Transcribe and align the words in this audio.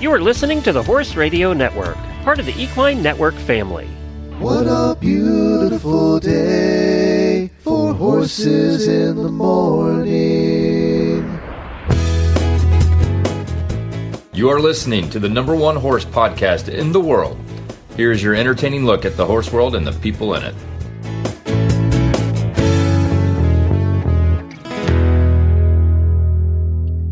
You 0.00 0.10
are 0.12 0.18
listening 0.18 0.62
to 0.62 0.72
the 0.72 0.82
Horse 0.82 1.14
Radio 1.14 1.52
Network, 1.52 1.98
part 2.24 2.38
of 2.38 2.46
the 2.46 2.58
Equine 2.58 3.02
Network 3.02 3.34
family. 3.34 3.86
What 4.38 4.66
a 4.66 4.96
beautiful 4.98 6.18
day 6.18 7.50
for 7.58 7.92
horses 7.92 8.88
in 8.88 9.16
the 9.16 9.28
morning. 9.28 10.18
You 14.32 14.48
are 14.48 14.58
listening 14.58 15.10
to 15.10 15.18
the 15.18 15.28
number 15.28 15.54
one 15.54 15.76
horse 15.76 16.06
podcast 16.06 16.72
in 16.72 16.92
the 16.92 17.00
world. 17.00 17.38
Here 17.94 18.10
is 18.10 18.22
your 18.22 18.34
entertaining 18.34 18.86
look 18.86 19.04
at 19.04 19.18
the 19.18 19.26
horse 19.26 19.52
world 19.52 19.74
and 19.74 19.86
the 19.86 19.92
people 19.92 20.34
in 20.34 20.44
it. 20.44 20.54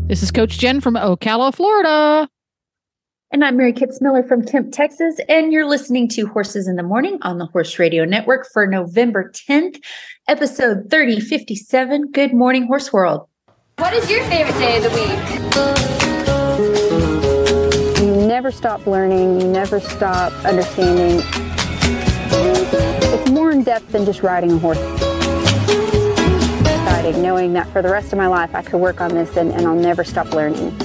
This 0.07 0.23
is 0.23 0.31
Coach 0.31 0.57
Jenn 0.57 0.81
from 0.81 0.95
Ocala, 0.95 1.53
Florida. 1.53 2.27
And 3.31 3.45
I'm 3.45 3.57
Mary 3.57 3.73
Kitzmiller 3.73 4.27
from 4.27 4.43
Kemp, 4.43 4.73
Texas. 4.73 5.19
And 5.29 5.53
you're 5.53 5.67
listening 5.67 6.07
to 6.09 6.25
Horses 6.25 6.67
in 6.67 6.77
the 6.77 6.83
Morning 6.83 7.19
on 7.21 7.37
the 7.37 7.45
Horse 7.45 7.77
Radio 7.77 8.03
Network 8.03 8.47
for 8.51 8.65
November 8.65 9.31
10th, 9.47 9.79
episode 10.27 10.89
3057. 10.89 12.09
Good 12.11 12.33
morning, 12.33 12.65
Horse 12.65 12.91
World. 12.91 13.27
What 13.77 13.93
is 13.93 14.09
your 14.09 14.23
favorite 14.23 14.57
day 14.57 14.77
of 14.77 14.83
the 14.83 14.89
week? 14.89 15.09
You 17.99 18.27
never 18.27 18.49
stop 18.49 18.87
learning, 18.87 19.39
you 19.39 19.47
never 19.47 19.79
stop 19.79 20.33
understanding. 20.43 21.21
It's 23.13 23.29
more 23.29 23.51
in 23.51 23.61
depth 23.63 23.91
than 23.91 24.05
just 24.05 24.23
riding 24.23 24.53
a 24.53 24.57
horse. 24.57 24.79
Exciting, 26.61 27.21
knowing 27.21 27.53
that 27.53 27.67
for 27.71 27.83
the 27.83 27.91
rest 27.91 28.11
of 28.11 28.17
my 28.17 28.25
life 28.25 28.55
I 28.55 28.63
could 28.63 28.79
work 28.79 29.01
on 29.01 29.13
this 29.13 29.37
and, 29.37 29.51
and 29.51 29.67
I'll 29.67 29.75
never 29.75 30.03
stop 30.03 30.33
learning. 30.33 30.75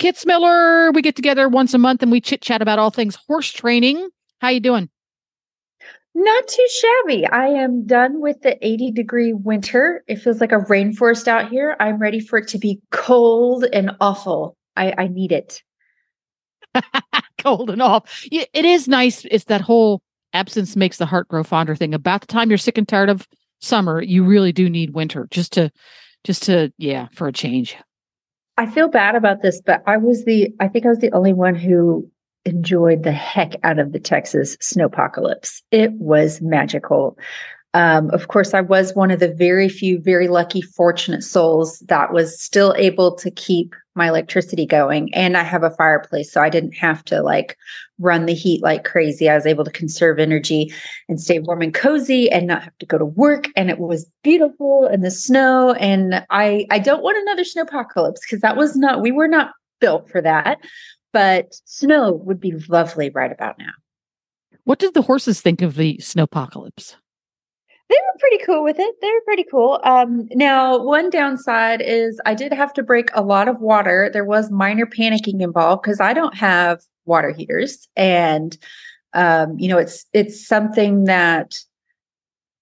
Back, 0.00 0.26
Mary 0.26 0.40
Kitzmiller. 0.40 0.94
We 0.94 1.02
get 1.02 1.16
together 1.16 1.48
once 1.48 1.74
a 1.74 1.78
month 1.78 2.02
and 2.02 2.10
we 2.10 2.20
chit 2.20 2.42
chat 2.42 2.62
about 2.62 2.78
all 2.78 2.90
things 2.90 3.16
horse 3.26 3.50
training. 3.50 4.08
How 4.40 4.48
you 4.48 4.60
doing? 4.60 4.88
Not 6.14 6.48
too 6.48 6.66
shabby. 6.68 7.26
I 7.26 7.46
am 7.46 7.86
done 7.86 8.20
with 8.20 8.42
the 8.42 8.58
80 8.66 8.90
degree 8.92 9.32
winter. 9.32 10.02
It 10.08 10.16
feels 10.16 10.40
like 10.40 10.52
a 10.52 10.56
rainforest 10.56 11.28
out 11.28 11.50
here. 11.50 11.76
I'm 11.78 11.98
ready 11.98 12.20
for 12.20 12.38
it 12.38 12.48
to 12.48 12.58
be 12.58 12.80
cold 12.90 13.64
and 13.72 13.92
awful. 14.00 14.56
I, 14.76 14.92
I 14.98 15.08
need 15.08 15.32
it. 15.32 15.62
Cold 17.38 17.70
and 17.70 17.82
awful. 17.82 18.08
Yeah, 18.30 18.44
it 18.52 18.64
is 18.64 18.86
nice. 18.86 19.24
It's 19.30 19.44
that 19.44 19.60
whole 19.60 20.02
absence 20.32 20.76
makes 20.76 20.98
the 20.98 21.06
heart 21.06 21.28
grow 21.28 21.42
fonder 21.42 21.74
thing. 21.74 21.94
About 21.94 22.20
the 22.20 22.26
time 22.26 22.50
you're 22.50 22.58
sick 22.58 22.78
and 22.78 22.86
tired 22.86 23.08
of 23.08 23.26
summer, 23.60 24.00
you 24.02 24.24
really 24.24 24.52
do 24.52 24.70
need 24.70 24.94
winter 24.94 25.26
just 25.30 25.52
to, 25.54 25.70
just 26.22 26.44
to, 26.44 26.72
yeah, 26.78 27.08
for 27.14 27.28
a 27.28 27.32
change. 27.32 27.76
I 28.56 28.66
feel 28.66 28.88
bad 28.88 29.14
about 29.14 29.42
this, 29.42 29.60
but 29.64 29.82
I 29.86 29.96
was 29.96 30.24
the, 30.24 30.54
I 30.60 30.68
think 30.68 30.84
I 30.84 30.90
was 30.90 30.98
the 30.98 31.12
only 31.12 31.32
one 31.32 31.54
who 31.54 32.10
enjoyed 32.44 33.02
the 33.02 33.12
heck 33.12 33.54
out 33.62 33.78
of 33.78 33.92
the 33.92 34.00
Texas 34.00 34.56
snowpocalypse. 34.58 35.62
It 35.70 35.92
was 35.92 36.40
magical. 36.40 37.18
Um, 37.72 38.10
of 38.10 38.26
course, 38.28 38.52
I 38.52 38.60
was 38.60 38.94
one 38.94 39.12
of 39.12 39.20
the 39.20 39.32
very 39.32 39.68
few, 39.68 40.00
very 40.00 40.26
lucky, 40.26 40.60
fortunate 40.60 41.22
souls 41.22 41.78
that 41.86 42.12
was 42.12 42.40
still 42.40 42.74
able 42.76 43.14
to 43.16 43.30
keep 43.30 43.74
my 43.94 44.08
electricity 44.08 44.66
going. 44.66 45.12
And 45.14 45.36
I 45.36 45.44
have 45.44 45.62
a 45.62 45.70
fireplace, 45.70 46.32
so 46.32 46.40
I 46.40 46.48
didn't 46.48 46.72
have 46.72 47.04
to 47.06 47.22
like 47.22 47.56
run 47.98 48.26
the 48.26 48.34
heat 48.34 48.62
like 48.62 48.84
crazy. 48.84 49.28
I 49.28 49.36
was 49.36 49.46
able 49.46 49.64
to 49.64 49.70
conserve 49.70 50.18
energy 50.18 50.72
and 51.08 51.20
stay 51.20 51.38
warm 51.38 51.62
and 51.62 51.74
cozy 51.74 52.30
and 52.30 52.46
not 52.46 52.64
have 52.64 52.76
to 52.78 52.86
go 52.86 52.98
to 52.98 53.04
work. 53.04 53.46
And 53.56 53.70
it 53.70 53.78
was 53.78 54.10
beautiful 54.24 54.86
in 54.86 55.02
the 55.02 55.10
snow. 55.10 55.74
And 55.74 56.24
I, 56.30 56.66
I 56.70 56.80
don't 56.80 57.02
want 57.02 57.18
another 57.18 57.44
snow 57.44 57.62
apocalypse 57.62 58.20
because 58.22 58.40
that 58.40 58.56
was 58.56 58.76
not, 58.76 59.00
we 59.00 59.12
were 59.12 59.28
not 59.28 59.52
built 59.80 60.10
for 60.10 60.20
that. 60.22 60.58
But 61.12 61.54
snow 61.64 62.12
would 62.24 62.40
be 62.40 62.52
lovely 62.68 63.10
right 63.10 63.32
about 63.32 63.58
now. 63.58 63.72
What 64.64 64.78
did 64.78 64.94
the 64.94 65.02
horses 65.02 65.40
think 65.40 65.62
of 65.62 65.74
the 65.74 65.98
snowpocalypse? 65.98 66.94
They 67.90 67.96
were 67.96 68.18
pretty 68.20 68.44
cool 68.44 68.62
with 68.62 68.78
it. 68.78 68.94
They 69.02 69.08
were 69.08 69.22
pretty 69.24 69.44
cool. 69.50 69.80
Um, 69.82 70.28
now, 70.30 70.82
one 70.82 71.10
downside 71.10 71.82
is 71.82 72.20
I 72.24 72.34
did 72.34 72.52
have 72.52 72.72
to 72.74 72.82
break 72.82 73.10
a 73.14 73.22
lot 73.22 73.48
of 73.48 73.60
water. 73.60 74.08
There 74.12 74.24
was 74.24 74.50
minor 74.50 74.86
panicking 74.86 75.42
involved 75.42 75.82
because 75.82 76.00
I 76.00 76.12
don't 76.12 76.34
have 76.36 76.80
water 77.04 77.32
heaters, 77.32 77.88
and 77.96 78.56
um, 79.12 79.58
you 79.58 79.68
know, 79.68 79.78
it's 79.78 80.06
it's 80.12 80.46
something 80.46 81.04
that 81.04 81.56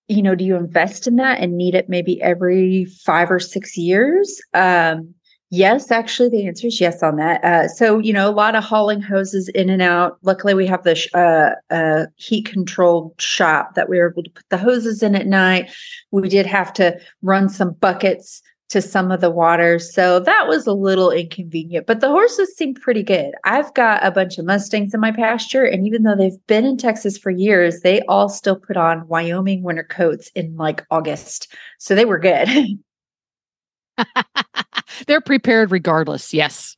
you 0.08 0.22
know, 0.22 0.34
do 0.34 0.44
you 0.44 0.56
invest 0.56 1.06
in 1.06 1.16
that 1.16 1.40
and 1.40 1.58
need 1.58 1.74
it 1.74 1.88
maybe 1.88 2.20
every 2.22 2.86
five 2.86 3.30
or 3.30 3.38
six 3.38 3.76
years? 3.76 4.40
Um, 4.54 5.14
Yes, 5.50 5.90
actually, 5.90 6.28
the 6.28 6.46
answer 6.46 6.66
is 6.66 6.78
yes 6.78 7.02
on 7.02 7.16
that. 7.16 7.42
Uh, 7.42 7.68
so, 7.68 7.98
you 7.98 8.12
know, 8.12 8.28
a 8.28 8.32
lot 8.32 8.54
of 8.54 8.62
hauling 8.62 9.00
hoses 9.00 9.48
in 9.50 9.70
and 9.70 9.80
out. 9.80 10.18
Luckily, 10.22 10.52
we 10.52 10.66
have 10.66 10.84
the 10.84 10.94
sh- 10.94 11.08
uh, 11.14 11.52
uh, 11.70 12.04
heat 12.16 12.44
controlled 12.44 13.18
shop 13.18 13.74
that 13.74 13.88
we 13.88 13.98
were 13.98 14.10
able 14.10 14.22
to 14.24 14.30
put 14.30 14.44
the 14.50 14.58
hoses 14.58 15.02
in 15.02 15.14
at 15.14 15.26
night. 15.26 15.70
We 16.10 16.28
did 16.28 16.44
have 16.44 16.74
to 16.74 17.00
run 17.22 17.48
some 17.48 17.72
buckets 17.72 18.42
to 18.68 18.82
some 18.82 19.10
of 19.10 19.22
the 19.22 19.30
water. 19.30 19.78
So 19.78 20.20
that 20.20 20.46
was 20.46 20.66
a 20.66 20.74
little 20.74 21.10
inconvenient, 21.10 21.86
but 21.86 22.00
the 22.00 22.10
horses 22.10 22.54
seem 22.54 22.74
pretty 22.74 23.02
good. 23.02 23.32
I've 23.44 23.72
got 23.72 24.04
a 24.04 24.10
bunch 24.10 24.36
of 24.36 24.44
Mustangs 24.44 24.92
in 24.92 25.00
my 25.00 25.12
pasture, 25.12 25.64
and 25.64 25.86
even 25.86 26.02
though 26.02 26.16
they've 26.16 26.46
been 26.46 26.66
in 26.66 26.76
Texas 26.76 27.16
for 27.16 27.30
years, 27.30 27.80
they 27.80 28.02
all 28.02 28.28
still 28.28 28.56
put 28.56 28.76
on 28.76 29.08
Wyoming 29.08 29.62
winter 29.62 29.84
coats 29.84 30.30
in 30.34 30.54
like 30.56 30.84
August. 30.90 31.50
So 31.78 31.94
they 31.94 32.04
were 32.04 32.18
good. 32.18 32.48
They're 35.06 35.20
prepared 35.20 35.70
regardless. 35.70 36.32
Yes. 36.32 36.76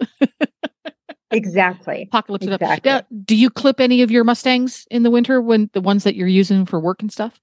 exactly. 1.30 2.04
Apocalypse. 2.04 2.46
Exactly. 2.46 2.90
Now, 2.90 3.02
do 3.24 3.36
you 3.36 3.50
clip 3.50 3.80
any 3.80 4.02
of 4.02 4.10
your 4.10 4.24
Mustangs 4.24 4.86
in 4.90 5.02
the 5.02 5.10
winter 5.10 5.40
when 5.40 5.70
the 5.72 5.80
ones 5.80 6.04
that 6.04 6.16
you're 6.16 6.28
using 6.28 6.66
for 6.66 6.80
work 6.80 7.00
and 7.00 7.12
stuff? 7.12 7.40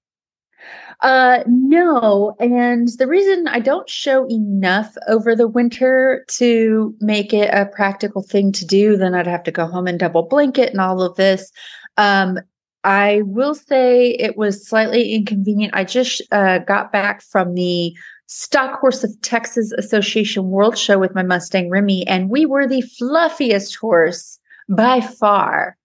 Uh, 1.02 1.44
no. 1.46 2.36
And 2.40 2.88
the 2.98 3.08
reason 3.08 3.48
I 3.48 3.60
don't 3.60 3.90
show 3.90 4.28
enough 4.28 4.96
over 5.08 5.36
the 5.36 5.48
winter 5.48 6.26
to 6.30 6.96
make 7.00 7.34
it 7.34 7.54
a 7.54 7.68
practical 7.68 8.24
thing 8.24 8.52
to 8.54 8.66
do, 8.66 8.98
then 8.98 9.14
I'd 9.14 9.28
have 9.28 9.44
to 9.44 9.52
go 9.52 9.68
home 9.68 9.88
and 9.88 10.00
double 10.00 10.24
blanket 10.24 10.72
and 10.72 10.82
all 10.82 11.02
of 11.02 11.16
this. 11.16 11.52
Um, 11.98 12.40
I 12.84 13.22
will 13.26 13.54
say 13.54 14.12
it 14.12 14.38
was 14.38 14.68
slightly 14.68 15.14
inconvenient. 15.14 15.76
I 15.76 15.84
just 15.84 16.22
uh, 16.32 16.60
got 16.60 16.92
back 16.92 17.22
from 17.22 17.54
the 17.54 17.94
Stock 18.28 18.80
Horse 18.80 19.04
of 19.04 19.20
Texas 19.22 19.72
Association 19.78 20.50
World 20.50 20.78
Show 20.78 21.00
with 21.00 21.16
my 21.16 21.24
Mustang 21.24 21.70
Remy, 21.70 22.06
and 22.08 22.30
we 22.30 22.46
were 22.46 22.68
the 22.68 22.82
fluffiest 22.82 23.76
horse 23.78 24.38
by 24.70 25.02
far 25.02 25.78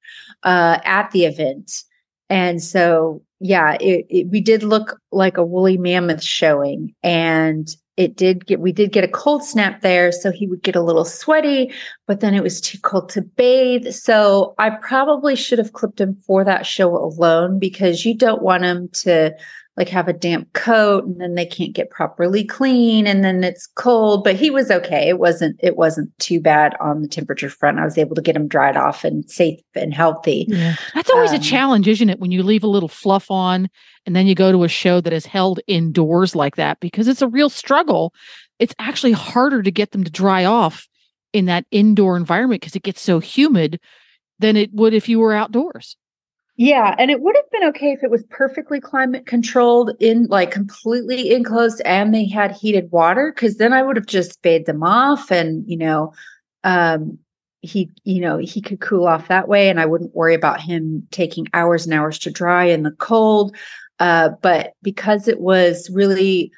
uh, 0.43 0.79
at 0.85 1.11
the 1.13 1.25
event. 1.25 1.73
And 2.29 2.63
so, 2.63 3.23
yeah, 3.41 3.77
it, 3.81 4.07
it, 4.09 4.29
we 4.29 4.41
did 4.41 4.63
look 4.63 4.99
like 5.13 5.37
a 5.37 5.45
woolly 5.45 5.79
mammoth 5.79 6.23
showing, 6.23 6.95
and 7.03 7.69
it 7.97 8.17
did 8.17 8.47
get 8.47 8.59
we 8.59 8.73
did 8.73 8.91
get 8.91 9.05
a 9.05 9.09
cold 9.09 9.45
snap 9.45 9.83
there, 9.83 10.11
so 10.11 10.33
he 10.33 10.47
would 10.49 10.63
get 10.63 10.75
a 10.75 10.83
little 10.83 11.05
sweaty, 11.05 11.73
but 12.07 12.21
then 12.21 12.35
it 12.35 12.43
was 12.43 12.61
too 12.61 12.79
cold 12.79 13.11
to 13.11 13.23
bathe. 13.23 13.93
So 13.93 14.55
I 14.59 14.71
probably 14.71 15.37
should 15.37 15.59
have 15.59 15.75
clipped 15.75 16.01
him 16.01 16.17
for 16.27 16.43
that 16.43 16.67
show 16.67 16.97
alone 16.97 17.59
because 17.59 18.05
you 18.05 18.17
don't 18.17 18.43
want 18.43 18.65
him 18.65 18.89
to 18.95 19.33
like 19.77 19.89
have 19.89 20.07
a 20.07 20.13
damp 20.13 20.53
coat 20.53 21.05
and 21.05 21.19
then 21.19 21.35
they 21.35 21.47
can't 21.47 21.73
get 21.73 21.91
properly 21.91 22.45
clean 22.45 23.07
and 23.07 23.25
then 23.25 23.43
it's 23.43 23.67
cold. 23.67 24.23
But 24.23 24.37
he 24.37 24.51
was 24.51 24.71
okay. 24.71 25.09
It 25.09 25.19
wasn't 25.19 25.59
it 25.63 25.77
wasn't 25.77 26.17
too 26.19 26.41
bad 26.41 26.77
on 26.79 27.01
the 27.01 27.09
temperature 27.09 27.49
front. 27.49 27.79
I 27.79 27.85
was 27.85 27.97
able 27.97 28.15
to 28.17 28.23
get 28.23 28.37
him 28.37 28.49
dried 28.49 28.77
off 28.77 29.03
and 29.03 29.29
safe 29.31 29.61
and 29.75 29.95
healthy. 29.95 30.47
Yeah. 30.49 30.77
that's 30.95 31.11
always 31.11 31.31
um, 31.31 31.37
a 31.37 31.41
challenge 31.41 31.89
isn't 31.89 32.11
it 32.11 32.21
when 32.21 32.31
you 32.31 32.43
leave 32.43 32.65
a 32.65 32.69
little 32.69 32.89
fluff 32.89 33.31
on 33.31 33.71
and 34.05 34.15
then 34.15 34.27
you 34.27 34.35
go 34.35 34.53
to 34.53 34.65
a 34.65 34.69
show 34.69 35.01
that 35.01 35.13
is 35.13 35.25
held 35.25 35.61
indoors 35.67 36.37
like 36.37 36.57
that? 36.57 36.79
Because 36.81 37.09
it's 37.09 37.23
a 37.23 37.29
real 37.29 37.49
struggle. 37.49 38.13
It's 38.59 38.75
actually 38.79 39.13
harder 39.13 39.63
to 39.63 39.71
get 39.71 39.93
them 39.93 40.05
to 40.05 40.11
dry 40.11 40.45
off 40.45 40.87
in 41.33 41.47
that 41.47 41.65
indoor 41.71 42.19
environment 42.19 42.61
because 42.61 42.77
it 42.77 42.83
gets 42.83 43.01
so 43.01 43.21
humid 43.21 43.81
than 44.39 44.57
it 44.57 44.73
would 44.75 44.93
if 44.93 45.09
you 45.09 45.19
were 45.19 45.33
outdoors 45.33 45.97
yeah, 46.57 46.95
and 46.99 47.11
it 47.11 47.21
would 47.21 47.35
have 47.35 47.51
been 47.51 47.69
okay 47.71 47.93
if 47.93 48.05
it 48.05 48.11
was 48.11 48.25
perfectly 48.29 48.79
climate 48.81 49.27
controlled 49.27 49.93
in 50.01 50.27
like 50.27 50.51
completely 50.51 51.33
enclosed 51.33 51.81
and 51.85 52.15
they 52.15 52.27
had 52.29 52.53
heated 52.53 52.91
water 52.93 53.33
cuz 53.33 53.57
then 53.57 53.73
I 53.73 53.83
would 53.83 53.97
have 53.97 54.07
just 54.07 54.43
bathed 54.43 54.67
them 54.67 54.83
off 54.83 55.31
and 55.33 55.65
you 55.67 55.79
know 55.79 56.13
um 56.65 57.19
he 57.63 57.91
you 58.05 58.21
know 58.21 58.37
he 58.39 58.61
could 58.61 58.81
cool 58.81 59.07
off 59.07 59.29
that 59.29 59.49
way 59.49 59.71
and 59.71 59.81
I 59.81 59.87
wouldn't 59.87 60.15
worry 60.15 60.35
about 60.35 60.61
him 60.61 61.07
taking 61.11 61.47
hours 61.55 61.87
and 61.87 61.95
hours 61.95 62.19
to 62.21 62.31
dry 62.31 62.65
in 62.65 62.83
the 62.83 62.93
cold. 62.93 63.57
Uh 63.99 64.31
but 64.43 64.75
because 64.83 65.29
it 65.29 65.41
was 65.41 65.89
really 65.91 66.53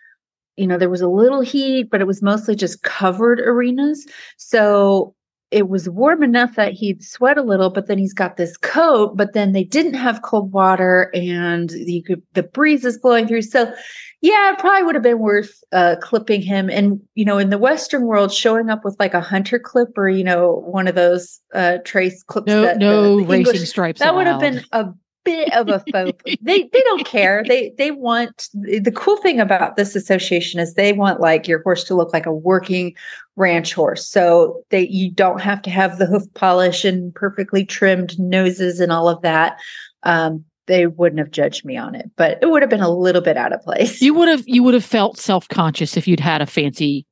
you 0.56 0.66
know 0.66 0.76
there 0.78 0.90
was 0.90 1.02
a 1.02 1.08
little 1.08 1.40
heat 1.40 1.88
but 1.90 2.00
it 2.00 2.06
was 2.06 2.20
mostly 2.22 2.56
just 2.56 2.82
covered 2.82 3.38
arenas. 3.40 4.06
So 4.38 5.14
it 5.54 5.68
was 5.68 5.88
warm 5.88 6.24
enough 6.24 6.56
that 6.56 6.72
he'd 6.72 7.00
sweat 7.00 7.38
a 7.38 7.42
little, 7.42 7.70
but 7.70 7.86
then 7.86 7.96
he's 7.96 8.12
got 8.12 8.36
this 8.36 8.56
coat, 8.56 9.16
but 9.16 9.34
then 9.34 9.52
they 9.52 9.62
didn't 9.62 9.94
have 9.94 10.22
cold 10.22 10.50
water 10.50 11.12
and 11.14 11.70
you 11.70 12.02
could, 12.02 12.20
the 12.32 12.42
breeze 12.42 12.84
is 12.84 12.98
blowing 12.98 13.28
through. 13.28 13.42
So 13.42 13.72
yeah, 14.20 14.52
it 14.52 14.58
probably 14.58 14.82
would 14.82 14.96
have 14.96 15.04
been 15.04 15.20
worth 15.20 15.62
uh, 15.70 15.94
clipping 16.02 16.42
him. 16.42 16.68
And, 16.70 17.00
you 17.14 17.24
know, 17.24 17.38
in 17.38 17.50
the 17.50 17.58
Western 17.58 18.06
world, 18.06 18.32
showing 18.32 18.68
up 18.68 18.84
with 18.84 18.96
like 18.98 19.14
a 19.14 19.20
hunter 19.20 19.60
clip 19.60 19.96
or, 19.96 20.08
you 20.08 20.24
know, 20.24 20.64
one 20.66 20.88
of 20.88 20.96
those 20.96 21.40
uh, 21.54 21.78
trace 21.84 22.24
clips. 22.24 22.48
No, 22.48 22.62
that, 22.62 22.78
no 22.78 23.02
the, 23.02 23.08
the 23.22 23.28
racing 23.28 23.54
English- 23.54 23.68
stripes. 23.68 24.00
That 24.00 24.16
would 24.16 24.26
have 24.26 24.40
been 24.40 24.64
a 24.72 24.86
bit 25.24 25.52
of 25.54 25.68
a 25.68 25.82
faux. 25.92 26.22
they 26.42 26.62
they 26.62 26.80
don't 26.80 27.06
care. 27.06 27.44
They 27.46 27.72
they 27.76 27.90
want 27.90 28.48
the 28.52 28.92
cool 28.94 29.16
thing 29.16 29.40
about 29.40 29.76
this 29.76 29.96
association 29.96 30.60
is 30.60 30.74
they 30.74 30.92
want 30.92 31.20
like 31.20 31.48
your 31.48 31.62
horse 31.62 31.84
to 31.84 31.94
look 31.94 32.12
like 32.12 32.26
a 32.26 32.32
working 32.32 32.94
ranch 33.36 33.74
horse. 33.74 34.06
So 34.06 34.62
they 34.70 34.86
you 34.88 35.10
don't 35.10 35.40
have 35.40 35.62
to 35.62 35.70
have 35.70 35.98
the 35.98 36.06
hoof 36.06 36.22
polish 36.34 36.84
and 36.84 37.14
perfectly 37.14 37.64
trimmed 37.64 38.18
noses 38.18 38.80
and 38.80 38.92
all 38.92 39.08
of 39.08 39.22
that. 39.22 39.58
Um, 40.02 40.44
they 40.66 40.86
wouldn't 40.86 41.18
have 41.18 41.30
judged 41.30 41.64
me 41.64 41.76
on 41.76 41.94
it, 41.94 42.10
but 42.16 42.38
it 42.40 42.50
would 42.50 42.62
have 42.62 42.70
been 42.70 42.80
a 42.80 42.90
little 42.90 43.20
bit 43.20 43.36
out 43.36 43.52
of 43.52 43.60
place. 43.62 44.00
You 44.00 44.14
would 44.14 44.28
have 44.28 44.44
you 44.46 44.62
would 44.62 44.74
have 44.74 44.84
felt 44.84 45.18
self 45.18 45.48
conscious 45.48 45.96
if 45.96 46.06
you'd 46.06 46.20
had 46.20 46.42
a 46.42 46.46
fancy 46.46 47.06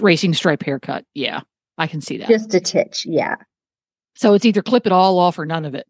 racing 0.00 0.34
stripe 0.34 0.62
haircut. 0.62 1.04
Yeah, 1.14 1.40
I 1.78 1.86
can 1.86 2.00
see 2.00 2.18
that. 2.18 2.28
just 2.28 2.54
a 2.54 2.60
titch, 2.60 3.06
yeah. 3.06 3.36
so 4.14 4.34
it's 4.34 4.44
either 4.44 4.62
clip 4.62 4.86
it 4.86 4.92
all 4.92 5.18
off 5.18 5.38
or 5.38 5.46
none 5.46 5.64
of 5.64 5.74
it. 5.74 5.86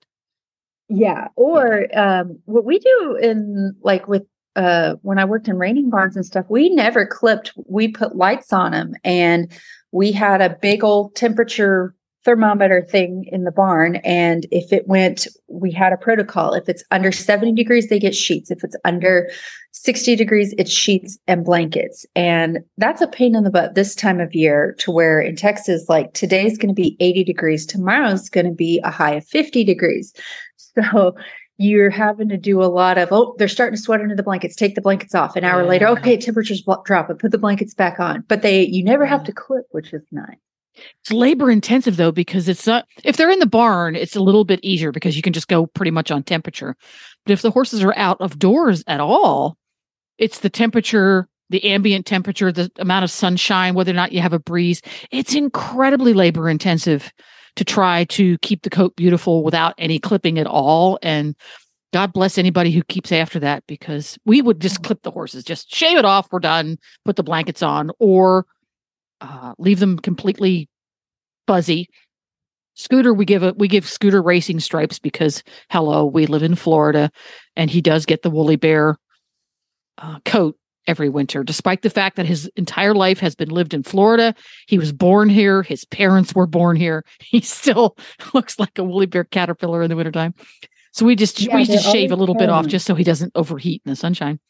Yeah. 0.91 1.29
Or 1.37 1.87
um, 1.97 2.39
what 2.47 2.65
we 2.65 2.81
do 2.81 3.19
in 3.23 3.75
like 3.83 4.09
with 4.09 4.25
uh, 4.57 4.97
when 5.03 5.19
I 5.19 5.25
worked 5.25 5.47
in 5.47 5.57
reining 5.57 5.89
barns 5.89 6.17
and 6.17 6.27
stuff, 6.27 6.45
we 6.49 6.69
never 6.71 7.07
clipped. 7.07 7.53
We 7.69 7.89
put 7.89 8.17
lights 8.17 8.53
on 8.53 8.73
them, 8.73 8.95
and 9.05 9.51
we 9.93 10.11
had 10.11 10.43
a 10.43 10.57
big 10.61 10.83
old 10.83 11.15
temperature 11.15 11.95
thermometer 12.25 12.83
thing 12.83 13.25
in 13.33 13.45
the 13.45 13.53
barn. 13.53 13.97
And 13.97 14.47
if 14.51 14.73
it 14.73 14.87
went, 14.87 15.27
we 15.49 15.71
had 15.71 15.93
a 15.93 15.97
protocol. 15.97 16.53
If 16.53 16.69
it's 16.69 16.85
under 16.91 17.11
70 17.13 17.53
degrees, 17.55 17.89
they 17.89 17.99
get 17.99 18.15
sheets. 18.15 18.51
If 18.51 18.63
it's 18.63 18.77
under 18.85 19.31
60 19.73 20.17
degrees, 20.17 20.55
it's 20.59 20.71
sheets 20.71 21.19
and 21.27 21.45
blankets. 21.45 22.05
And 22.15 22.59
that's 22.77 23.01
a 23.01 23.07
pain 23.07 23.35
in 23.35 23.45
the 23.45 23.51
butt 23.51 23.75
this 23.75 23.95
time 23.95 24.21
of 24.21 24.35
year 24.35 24.75
to 24.81 24.91
where 24.91 25.21
in 25.21 25.35
Texas, 25.35 25.87
like 25.89 26.13
today's 26.13 26.59
going 26.59 26.69
to 26.69 26.75
be 26.75 26.97
80 27.01 27.25
degrees, 27.25 27.65
tomorrow's 27.65 28.29
going 28.29 28.47
to 28.47 28.53
be 28.53 28.81
a 28.85 28.91
high 28.91 29.15
of 29.15 29.27
50 29.27 29.65
degrees. 29.65 30.13
So 30.93 31.15
you're 31.59 31.91
having 31.91 32.31
to 32.31 32.39
do 32.39 32.63
a 32.63 32.65
lot 32.65 32.97
of, 32.97 33.11
oh, 33.13 33.35
they're 33.37 33.47
starting 33.47 33.77
to 33.77 33.83
sweat 33.83 34.01
under 34.01 34.17
the 34.17 34.23
blankets. 34.23 34.57
Take 34.57 34.75
the 34.75 34.81
blankets 34.81 35.15
off. 35.15 35.37
An 35.37 35.45
hour 35.45 35.67
later, 35.67 35.87
okay, 35.89 36.17
temperatures 36.17 36.65
drop 36.87 37.11
and 37.11 37.19
put 37.19 37.33
the 37.33 37.39
blankets 37.39 37.75
back 37.75 38.01
on. 38.01 38.25
But 38.29 38.41
they, 38.41 38.65
you 38.65 38.83
never 38.83 39.05
have 39.05 39.25
to 39.25 39.33
clip, 39.33 39.67
which 39.71 39.93
is 39.93 40.03
nice. 40.11 40.39
It's 41.03 41.13
labor 41.13 41.51
intensive 41.51 41.97
though 41.97 42.13
because 42.13 42.49
it's 42.49 42.67
not 42.67 42.87
if 43.05 43.17
they're 43.17 43.31
in 43.31 43.41
the 43.41 43.47
barn, 43.47 43.97
it's 43.97 44.17
a 44.17 44.23
little 44.23 44.45
bit 44.45 44.61
easier 44.63 44.93
because 44.93 45.17
you 45.17 45.23
can 45.23 45.33
just 45.33 45.49
go 45.49 45.67
pretty 45.67 45.91
much 45.91 46.11
on 46.11 46.23
temperature. 46.23 46.77
But 47.27 47.33
if 47.33 47.43
the 47.43 47.51
horses 47.51 47.83
are 47.83 47.97
out 47.97 48.19
of 48.21 48.39
doors 48.39 48.83
at 48.87 49.01
all, 49.01 49.59
it's 50.17 50.41
the 50.41 50.49
temperature, 50.49 51.29
the 51.51 51.65
ambient 51.65 52.07
temperature, 52.07 52.53
the 52.53 52.71
amount 52.79 53.05
of 53.05 53.11
sunshine, 53.11 53.75
whether 53.75 53.91
or 53.91 53.95
not 53.95 54.13
you 54.13 54.21
have 54.21 54.33
a 54.33 54.39
breeze. 54.39 54.81
It's 55.11 55.35
incredibly 55.35 56.15
labor 56.15 56.49
intensive 56.49 57.13
to 57.57 57.65
try 57.65 58.05
to 58.05 58.39
keep 58.39 58.63
the 58.63 58.71
coat 58.71 58.95
beautiful 58.97 59.43
without 59.43 59.75
any 59.79 59.99
clipping 59.99 60.39
at 60.39 60.47
all. 60.47 60.99
And 61.03 61.35
God 61.93 62.13
bless 62.13 62.39
anybody 62.39 62.71
who 62.71 62.83
keeps 62.85 63.11
after 63.11 63.41
that 63.41 63.65
because 63.67 64.19
we 64.25 64.43
would 64.43 64.61
just 64.61 64.83
clip 64.83 65.03
the 65.03 65.11
horses, 65.11 65.45
just 65.45 65.75
shave 65.75 65.99
it 65.99 66.05
off, 66.05 66.29
we're 66.31 66.39
done, 66.39 66.79
put 67.05 67.17
the 67.17 67.23
blankets 67.23 67.63
on, 67.63 67.91
or 67.99 68.47
uh, 69.21 69.55
leave 69.59 69.81
them 69.81 69.99
completely 69.99 70.69
fuzzy. 71.47 71.89
Scooter, 72.75 73.13
we 73.13 73.25
give 73.25 73.43
a 73.43 73.53
we 73.59 73.69
give 73.69 73.87
Scooter 73.87 74.23
racing 74.23 74.61
stripes 74.61 74.99
because 74.99 75.43
hello, 75.69 76.07
we 76.07 76.27
live 76.27 76.43
in 76.43 76.55
Florida, 76.55 77.11
and 77.57 77.69
he 77.69 77.81
does 77.81 78.07
get 78.07 78.23
the 78.23 78.31
woolly 78.31 78.57
bear 78.57 78.97
uh, 79.99 80.19
coat 80.25 80.57
every 80.87 81.09
winter, 81.09 81.45
despite 81.45 81.83
the 81.83 81.91
fact 81.91 82.17
that 82.17 82.27
his 82.27 82.51
entire 82.57 82.95
life 82.95 83.21
has 83.21 83.35
been 83.35 83.51
lived 83.51 83.75
in 83.75 83.83
Florida. 83.83 84.35
He 84.67 84.79
was 84.79 84.93
born 84.93 85.29
here. 85.29 85.63
His 85.63 85.85
parents 85.85 86.35
were 86.35 86.47
born 86.47 86.77
here. 86.77 87.05
He 87.21 87.41
still 87.43 87.97
looks 88.35 88.59
like 88.59 88.77
a 88.79 88.83
woolly 88.85 89.07
bear 89.07 89.25
caterpillar 89.25 89.83
in 89.83 89.89
the 89.89 89.97
wintertime. 89.97 90.35
So 90.93 91.07
we 91.07 91.15
just 91.15 91.41
Yeah, 91.41 91.55
we 91.55 91.65
just 91.65 91.91
shave 91.91 92.11
a 92.11 92.17
little 92.17 92.35
bit 92.35 92.49
off 92.49 92.67
just 92.67 92.87
so 92.87 92.97
he 92.97 93.05
doesn't 93.05 93.33
overheat 93.37 93.83
in 93.85 93.91
the 93.91 93.97
sunshine. 93.97 94.41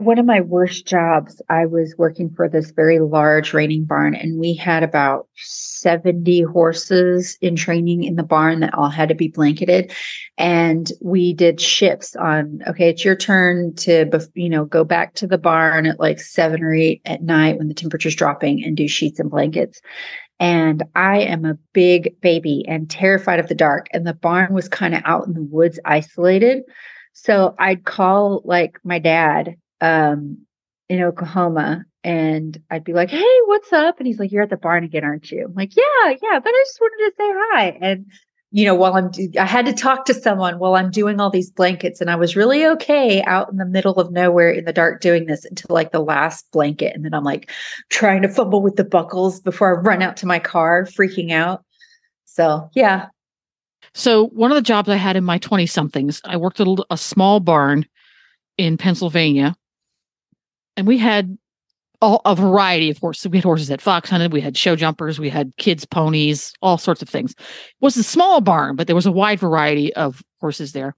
One 0.00 0.18
of 0.18 0.24
my 0.24 0.40
worst 0.40 0.86
jobs, 0.86 1.42
I 1.50 1.66
was 1.66 1.94
working 1.98 2.30
for 2.30 2.48
this 2.48 2.70
very 2.70 3.00
large 3.00 3.52
reining 3.52 3.84
barn, 3.84 4.14
and 4.14 4.40
we 4.40 4.54
had 4.54 4.82
about 4.82 5.28
70 5.36 6.40
horses 6.44 7.36
in 7.42 7.54
training 7.54 8.04
in 8.04 8.16
the 8.16 8.22
barn 8.22 8.60
that 8.60 8.72
all 8.72 8.88
had 8.88 9.10
to 9.10 9.14
be 9.14 9.28
blanketed. 9.28 9.92
And 10.38 10.90
we 11.02 11.34
did 11.34 11.60
shifts 11.60 12.16
on, 12.16 12.60
okay, 12.66 12.88
it's 12.88 13.04
your 13.04 13.14
turn 13.14 13.74
to, 13.74 14.26
you 14.32 14.48
know, 14.48 14.64
go 14.64 14.84
back 14.84 15.12
to 15.16 15.26
the 15.26 15.36
barn 15.36 15.84
at 15.84 16.00
like 16.00 16.18
seven 16.18 16.62
or 16.62 16.72
eight 16.72 17.02
at 17.04 17.22
night 17.22 17.58
when 17.58 17.68
the 17.68 17.74
temperature's 17.74 18.16
dropping 18.16 18.64
and 18.64 18.78
do 18.78 18.88
sheets 18.88 19.20
and 19.20 19.30
blankets. 19.30 19.82
And 20.38 20.82
I 20.94 21.18
am 21.18 21.44
a 21.44 21.58
big 21.74 22.18
baby 22.22 22.64
and 22.66 22.88
terrified 22.88 23.38
of 23.38 23.48
the 23.48 23.54
dark. 23.54 23.88
And 23.92 24.06
the 24.06 24.14
barn 24.14 24.54
was 24.54 24.66
kind 24.66 24.94
of 24.94 25.02
out 25.04 25.26
in 25.26 25.34
the 25.34 25.42
woods, 25.42 25.78
isolated. 25.84 26.62
So 27.12 27.54
I'd 27.58 27.84
call 27.84 28.40
like 28.46 28.78
my 28.82 28.98
dad 28.98 29.56
um, 29.80 30.38
in 30.88 31.02
Oklahoma 31.02 31.84
and 32.02 32.60
I'd 32.70 32.84
be 32.84 32.92
like, 32.92 33.10
Hey, 33.10 33.38
what's 33.46 33.72
up? 33.72 33.98
And 33.98 34.06
he's 34.06 34.18
like, 34.18 34.32
You're 34.32 34.42
at 34.42 34.50
the 34.50 34.56
barn 34.56 34.84
again, 34.84 35.04
aren't 35.04 35.30
you? 35.30 35.44
I'm 35.44 35.54
like, 35.54 35.76
Yeah, 35.76 36.14
yeah, 36.22 36.38
but 36.38 36.48
I 36.48 36.64
just 36.66 36.80
wanted 36.80 37.10
to 37.10 37.12
say 37.16 37.32
hi. 37.52 37.78
And, 37.80 38.06
you 38.52 38.64
know, 38.64 38.74
while 38.74 38.94
I'm, 38.94 39.10
I 39.38 39.44
had 39.44 39.66
to 39.66 39.72
talk 39.72 40.06
to 40.06 40.14
someone 40.14 40.58
while 40.58 40.74
I'm 40.74 40.90
doing 40.90 41.20
all 41.20 41.30
these 41.30 41.50
blankets. 41.50 42.00
And 42.00 42.10
I 42.10 42.16
was 42.16 42.34
really 42.34 42.66
okay 42.66 43.22
out 43.22 43.50
in 43.50 43.58
the 43.58 43.66
middle 43.66 43.94
of 43.94 44.10
nowhere 44.10 44.50
in 44.50 44.64
the 44.64 44.72
dark 44.72 45.00
doing 45.00 45.26
this 45.26 45.44
until 45.44 45.72
like 45.72 45.92
the 45.92 46.00
last 46.00 46.50
blanket. 46.50 46.96
And 46.96 47.04
then 47.04 47.14
I'm 47.14 47.22
like 47.22 47.50
trying 47.90 48.22
to 48.22 48.28
fumble 48.28 48.62
with 48.62 48.76
the 48.76 48.84
buckles 48.84 49.40
before 49.40 49.76
I 49.76 49.80
run 49.80 50.02
out 50.02 50.16
to 50.18 50.26
my 50.26 50.40
car, 50.40 50.84
freaking 50.84 51.30
out. 51.30 51.64
So, 52.24 52.68
yeah. 52.74 53.06
So 53.94 54.28
one 54.28 54.50
of 54.50 54.56
the 54.56 54.62
jobs 54.62 54.88
I 54.88 54.96
had 54.96 55.16
in 55.16 55.24
my 55.24 55.38
20 55.38 55.66
somethings, 55.66 56.20
I 56.24 56.36
worked 56.36 56.60
at 56.60 56.68
a 56.90 56.96
small 56.96 57.38
barn 57.38 57.86
in 58.58 58.76
Pennsylvania 58.78 59.56
and 60.80 60.88
we 60.88 60.96
had 60.96 61.36
all, 62.00 62.22
a 62.24 62.34
variety 62.34 62.88
of 62.88 62.96
horses. 62.96 63.28
We 63.28 63.36
had 63.36 63.44
horses 63.44 63.68
that 63.68 63.82
fox 63.82 64.08
hunted, 64.08 64.32
we 64.32 64.40
had 64.40 64.56
show 64.56 64.74
jumpers, 64.76 65.20
we 65.20 65.28
had 65.28 65.54
kids 65.58 65.84
ponies, 65.84 66.54
all 66.62 66.78
sorts 66.78 67.02
of 67.02 67.08
things. 67.10 67.32
It 67.32 67.36
was 67.82 67.98
a 67.98 68.02
small 68.02 68.40
barn, 68.40 68.76
but 68.76 68.86
there 68.86 68.96
was 68.96 69.04
a 69.04 69.12
wide 69.12 69.38
variety 69.38 69.94
of 69.94 70.22
horses 70.40 70.72
there. 70.72 70.96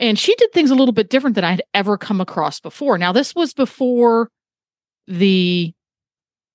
And 0.00 0.18
she 0.18 0.34
did 0.36 0.50
things 0.52 0.70
a 0.70 0.74
little 0.74 0.94
bit 0.94 1.10
different 1.10 1.34
than 1.34 1.44
I'd 1.44 1.60
ever 1.74 1.98
come 1.98 2.22
across 2.22 2.58
before. 2.58 2.96
Now 2.96 3.12
this 3.12 3.34
was 3.34 3.52
before 3.52 4.30
the 5.06 5.74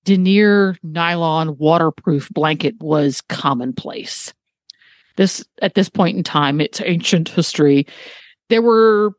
denier 0.04 0.76
nylon 0.82 1.56
waterproof 1.58 2.28
blanket 2.30 2.74
was 2.80 3.20
commonplace 3.28 4.34
this 5.14 5.44
at 5.62 5.74
this 5.74 5.88
point 5.88 6.16
in 6.16 6.24
time 6.24 6.60
it's 6.60 6.80
ancient 6.84 7.28
history 7.28 7.86
there 8.48 8.60
were 8.60 9.12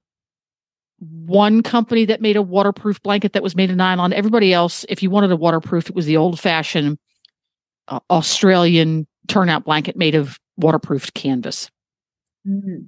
one 1.26 1.62
company 1.64 2.06
that 2.06 2.22
made 2.22 2.36
a 2.36 2.42
waterproof 2.42 3.02
blanket 3.04 3.34
that 3.34 3.44
was 3.44 3.56
made 3.56 3.70
of 3.70 3.76
nylon 3.76 4.14
everybody 4.14 4.54
else 4.54 4.86
if 4.90 5.02
you 5.04 5.10
wanted 5.10 5.32
a 5.32 5.36
waterproof 5.36 5.90
it 5.90 5.96
was 5.96 6.06
the 6.06 6.18
old 6.18 6.40
fashioned 6.40 6.98
uh, 7.88 8.00
australian 8.10 9.06
turnout 9.28 9.64
blanket 9.66 9.96
made 9.96 10.16
of 10.16 10.40
waterproofed 10.58 11.14
canvas 11.14 11.70
Mhm. 12.48 12.88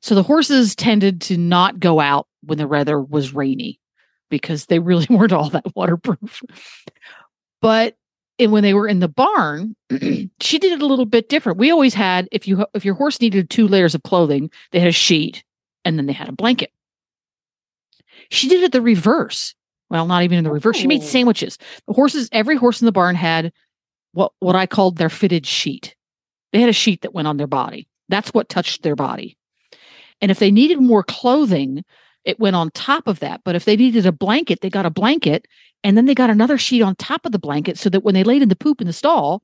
so 0.00 0.16
the 0.16 0.22
horses 0.24 0.74
tended 0.74 1.20
to 1.22 1.36
not 1.36 1.78
go 1.78 2.00
out 2.00 2.26
when 2.42 2.58
the 2.58 2.66
weather 2.66 3.00
was 3.00 3.32
rainy 3.32 3.78
because 4.30 4.66
they 4.66 4.80
really 4.80 5.06
weren't 5.10 5.32
all 5.32 5.48
that 5.50 5.76
waterproof. 5.76 6.42
But 7.62 7.94
and 8.40 8.50
when 8.52 8.64
they 8.64 8.74
were 8.74 8.88
in 8.88 8.98
the 8.98 9.06
barn, 9.08 9.76
she 10.40 10.58
did 10.58 10.72
it 10.72 10.82
a 10.82 10.86
little 10.86 11.06
bit 11.06 11.28
different. 11.28 11.58
We 11.58 11.70
always 11.70 11.94
had 11.94 12.28
if 12.32 12.48
you 12.48 12.66
if 12.74 12.84
your 12.84 12.94
horse 12.94 13.20
needed 13.20 13.48
two 13.48 13.68
layers 13.68 13.94
of 13.94 14.02
clothing, 14.02 14.50
they 14.72 14.80
had 14.80 14.88
a 14.88 14.92
sheet 14.92 15.44
and 15.84 15.96
then 15.96 16.06
they 16.06 16.12
had 16.12 16.28
a 16.28 16.32
blanket. 16.32 16.70
She 18.30 18.48
did 18.48 18.62
it 18.62 18.72
the 18.72 18.82
reverse. 18.82 19.54
Well, 19.88 20.06
not 20.06 20.22
even 20.24 20.38
in 20.38 20.44
the 20.44 20.50
reverse. 20.50 20.76
She 20.76 20.86
made 20.88 21.02
Oh. 21.02 21.06
sandwiches. 21.06 21.58
The 21.86 21.92
horses, 21.92 22.28
every 22.32 22.56
horse 22.56 22.80
in 22.80 22.86
the 22.86 22.92
barn 22.92 23.14
had 23.16 23.52
what 24.12 24.32
what 24.40 24.56
I 24.56 24.66
called 24.66 24.96
their 24.96 25.08
fitted 25.10 25.46
sheet. 25.46 25.94
They 26.52 26.60
had 26.60 26.70
a 26.70 26.74
sheet 26.74 27.02
that 27.02 27.14
went 27.14 27.28
on 27.28 27.36
their 27.36 27.46
body. 27.46 27.86
That's 28.08 28.30
what 28.34 28.48
touched 28.48 28.82
their 28.82 28.96
body. 28.96 29.36
And 30.20 30.30
if 30.30 30.38
they 30.38 30.50
needed 30.50 30.80
more 30.80 31.02
clothing, 31.02 31.84
it 32.24 32.40
went 32.40 32.56
on 32.56 32.70
top 32.70 33.06
of 33.06 33.20
that. 33.20 33.42
But 33.44 33.54
if 33.54 33.64
they 33.64 33.76
needed 33.76 34.06
a 34.06 34.12
blanket, 34.12 34.60
they 34.60 34.70
got 34.70 34.86
a 34.86 34.90
blanket 34.90 35.46
and 35.84 35.96
then 35.96 36.06
they 36.06 36.14
got 36.14 36.30
another 36.30 36.58
sheet 36.58 36.82
on 36.82 36.96
top 36.96 37.26
of 37.26 37.32
the 37.32 37.38
blanket 37.38 37.78
so 37.78 37.90
that 37.90 38.00
when 38.02 38.14
they 38.14 38.24
laid 38.24 38.42
in 38.42 38.48
the 38.48 38.56
poop 38.56 38.80
in 38.80 38.86
the 38.86 38.92
stall, 38.92 39.42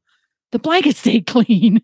the 0.50 0.58
blanket 0.58 0.96
stayed 1.02 1.26
clean. 1.26 1.82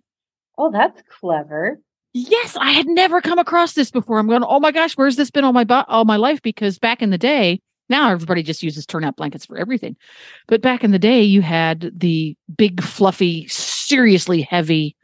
Oh, 0.56 0.70
that's 0.72 1.00
clever. 1.20 1.80
Yes, 2.20 2.56
I 2.60 2.72
had 2.72 2.88
never 2.88 3.20
come 3.20 3.38
across 3.38 3.74
this 3.74 3.92
before. 3.92 4.18
I'm 4.18 4.26
going, 4.26 4.42
oh 4.42 4.58
my 4.58 4.72
gosh, 4.72 4.94
where's 4.94 5.14
this 5.14 5.30
been 5.30 5.44
all 5.44 5.52
my 5.52 5.62
bu- 5.62 5.84
all 5.86 6.04
my 6.04 6.16
life? 6.16 6.42
Because 6.42 6.76
back 6.76 7.00
in 7.00 7.10
the 7.10 7.18
day, 7.18 7.60
now 7.88 8.10
everybody 8.10 8.42
just 8.42 8.60
uses 8.60 8.84
turnout 8.84 9.14
blankets 9.14 9.46
for 9.46 9.56
everything. 9.56 9.96
But 10.48 10.60
back 10.60 10.82
in 10.82 10.90
the 10.90 10.98
day, 10.98 11.22
you 11.22 11.42
had 11.42 11.92
the 11.94 12.36
big 12.56 12.82
fluffy 12.82 13.46
seriously 13.46 14.42
heavy 14.42 14.96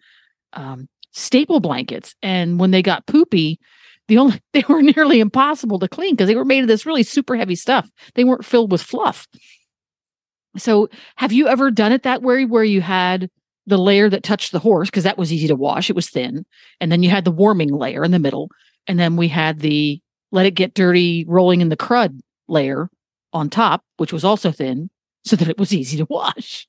um, 0.54 0.88
stable 1.12 1.60
blankets. 1.60 2.16
And 2.20 2.58
when 2.58 2.72
they 2.72 2.82
got 2.82 3.06
poopy, 3.06 3.60
the 4.08 4.18
only 4.18 4.40
they 4.52 4.64
were 4.68 4.82
nearly 4.82 5.20
impossible 5.20 5.78
to 5.78 5.88
clean 5.88 6.16
because 6.16 6.26
they 6.26 6.34
were 6.34 6.44
made 6.44 6.62
of 6.62 6.68
this 6.68 6.84
really 6.84 7.04
super 7.04 7.36
heavy 7.36 7.54
stuff. 7.54 7.88
They 8.16 8.24
weren't 8.24 8.44
filled 8.44 8.72
with 8.72 8.82
fluff. 8.82 9.28
So, 10.56 10.88
have 11.14 11.32
you 11.32 11.46
ever 11.46 11.70
done 11.70 11.92
it 11.92 12.02
that 12.02 12.22
way 12.22 12.44
where 12.44 12.64
you 12.64 12.80
had 12.80 13.30
the 13.66 13.78
layer 13.78 14.08
that 14.10 14.22
touched 14.22 14.52
the 14.52 14.58
horse 14.58 14.90
because 14.90 15.04
that 15.04 15.18
was 15.18 15.32
easy 15.32 15.48
to 15.48 15.56
wash, 15.56 15.88
it 15.88 15.96
was 15.96 16.10
thin, 16.10 16.44
and 16.80 16.92
then 16.92 17.02
you 17.02 17.10
had 17.10 17.24
the 17.24 17.30
warming 17.30 17.72
layer 17.72 18.04
in 18.04 18.10
the 18.10 18.18
middle, 18.18 18.50
and 18.86 18.98
then 18.98 19.16
we 19.16 19.28
had 19.28 19.60
the 19.60 20.00
let 20.32 20.46
it 20.46 20.52
get 20.52 20.74
dirty 20.74 21.24
rolling 21.28 21.60
in 21.60 21.68
the 21.68 21.76
crud 21.76 22.18
layer 22.48 22.90
on 23.32 23.48
top, 23.48 23.82
which 23.96 24.12
was 24.12 24.24
also 24.24 24.50
thin, 24.50 24.90
so 25.24 25.36
that 25.36 25.48
it 25.48 25.58
was 25.58 25.72
easy 25.72 25.96
to 25.96 26.06
wash. 26.10 26.66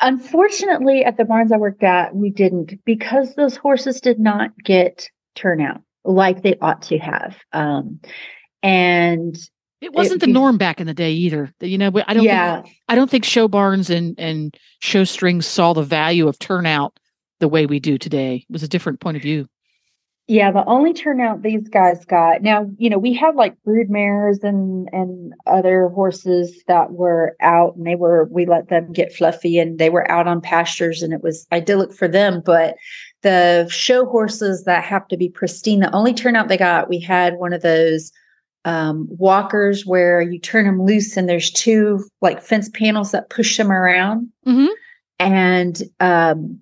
Unfortunately, 0.00 1.04
at 1.04 1.16
the 1.16 1.24
barns 1.24 1.52
I 1.52 1.56
worked 1.56 1.82
at, 1.82 2.14
we 2.14 2.30
didn't 2.30 2.84
because 2.84 3.34
those 3.34 3.56
horses 3.56 4.00
did 4.00 4.18
not 4.18 4.50
get 4.62 5.08
turnout 5.34 5.80
like 6.04 6.42
they 6.42 6.56
ought 6.60 6.82
to 6.82 6.98
have. 6.98 7.36
Um, 7.52 8.00
and 8.62 9.36
it 9.86 9.90
eh, 9.94 9.98
wasn't 9.98 10.22
it, 10.22 10.26
the 10.26 10.32
norm 10.32 10.58
back 10.58 10.80
in 10.80 10.86
the 10.86 10.94
day 10.94 11.12
either. 11.12 11.52
You 11.60 11.78
know, 11.78 11.90
I 12.06 12.14
don't. 12.14 12.24
Yeah. 12.24 12.62
Think, 12.62 12.76
I 12.88 12.94
don't 12.94 13.10
think 13.10 13.24
show 13.24 13.48
barns 13.48 13.90
and 13.90 14.18
and 14.18 14.56
show 14.80 15.04
strings 15.04 15.46
saw 15.46 15.72
the 15.72 15.82
value 15.82 16.28
of 16.28 16.38
turnout 16.38 16.98
the 17.40 17.48
way 17.48 17.66
we 17.66 17.80
do 17.80 17.98
today. 17.98 18.44
It 18.48 18.52
was 18.52 18.62
a 18.62 18.68
different 18.68 19.00
point 19.00 19.16
of 19.16 19.22
view. 19.22 19.48
Yeah, 20.28 20.50
the 20.50 20.64
only 20.64 20.92
turnout 20.92 21.42
these 21.42 21.68
guys 21.68 22.04
got. 22.04 22.42
Now, 22.42 22.68
you 22.78 22.90
know, 22.90 22.98
we 22.98 23.14
had 23.14 23.36
like 23.36 23.62
brood 23.62 23.88
mares 23.88 24.40
and 24.42 24.88
and 24.92 25.32
other 25.46 25.88
horses 25.88 26.64
that 26.66 26.92
were 26.92 27.36
out 27.40 27.76
and 27.76 27.86
they 27.86 27.94
were 27.94 28.28
we 28.30 28.44
let 28.44 28.68
them 28.68 28.92
get 28.92 29.14
fluffy 29.14 29.58
and 29.60 29.78
they 29.78 29.88
were 29.88 30.10
out 30.10 30.26
on 30.26 30.40
pastures 30.40 31.00
and 31.00 31.12
it 31.12 31.22
was 31.22 31.46
idyllic 31.52 31.92
for 31.92 32.08
them, 32.08 32.42
but 32.44 32.74
the 33.22 33.68
show 33.70 34.04
horses 34.04 34.64
that 34.64 34.84
have 34.84 35.06
to 35.08 35.16
be 35.16 35.28
pristine, 35.28 35.80
the 35.80 35.94
only 35.94 36.12
turnout 36.12 36.48
they 36.48 36.56
got, 36.56 36.88
we 36.88 36.98
had 36.98 37.36
one 37.36 37.52
of 37.52 37.62
those 37.62 38.12
um, 38.66 39.06
walkers 39.08 39.86
where 39.86 40.20
you 40.20 40.40
turn 40.40 40.66
them 40.66 40.82
loose 40.82 41.16
and 41.16 41.28
there's 41.28 41.52
two 41.52 42.04
like 42.20 42.42
fence 42.42 42.68
panels 42.68 43.12
that 43.12 43.30
push 43.30 43.56
them 43.56 43.70
around. 43.70 44.28
Mm-hmm. 44.44 44.72
And 45.20 45.82
um, 46.00 46.58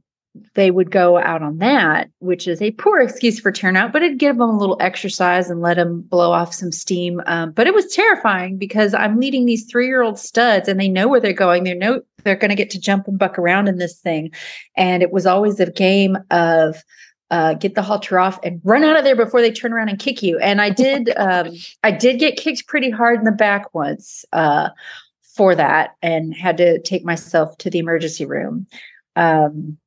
they 0.55 0.71
would 0.71 0.91
go 0.91 1.17
out 1.17 1.43
on 1.43 1.59
that, 1.59 2.11
which 2.19 2.47
is 2.47 2.61
a 2.61 2.73
poor 2.73 3.01
excuse 3.01 3.41
for 3.41 3.51
turnout, 3.51 3.91
but 3.91 4.03
it'd 4.03 4.19
give 4.19 4.37
them 4.37 4.51
a 4.51 4.59
little 4.59 4.77
exercise 4.81 5.49
and 5.49 5.63
let 5.63 5.75
them 5.75 6.03
blow 6.03 6.31
off 6.31 6.53
some 6.53 6.73
steam. 6.73 7.23
Um, 7.25 7.53
but 7.53 7.67
it 7.67 7.75
was 7.75 7.87
terrifying 7.87 8.59
because 8.59 8.93
I'm 8.93 9.19
leading 9.19 9.47
these 9.47 9.65
three 9.65 9.87
year 9.87 10.03
old 10.03 10.19
studs 10.19 10.69
and 10.69 10.79
they 10.79 10.89
know 10.89 11.09
where 11.09 11.21
they're 11.21 11.33
going. 11.33 11.65
They 11.65 11.75
know 11.75 12.03
they're 12.23 12.37
going 12.37 12.51
to 12.51 12.55
get 12.55 12.71
to 12.71 12.81
jump 12.81 13.09
and 13.09 13.19
buck 13.19 13.39
around 13.39 13.67
in 13.67 13.79
this 13.79 13.99
thing. 13.99 14.31
And 14.77 15.03
it 15.03 15.11
was 15.11 15.25
always 15.25 15.59
a 15.59 15.71
game 15.71 16.19
of, 16.31 16.85
uh, 17.31 17.55
get 17.55 17.75
the 17.75 17.83
halter 17.83 18.19
off 18.19 18.39
and 18.43 18.61
run 18.65 18.85
out 18.85 18.97
of 18.97 19.05
there 19.05 19.17
before 19.17 19.41
they 19.41 19.51
turn 19.51 19.73
around 19.73 19.89
and 19.89 19.99
kick 19.99 20.23
you. 20.23 20.39
And 20.39 20.61
I 20.61 20.71
did, 20.71 21.11
um, 21.17 21.51
I 21.83 21.91
did 21.91 22.19
get 22.19 22.37
kicked 22.37 22.67
pretty 22.67 22.91
hard 22.91 23.19
in 23.19 23.25
the 23.25 23.33
back 23.33 23.75
once 23.75 24.25
uh, 24.33 24.71
for 25.23 25.55
that, 25.55 25.97
and 26.03 26.35
had 26.35 26.57
to 26.59 26.81
take 26.83 27.05
myself 27.05 27.57
to 27.59 27.71
the 27.71 27.79
emergency 27.79 28.25
room. 28.25 28.67
Um, 29.17 29.79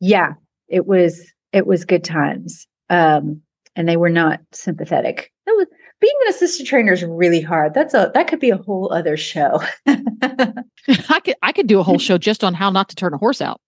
yeah, 0.00 0.34
it 0.68 0.86
was 0.86 1.32
it 1.52 1.66
was 1.66 1.84
good 1.84 2.04
times. 2.04 2.66
Um, 2.88 3.42
and 3.76 3.88
they 3.88 3.96
were 3.96 4.10
not 4.10 4.40
sympathetic. 4.52 5.32
That 5.46 5.52
was 5.52 5.66
being 6.00 6.14
an 6.22 6.28
assistant 6.30 6.68
trainer 6.68 6.92
is 6.92 7.04
really 7.04 7.40
hard. 7.40 7.74
That's 7.74 7.94
a 7.94 8.10
that 8.14 8.28
could 8.28 8.40
be 8.40 8.50
a 8.50 8.56
whole 8.56 8.92
other 8.92 9.16
show. 9.16 9.62
I 9.86 11.20
could 11.24 11.34
I 11.42 11.52
could 11.52 11.66
do 11.66 11.78
a 11.78 11.82
whole 11.82 11.98
show 11.98 12.18
just 12.18 12.42
on 12.42 12.54
how 12.54 12.70
not 12.70 12.88
to 12.88 12.96
turn 12.96 13.14
a 13.14 13.18
horse 13.18 13.40
out. 13.40 13.60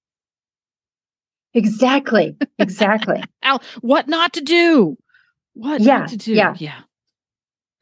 Exactly. 1.58 2.36
Exactly. 2.58 3.22
Al, 3.42 3.62
what 3.80 4.08
not 4.08 4.32
to 4.34 4.40
do. 4.40 4.96
What 5.54 5.80
yeah, 5.80 5.98
not 5.98 6.08
to 6.10 6.16
do. 6.16 6.32
Yeah. 6.32 6.54
Yeah. 6.56 6.80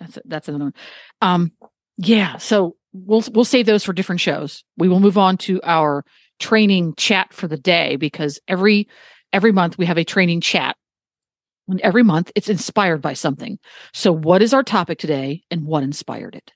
That's 0.01 0.19
that's 0.25 0.49
another 0.49 0.65
one. 0.65 0.75
Um 1.21 1.53
yeah, 1.99 2.37
so 2.39 2.77
we'll 2.93 3.25
we'll 3.33 3.45
save 3.45 3.67
those 3.67 3.85
for 3.85 3.93
different 3.93 4.21
shows. 4.21 4.65
We 4.77 4.89
will 4.89 5.01
move 5.01 5.19
on 5.19 5.37
to 5.39 5.61
our 5.63 6.05
training 6.39 6.95
chat 6.97 7.33
for 7.33 7.49
the 7.49 7.57
day 7.57 7.97
because 7.97 8.41
every 8.49 8.89
every 9.33 9.53
month 9.53 9.79
we 9.79 9.87
have 9.87 9.99
a 9.99 10.05
training 10.05 10.41
chat 10.41 10.77
and 11.69 11.81
every 11.81 12.03
month 12.03 12.31
it's 12.35 12.49
inspired 12.49 13.01
by 13.01 13.15
something 13.15 13.59
so 13.93 14.13
what 14.13 14.43
is 14.43 14.53
our 14.53 14.63
topic 14.63 14.99
today 14.99 15.43
and 15.51 15.65
what 15.65 15.83
inspired 15.83 16.35
it 16.35 16.53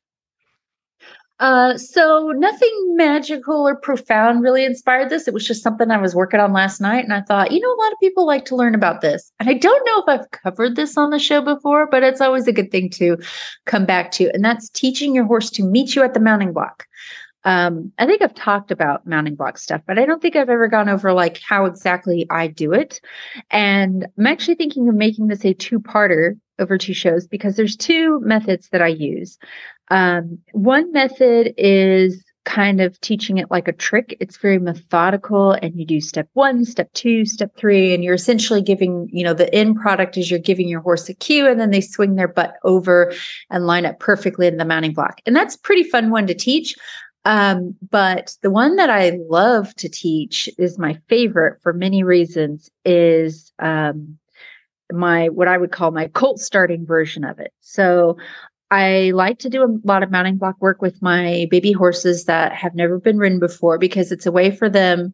uh, 1.41 1.77
so 1.77 2.33
nothing 2.37 2.95
magical 2.97 3.67
or 3.67 3.75
profound 3.75 4.43
really 4.43 4.65
inspired 4.65 5.09
this. 5.09 5.27
It 5.27 5.35
was 5.35 5.47
just 5.47 5.63
something 5.63 5.91
I 5.91 5.97
was 5.97 6.15
working 6.15 6.39
on 6.39 6.53
last 6.53 6.81
night, 6.81 7.03
and 7.05 7.13
I 7.13 7.23
thought, 7.23 7.51
you 7.51 7.61
know, 7.61 7.73
a 7.73 7.83
lot 7.83 7.93
of 7.93 7.99
people 8.01 8.27
like 8.27 8.45
to 8.47 8.57
learn 8.57 8.75
about 8.75 9.01
this. 9.01 9.33
And 9.41 9.49
I 9.49 9.55
don't 9.55 9.87
know 9.87 10.03
if 10.03 10.21
I've 10.21 10.31
covered 10.31 10.77
this 10.77 10.97
on 10.97 11.11
the 11.11 11.19
show 11.19 11.41
before, 11.41 11.89
but 11.91 12.03
it's 12.03 12.21
always 12.21 12.47
a 12.47 12.53
good 12.53 12.71
thing 12.71 12.91
to 12.91 13.17
come 13.67 13.85
back 13.85 14.13
to, 14.13 14.31
and 14.33 14.45
that's 14.45 14.69
teaching 14.71 15.15
your 15.15 15.25
horse 15.25 15.51
to 15.51 15.65
meet 15.65 15.97
you 15.97 16.05
at 16.05 16.15
the 16.15 16.21
mounting 16.21 16.53
block. 16.53 16.87
Um, 17.45 17.91
I 17.99 18.05
think 18.05 18.21
I've 18.21 18.35
talked 18.35 18.71
about 18.71 19.07
mounting 19.07 19.35
block 19.35 19.57
stuff, 19.57 19.81
but 19.87 19.99
I 19.99 20.05
don't 20.05 20.21
think 20.21 20.37
I've 20.37 20.51
ever 20.51 20.69
gone 20.69 20.91
over 20.91 21.15
like 21.15 21.41
how 21.41 21.65
exactly 21.65 22.27
I 22.29 22.49
do 22.49 22.75
it. 22.75 23.01
And 23.51 24.07
I'm 24.19 24.27
actually 24.27 24.57
thinking 24.57 24.89
of 24.89 24.95
making 24.95 25.29
this 25.29 25.45
a 25.45 25.55
two-parter 25.55 26.39
over 26.61 26.79
two 26.79 26.95
shows 26.95 27.27
because 27.27 27.57
there's 27.57 27.77
two 27.77 28.21
methods 28.21 28.69
that 28.71 28.83
I 28.83 28.89
use. 28.89 29.39
Um, 29.91 30.39
one 30.53 30.93
method 30.93 31.55
is 31.57 32.25
kind 32.45 32.81
of 32.81 33.01
teaching 33.01 33.39
it 33.39 33.51
like 33.51 33.69
a 33.69 33.73
trick. 33.73 34.17
It's 34.19 34.39
very 34.39 34.59
methodical 34.59 35.53
and 35.53 35.75
you 35.79 35.85
do 35.85 36.01
step 36.01 36.29
one, 36.33 36.65
step 36.65 36.93
two, 36.95 37.25
step 37.27 37.55
three, 37.57 37.93
and 37.93 38.03
you're 38.03 38.15
essentially 38.15 38.63
giving, 38.63 39.09
you 39.13 39.25
know, 39.25 39.35
the 39.35 39.53
end 39.55 39.77
product 39.77 40.17
is 40.17 40.31
you're 40.31 40.41
giving 40.41 40.69
your 40.69 40.81
horse 40.81 41.09
a 41.09 41.15
cue 41.15 41.47
and 41.47 41.61
then 41.61 41.71
they 41.71 41.81
swing 41.81 42.15
their 42.15 42.29
butt 42.29 42.55
over 42.65 43.13
and 43.51 43.67
line 43.67 43.85
up 43.85 43.99
perfectly 43.99 44.47
in 44.47 44.57
the 44.57 44.65
mounting 44.65 44.95
block. 44.95 45.21
And 45.27 45.37
that's 45.37 45.57
pretty 45.57 45.85
fun 45.85 46.11
one 46.11 46.27
to 46.29 46.35
teach. 46.35 46.75
Um, 47.27 47.77
but 47.91 48.35
the 48.43 48.51
one 48.51 48.77
that 48.77 48.89
I 48.89 49.19
love 49.29 49.75
to 49.77 49.89
teach 49.89 50.49
is 50.57 50.79
my 50.79 50.99
favorite 51.09 51.61
for 51.63 51.73
many 51.75 52.03
reasons 52.03 52.71
is 52.85 53.53
um, 53.59 54.19
my 54.93 55.29
what 55.29 55.49
I 55.49 55.59
would 55.59 55.73
call 55.73 55.91
my 55.91 56.09
colt 56.09 56.41
starting 56.41 56.87
version 56.87 57.25
of 57.25 57.39
it. 57.39 57.53
So 57.61 58.17
I 58.71 59.11
like 59.15 59.39
to 59.41 59.51
do 59.51 59.65
a 59.65 59.79
lot 59.85 60.03
of 60.03 60.11
mounting 60.11 60.37
block 60.37 60.57
work 60.61 60.81
with 60.81 61.03
my 61.03 61.47
baby 61.51 61.73
horses 61.73 62.27
that 62.27 62.53
have 62.53 62.75
never 62.75 62.99
been 62.99 63.19
ridden 63.19 63.41
before 63.41 63.79
because 63.79 64.13
it's 64.13 64.27
a 64.27 64.33
way 64.33 64.51
for 64.51 64.69
them 64.69 65.13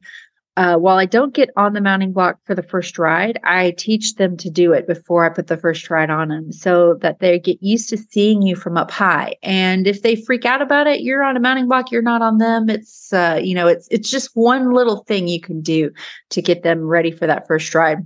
uh, 0.57 0.77
while 0.77 0.97
I 0.97 1.05
don't 1.05 1.35
get 1.35 1.51
on 1.57 1.75
the 1.75 1.83
mounting 1.83 2.13
block 2.13 2.39
for 2.45 2.55
the 2.55 2.63
first 2.63 2.99
ride, 2.99 3.39
I 3.45 3.73
teach 3.73 4.15
them 4.15 4.39
to 4.39 4.49
do 4.49 4.73
it 4.73 4.87
before 4.87 5.25
I 5.25 5.29
put 5.29 5.49
the 5.49 5.57
first 5.57 5.91
ride 5.91 6.09
on 6.09 6.29
them 6.29 6.51
so 6.51 6.95
that 7.03 7.19
they 7.19 7.39
get 7.39 7.63
used 7.63 7.91
to 7.91 7.99
seeing 7.99 8.41
you 8.41 8.57
from 8.57 8.79
up 8.79 8.91
high. 8.91 9.35
And 9.43 9.87
if 9.87 10.01
they 10.01 10.17
freak 10.17 10.47
out 10.47 10.63
about 10.63 10.87
it, 10.87 11.03
you're 11.03 11.23
on 11.23 11.37
a 11.37 11.41
mounting 11.41 11.69
block, 11.69 11.91
you're 11.91 12.01
not 12.01 12.23
on 12.23 12.39
them. 12.39 12.71
It's, 12.71 13.13
uh, 13.13 13.39
you 13.43 13.55
know, 13.55 13.67
it's, 13.67 13.87
it's 13.91 14.11
just 14.11 14.31
one 14.33 14.73
little 14.73 15.05
thing 15.05 15.29
you 15.29 15.41
can 15.41 15.61
do 15.61 15.91
to 16.31 16.41
get 16.41 16.63
them 16.63 16.81
ready 16.87 17.11
for 17.11 17.27
that 17.27 17.47
first 17.47 17.75
ride. 17.75 17.99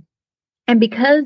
And 0.67 0.79
because 0.79 1.25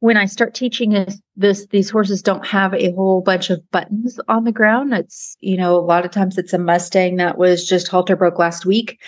when 0.00 0.16
I 0.16 0.24
start 0.24 0.54
teaching 0.54 1.06
this, 1.36 1.66
these 1.66 1.90
horses 1.90 2.22
don't 2.22 2.46
have 2.46 2.74
a 2.74 2.92
whole 2.92 3.20
bunch 3.20 3.50
of 3.50 3.60
buttons 3.70 4.18
on 4.28 4.44
the 4.44 4.52
ground. 4.52 4.94
It's, 4.94 5.36
you 5.40 5.56
know, 5.56 5.76
a 5.76 5.80
lot 5.80 6.04
of 6.04 6.10
times 6.10 6.38
it's 6.38 6.52
a 6.52 6.58
Mustang 6.58 7.16
that 7.16 7.38
was 7.38 7.66
just 7.66 7.88
halter 7.88 8.16
broke 8.16 8.38
last 8.38 8.66
week. 8.66 9.00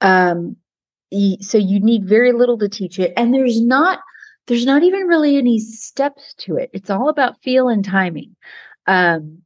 Um, 0.00 0.56
so 1.40 1.58
you 1.58 1.80
need 1.80 2.04
very 2.04 2.32
little 2.32 2.58
to 2.58 2.68
teach 2.68 2.98
it 2.98 3.12
and 3.16 3.34
there's 3.34 3.60
not 3.60 4.00
there's 4.46 4.64
not 4.64 4.82
even 4.82 5.06
really 5.06 5.36
any 5.36 5.58
steps 5.58 6.34
to 6.34 6.56
it 6.56 6.70
it's 6.72 6.90
all 6.90 7.08
about 7.08 7.40
feel 7.42 7.68
and 7.68 7.84
timing 7.84 8.34
um, 8.86 9.42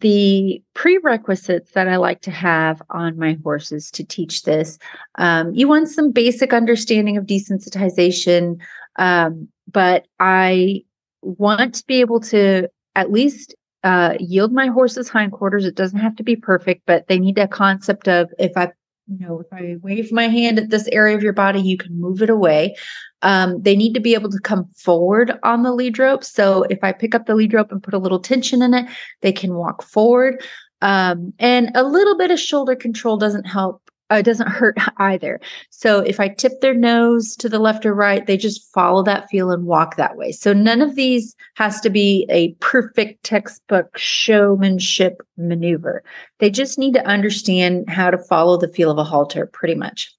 the 0.00 0.62
prerequisites 0.74 1.72
that 1.72 1.88
i 1.88 1.96
like 1.96 2.22
to 2.22 2.30
have 2.30 2.80
on 2.90 3.18
my 3.18 3.36
horses 3.44 3.90
to 3.90 4.02
teach 4.02 4.44
this 4.44 4.78
um, 5.16 5.54
you 5.54 5.68
want 5.68 5.88
some 5.88 6.10
basic 6.10 6.54
understanding 6.54 7.16
of 7.18 7.26
desensitization 7.26 8.58
um, 8.96 9.48
but 9.70 10.06
i 10.18 10.82
want 11.22 11.74
to 11.74 11.84
be 11.86 12.00
able 12.00 12.20
to 12.20 12.68
at 12.96 13.12
least 13.12 13.54
uh, 13.82 14.14
yield 14.18 14.52
my 14.52 14.66
horse's 14.66 15.08
hindquarters. 15.08 15.64
It 15.64 15.74
doesn't 15.74 15.98
have 15.98 16.16
to 16.16 16.22
be 16.22 16.36
perfect, 16.36 16.82
but 16.86 17.08
they 17.08 17.18
need 17.18 17.38
a 17.38 17.48
concept 17.48 18.08
of 18.08 18.30
if 18.38 18.52
I 18.56 18.72
you 19.10 19.26
know, 19.26 19.40
if 19.40 19.48
I 19.52 19.76
wave 19.82 20.12
my 20.12 20.28
hand 20.28 20.58
at 20.60 20.70
this 20.70 20.86
area 20.92 21.16
of 21.16 21.22
your 21.22 21.32
body, 21.32 21.60
you 21.60 21.76
can 21.76 22.00
move 22.00 22.22
it 22.22 22.30
away. 22.30 22.76
Um, 23.22 23.60
they 23.60 23.74
need 23.74 23.92
to 23.94 24.00
be 24.00 24.14
able 24.14 24.30
to 24.30 24.38
come 24.38 24.70
forward 24.76 25.36
on 25.42 25.64
the 25.64 25.72
lead 25.72 25.98
rope. 25.98 26.22
So 26.22 26.62
if 26.70 26.78
I 26.84 26.92
pick 26.92 27.16
up 27.16 27.26
the 27.26 27.34
lead 27.34 27.52
rope 27.52 27.72
and 27.72 27.82
put 27.82 27.92
a 27.92 27.98
little 27.98 28.20
tension 28.20 28.62
in 28.62 28.72
it, 28.72 28.86
they 29.22 29.32
can 29.32 29.54
walk 29.54 29.82
forward. 29.82 30.40
Um, 30.80 31.32
and 31.40 31.72
a 31.74 31.82
little 31.82 32.16
bit 32.16 32.30
of 32.30 32.38
shoulder 32.38 32.76
control 32.76 33.16
doesn't 33.16 33.46
help 33.48 33.89
uh, 34.10 34.16
it 34.16 34.24
doesn't 34.24 34.48
hurt 34.48 34.76
either. 34.98 35.40
So 35.70 36.00
if 36.00 36.20
I 36.20 36.28
tip 36.28 36.60
their 36.60 36.74
nose 36.74 37.36
to 37.36 37.48
the 37.48 37.58
left 37.58 37.86
or 37.86 37.94
right, 37.94 38.26
they 38.26 38.36
just 38.36 38.72
follow 38.72 39.02
that 39.04 39.28
feel 39.28 39.50
and 39.50 39.64
walk 39.64 39.96
that 39.96 40.16
way. 40.16 40.32
So 40.32 40.52
none 40.52 40.82
of 40.82 40.96
these 40.96 41.34
has 41.54 41.80
to 41.82 41.90
be 41.90 42.26
a 42.28 42.52
perfect 42.54 43.24
textbook 43.24 43.96
showmanship 43.96 45.22
maneuver. 45.36 46.02
They 46.38 46.50
just 46.50 46.78
need 46.78 46.94
to 46.94 47.06
understand 47.06 47.88
how 47.88 48.10
to 48.10 48.18
follow 48.18 48.56
the 48.56 48.68
feel 48.68 48.90
of 48.90 48.98
a 48.98 49.04
halter 49.04 49.46
pretty 49.46 49.74
much. 49.74 50.14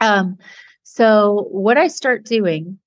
Um, 0.00 0.38
so 0.84 1.48
what 1.50 1.76
I 1.76 1.88
start 1.88 2.24
doing 2.24 2.78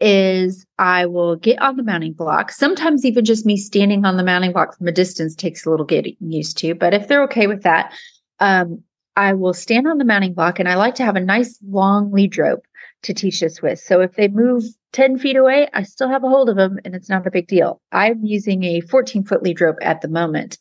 is 0.00 0.64
I 0.78 1.06
will 1.06 1.36
get 1.36 1.60
on 1.60 1.76
the 1.76 1.82
mounting 1.82 2.14
block. 2.14 2.52
Sometimes 2.52 3.04
even 3.04 3.24
just 3.24 3.44
me 3.44 3.56
standing 3.56 4.04
on 4.06 4.16
the 4.16 4.24
mounting 4.24 4.52
block 4.52 4.76
from 4.76 4.88
a 4.88 4.92
distance 4.92 5.34
takes 5.34 5.66
a 5.66 5.70
little 5.70 5.84
getting 5.84 6.16
used 6.20 6.56
to, 6.58 6.74
but 6.74 6.94
if 6.94 7.06
they're 7.06 7.22
okay 7.24 7.46
with 7.46 7.62
that, 7.62 7.92
um, 8.38 8.82
I 9.16 9.34
will 9.34 9.54
stand 9.54 9.86
on 9.86 9.98
the 9.98 10.04
mounting 10.04 10.34
block 10.34 10.58
and 10.58 10.68
I 10.68 10.74
like 10.74 10.94
to 10.96 11.04
have 11.04 11.16
a 11.16 11.20
nice 11.20 11.58
long 11.68 12.12
lead 12.12 12.38
rope 12.38 12.64
to 13.02 13.14
teach 13.14 13.40
this 13.40 13.62
with. 13.62 13.78
So 13.78 14.00
if 14.00 14.14
they 14.14 14.28
move 14.28 14.64
10 14.92 15.18
feet 15.18 15.36
away, 15.36 15.68
I 15.72 15.82
still 15.82 16.08
have 16.08 16.24
a 16.24 16.28
hold 16.28 16.48
of 16.48 16.56
them 16.56 16.78
and 16.84 16.94
it's 16.94 17.08
not 17.08 17.26
a 17.26 17.30
big 17.30 17.46
deal. 17.46 17.80
I'm 17.92 18.24
using 18.24 18.64
a 18.64 18.80
14 18.82 19.24
foot 19.24 19.42
lead 19.42 19.60
rope 19.60 19.78
at 19.82 20.00
the 20.00 20.08
moment. 20.08 20.58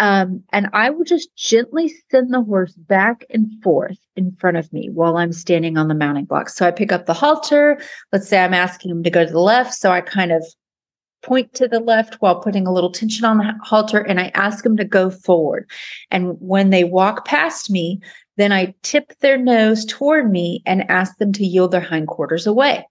Um, 0.00 0.44
and 0.52 0.68
I 0.72 0.90
will 0.90 1.04
just 1.04 1.34
gently 1.34 1.92
send 2.10 2.32
the 2.32 2.42
horse 2.42 2.72
back 2.74 3.24
and 3.30 3.50
forth 3.62 3.98
in 4.14 4.30
front 4.38 4.56
of 4.56 4.72
me 4.72 4.90
while 4.92 5.16
I'm 5.16 5.32
standing 5.32 5.76
on 5.76 5.88
the 5.88 5.94
mounting 5.94 6.24
block. 6.24 6.50
So 6.50 6.66
I 6.66 6.70
pick 6.70 6.92
up 6.92 7.06
the 7.06 7.14
halter. 7.14 7.80
Let's 8.12 8.28
say 8.28 8.38
I'm 8.38 8.54
asking 8.54 8.92
him 8.92 9.02
to 9.02 9.10
go 9.10 9.24
to 9.24 9.32
the 9.32 9.40
left. 9.40 9.74
So 9.74 9.90
I 9.90 10.00
kind 10.00 10.30
of 10.30 10.44
point 11.22 11.52
to 11.54 11.68
the 11.68 11.80
left 11.80 12.14
while 12.16 12.40
putting 12.40 12.66
a 12.66 12.72
little 12.72 12.92
tension 12.92 13.24
on 13.24 13.38
the 13.38 13.54
halter 13.62 13.98
and 13.98 14.20
I 14.20 14.30
ask 14.34 14.64
them 14.64 14.76
to 14.76 14.84
go 14.84 15.10
forward. 15.10 15.68
And 16.10 16.36
when 16.40 16.70
they 16.70 16.84
walk 16.84 17.26
past 17.26 17.70
me, 17.70 18.00
then 18.36 18.52
I 18.52 18.74
tip 18.82 19.12
their 19.20 19.36
nose 19.36 19.84
toward 19.84 20.30
me 20.30 20.62
and 20.64 20.88
ask 20.90 21.18
them 21.18 21.32
to 21.32 21.44
yield 21.44 21.72
their 21.72 21.80
hindquarters 21.80 22.46
away. 22.46 22.86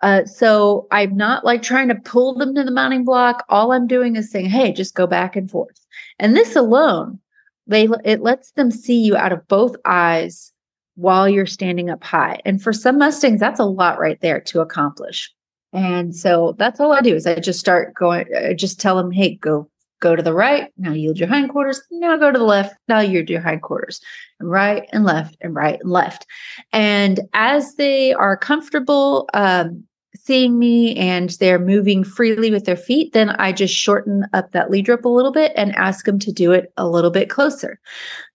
Uh, 0.00 0.24
so 0.24 0.88
I'm 0.90 1.16
not 1.16 1.44
like 1.44 1.62
trying 1.62 1.88
to 1.88 1.94
pull 1.94 2.34
them 2.34 2.54
to 2.54 2.64
the 2.64 2.72
mounting 2.72 3.04
block. 3.04 3.44
All 3.48 3.70
I'm 3.70 3.86
doing 3.86 4.16
is 4.16 4.30
saying, 4.30 4.46
"Hey, 4.46 4.72
just 4.72 4.96
go 4.96 5.06
back 5.06 5.36
and 5.36 5.48
forth." 5.48 5.78
And 6.18 6.36
this 6.36 6.56
alone, 6.56 7.20
they 7.68 7.88
it 8.04 8.20
lets 8.20 8.50
them 8.52 8.72
see 8.72 9.00
you 9.00 9.16
out 9.16 9.32
of 9.32 9.46
both 9.46 9.76
eyes 9.84 10.52
while 10.96 11.28
you're 11.28 11.46
standing 11.46 11.88
up 11.88 12.02
high. 12.02 12.40
And 12.44 12.60
for 12.60 12.72
some 12.72 12.98
Mustangs, 12.98 13.40
that's 13.40 13.60
a 13.60 13.64
lot 13.64 14.00
right 14.00 14.20
there 14.20 14.40
to 14.40 14.60
accomplish. 14.60 15.32
And 15.72 16.14
so 16.14 16.54
that's 16.58 16.80
all 16.80 16.92
I 16.92 17.00
do 17.00 17.14
is 17.14 17.26
I 17.26 17.36
just 17.36 17.60
start 17.60 17.94
going, 17.94 18.26
I 18.36 18.52
just 18.52 18.80
tell 18.80 18.96
them, 18.96 19.10
hey, 19.10 19.36
go, 19.36 19.68
go 20.00 20.14
to 20.14 20.22
the 20.22 20.34
right. 20.34 20.70
Now 20.76 20.92
yield 20.92 21.18
your 21.18 21.28
hindquarters. 21.28 21.80
Now 21.90 22.16
go 22.16 22.30
to 22.30 22.38
the 22.38 22.44
left. 22.44 22.76
Now 22.88 23.00
yield 23.00 23.30
your 23.30 23.40
hindquarters. 23.40 24.00
And 24.40 24.50
right 24.50 24.88
and 24.92 25.04
left 25.04 25.36
and 25.40 25.54
right 25.54 25.80
and 25.80 25.90
left. 25.90 26.26
And 26.72 27.20
as 27.32 27.76
they 27.76 28.12
are 28.12 28.36
comfortable, 28.36 29.28
um, 29.32 29.84
seeing 30.14 30.58
me 30.58 30.94
and 30.96 31.30
they're 31.40 31.58
moving 31.58 32.04
freely 32.04 32.50
with 32.50 32.64
their 32.64 32.76
feet, 32.76 33.12
then 33.12 33.30
I 33.30 33.52
just 33.52 33.74
shorten 33.74 34.26
up 34.32 34.52
that 34.52 34.70
lead 34.70 34.88
rope 34.88 35.04
a 35.04 35.08
little 35.08 35.32
bit 35.32 35.52
and 35.56 35.74
ask 35.76 36.04
them 36.04 36.18
to 36.20 36.32
do 36.32 36.52
it 36.52 36.72
a 36.76 36.88
little 36.88 37.10
bit 37.10 37.30
closer 37.30 37.80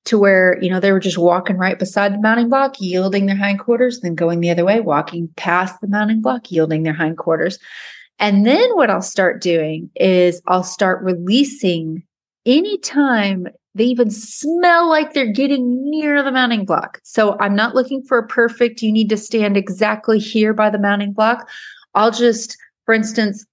to 0.06 0.18
where, 0.18 0.58
you 0.62 0.70
know, 0.70 0.80
they 0.80 0.92
were 0.92 1.00
just 1.00 1.18
walking 1.18 1.58
right 1.58 1.78
beside 1.78 2.14
the 2.14 2.20
mounting 2.20 2.50
block, 2.50 2.76
yielding 2.80 3.26
their 3.26 3.36
hindquarters, 3.36 4.00
then 4.00 4.16
going 4.16 4.40
the 4.40 4.50
other 4.50 4.66
way, 4.66 4.80
walking 4.80 5.30
past 5.36 5.80
the 5.82 5.88
mounting 5.88 6.22
block, 6.22 6.52
yielding 6.52 6.84
their 6.84 6.94
hindquarters. 6.94 7.60
And 8.20 8.46
then 8.46 8.76
what 8.76 8.90
I'll 8.90 9.02
start 9.02 9.42
doing 9.42 9.90
is 9.96 10.42
I'll 10.48 10.64
start 10.64 11.04
releasing 11.04 12.04
anytime 12.46 13.48
they 13.78 13.86
even 13.86 14.10
smell 14.10 14.90
like 14.90 15.14
they're 15.14 15.32
getting 15.32 15.90
near 15.90 16.24
the 16.24 16.32
mounting 16.32 16.66
block. 16.66 17.00
So 17.04 17.38
I'm 17.40 17.56
not 17.56 17.76
looking 17.76 18.02
for 18.02 18.18
a 18.18 18.28
perfect, 18.28 18.82
you 18.82 18.92
need 18.92 19.10
to 19.10 19.18
stand 19.18 19.56
exactly 19.56 20.20
here 20.20 20.54
by 20.54 20.70
the 20.70 20.80
mounting 20.80 21.14
block. 21.14 21.48
I'll 21.94 22.12
just, 22.12 22.58
for 22.86 22.94
instance, 22.94 23.46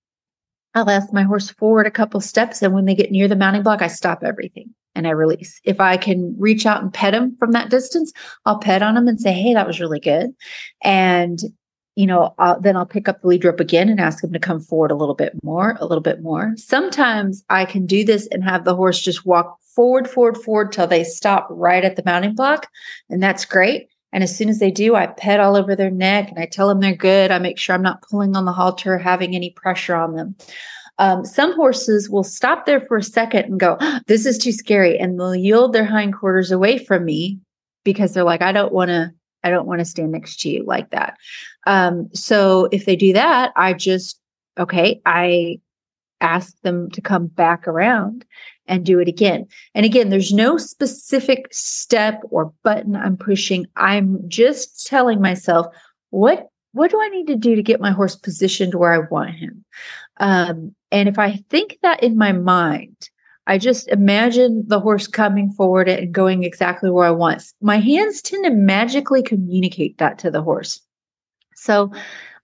I'll 0.75 0.90
ask 0.90 1.12
my 1.12 1.23
horse 1.23 1.50
forward 1.50 1.87
a 1.87 1.90
couple 1.90 2.21
steps. 2.21 2.62
And 2.62 2.73
when 2.73 2.87
they 2.87 2.95
get 2.95 3.12
near 3.12 3.28
the 3.28 3.37
mounting 3.37 3.62
block, 3.62 3.83
I 3.83 3.87
stop 3.87 4.25
everything 4.25 4.75
and 4.95 5.07
I 5.07 5.11
release. 5.11 5.61
If 5.64 5.78
I 5.78 5.97
can 5.97 6.35
reach 6.38 6.64
out 6.66 6.83
and 6.83 6.93
pet 6.93 7.12
them 7.12 7.37
from 7.38 7.52
that 7.52 7.71
distance, 7.71 8.12
I'll 8.47 8.59
pet 8.59 8.83
on 8.83 8.95
them 8.95 9.09
and 9.09 9.21
say, 9.21 9.33
Hey, 9.33 9.54
that 9.54 9.66
was 9.66 9.78
really 9.78 10.00
good. 10.00 10.35
And, 10.83 11.38
you 11.97 12.07
know, 12.07 12.35
I'll, 12.38 12.61
then 12.61 12.76
I'll 12.76 12.87
pick 12.87 13.09
up 13.09 13.21
the 13.21 13.28
lead 13.28 13.45
rope 13.45 13.61
again 13.61 13.88
and 13.88 14.01
ask 14.01 14.20
them 14.20 14.33
to 14.33 14.38
come 14.38 14.61
forward 14.61 14.90
a 14.90 14.96
little 14.96 15.14
bit 15.14 15.35
more, 15.42 15.77
a 15.81 15.87
little 15.87 16.03
bit 16.03 16.22
more. 16.22 16.55
Sometimes 16.57 17.44
I 17.51 17.66
can 17.66 17.87
do 17.87 18.05
this 18.05 18.27
and 18.33 18.42
have 18.42 18.64
the 18.64 18.75
horse 18.75 19.01
just 19.01 19.27
walk 19.27 19.59
forward, 19.74 20.08
forward, 20.08 20.37
forward 20.38 20.72
till 20.72 20.87
they 20.87 21.04
stop 21.04 21.46
right 21.50 21.84
at 21.84 21.96
the 21.96 22.02
mounting 22.04 22.34
block. 22.34 22.68
And 23.10 23.22
that's 23.22 23.44
great. 23.44 23.88
And 24.12 24.22
as 24.22 24.37
soon 24.37 24.48
as 24.48 24.60
they 24.60 24.70
do, 24.70 24.94
I 24.94 25.08
pet 25.08 25.40
all 25.40 25.56
over 25.56 25.74
their 25.74 25.90
neck 25.90 26.30
and 26.30 26.38
I 26.38 26.46
tell 26.46 26.68
them 26.68 26.80
they're 26.80 26.94
good. 26.94 27.32
I 27.32 27.38
make 27.38 27.58
sure 27.58 27.74
I'm 27.74 27.82
not 27.82 28.02
pulling 28.02 28.37
on 28.37 28.44
the 28.44 28.52
halter, 28.52 28.96
having 28.96 29.34
any 29.34 29.50
pressure 29.50 29.96
on 29.96 30.14
them. 30.14 30.37
Um, 30.98 31.24
some 31.24 31.52
horses 31.54 32.08
will 32.08 32.22
stop 32.22 32.64
there 32.64 32.80
for 32.82 32.98
a 32.98 33.02
second 33.02 33.46
and 33.46 33.58
go, 33.58 33.76
This 34.06 34.24
is 34.24 34.38
too 34.38 34.52
scary. 34.52 34.96
And 34.98 35.18
they'll 35.18 35.34
yield 35.34 35.72
their 35.72 35.84
hindquarters 35.84 36.52
away 36.52 36.78
from 36.78 37.04
me 37.04 37.40
because 37.82 38.14
they're 38.14 38.22
like, 38.22 38.42
I 38.42 38.52
don't 38.52 38.72
want 38.72 38.90
to. 38.90 39.12
I 39.42 39.50
don't 39.50 39.66
want 39.66 39.80
to 39.80 39.84
stand 39.84 40.12
next 40.12 40.40
to 40.40 40.48
you 40.48 40.64
like 40.64 40.88
that. 40.90 41.18
Um, 41.66 42.08
so 42.14 42.66
if 42.72 42.87
they 42.87 42.96
do 42.96 43.12
that, 43.12 43.52
I 43.56 43.74
just, 43.74 44.18
okay, 44.58 45.02
I 45.04 45.58
ask 46.20 46.59
them 46.62 46.90
to 46.90 47.00
come 47.00 47.27
back 47.27 47.66
around 47.68 48.24
and 48.66 48.85
do 48.85 48.98
it 48.98 49.09
again. 49.09 49.46
And 49.74 49.85
again, 49.85 50.11
there's 50.11 50.33
no 50.33 50.57
specific 50.57 51.48
step 51.53 52.22
or 52.31 52.53
button 52.62 52.96
I'm 52.96 53.16
pushing. 53.16 53.66
I'm 53.77 54.27
just 54.29 54.87
telling 54.87 55.20
myself, 55.20 55.66
what 56.11 56.48
what 56.72 56.90
do 56.90 57.00
I 57.00 57.09
need 57.09 57.29
to 57.29 57.37
do 57.37 57.55
to 57.55 57.62
get 57.62 57.81
my 57.81 57.92
horse 57.92 58.16
positioned 58.16 58.74
where 58.74 58.92
I 58.92 59.07
want 59.09 59.31
him? 59.31 59.64
Um, 60.18 60.74
and 60.90 61.09
if 61.09 61.20
I 61.20 61.37
think 61.48 61.79
that 61.83 62.03
in 62.03 62.18
my 62.18 62.33
mind, 62.33 63.11
I 63.46 63.59
just 63.59 63.88
imagine 63.88 64.64
the 64.66 64.81
horse 64.81 65.07
coming 65.07 65.53
forward 65.53 65.88
and 65.88 66.12
going 66.12 66.42
exactly 66.42 66.90
where 66.90 67.07
I 67.07 67.11
want. 67.11 67.44
My 67.61 67.79
hands 67.79 68.22
tend 68.22 68.44
to 68.44 68.50
magically 68.50 69.22
communicate 69.22 69.98
that 69.98 70.18
to 70.20 70.31
the 70.31 70.42
horse. 70.42 70.81
So 71.55 71.92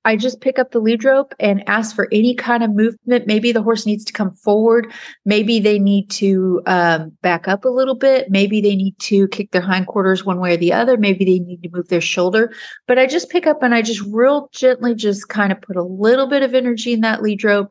I 0.04 0.16
just 0.16 0.40
pick 0.40 0.58
up 0.58 0.70
the 0.70 0.78
lead 0.78 1.04
rope 1.04 1.34
and 1.38 1.62
ask 1.68 1.94
for 1.94 2.08
any 2.10 2.34
kind 2.34 2.62
of 2.62 2.74
movement. 2.74 3.26
Maybe 3.26 3.52
the 3.52 3.62
horse 3.62 3.84
needs 3.84 4.04
to 4.06 4.12
come 4.12 4.34
forward. 4.34 4.90
Maybe 5.26 5.60
they 5.60 5.78
need 5.78 6.10
to 6.12 6.62
um, 6.66 7.12
back 7.22 7.48
up 7.48 7.64
a 7.64 7.68
little 7.68 7.94
bit. 7.94 8.30
Maybe 8.30 8.62
they 8.62 8.76
need 8.76 8.98
to 9.00 9.28
kick 9.28 9.50
their 9.50 9.60
hindquarters 9.60 10.24
one 10.24 10.40
way 10.40 10.54
or 10.54 10.56
the 10.56 10.72
other. 10.72 10.96
Maybe 10.96 11.24
they 11.24 11.38
need 11.38 11.62
to 11.62 11.70
move 11.70 11.88
their 11.88 12.00
shoulder. 12.00 12.52
But 12.86 12.98
I 12.98 13.06
just 13.06 13.28
pick 13.28 13.46
up 13.46 13.62
and 13.62 13.74
I 13.74 13.82
just 13.82 14.00
real 14.08 14.48
gently 14.52 14.94
just 14.94 15.28
kind 15.28 15.52
of 15.52 15.60
put 15.60 15.76
a 15.76 15.82
little 15.82 16.26
bit 16.26 16.42
of 16.42 16.54
energy 16.54 16.94
in 16.94 17.02
that 17.02 17.22
lead 17.22 17.44
rope. 17.44 17.70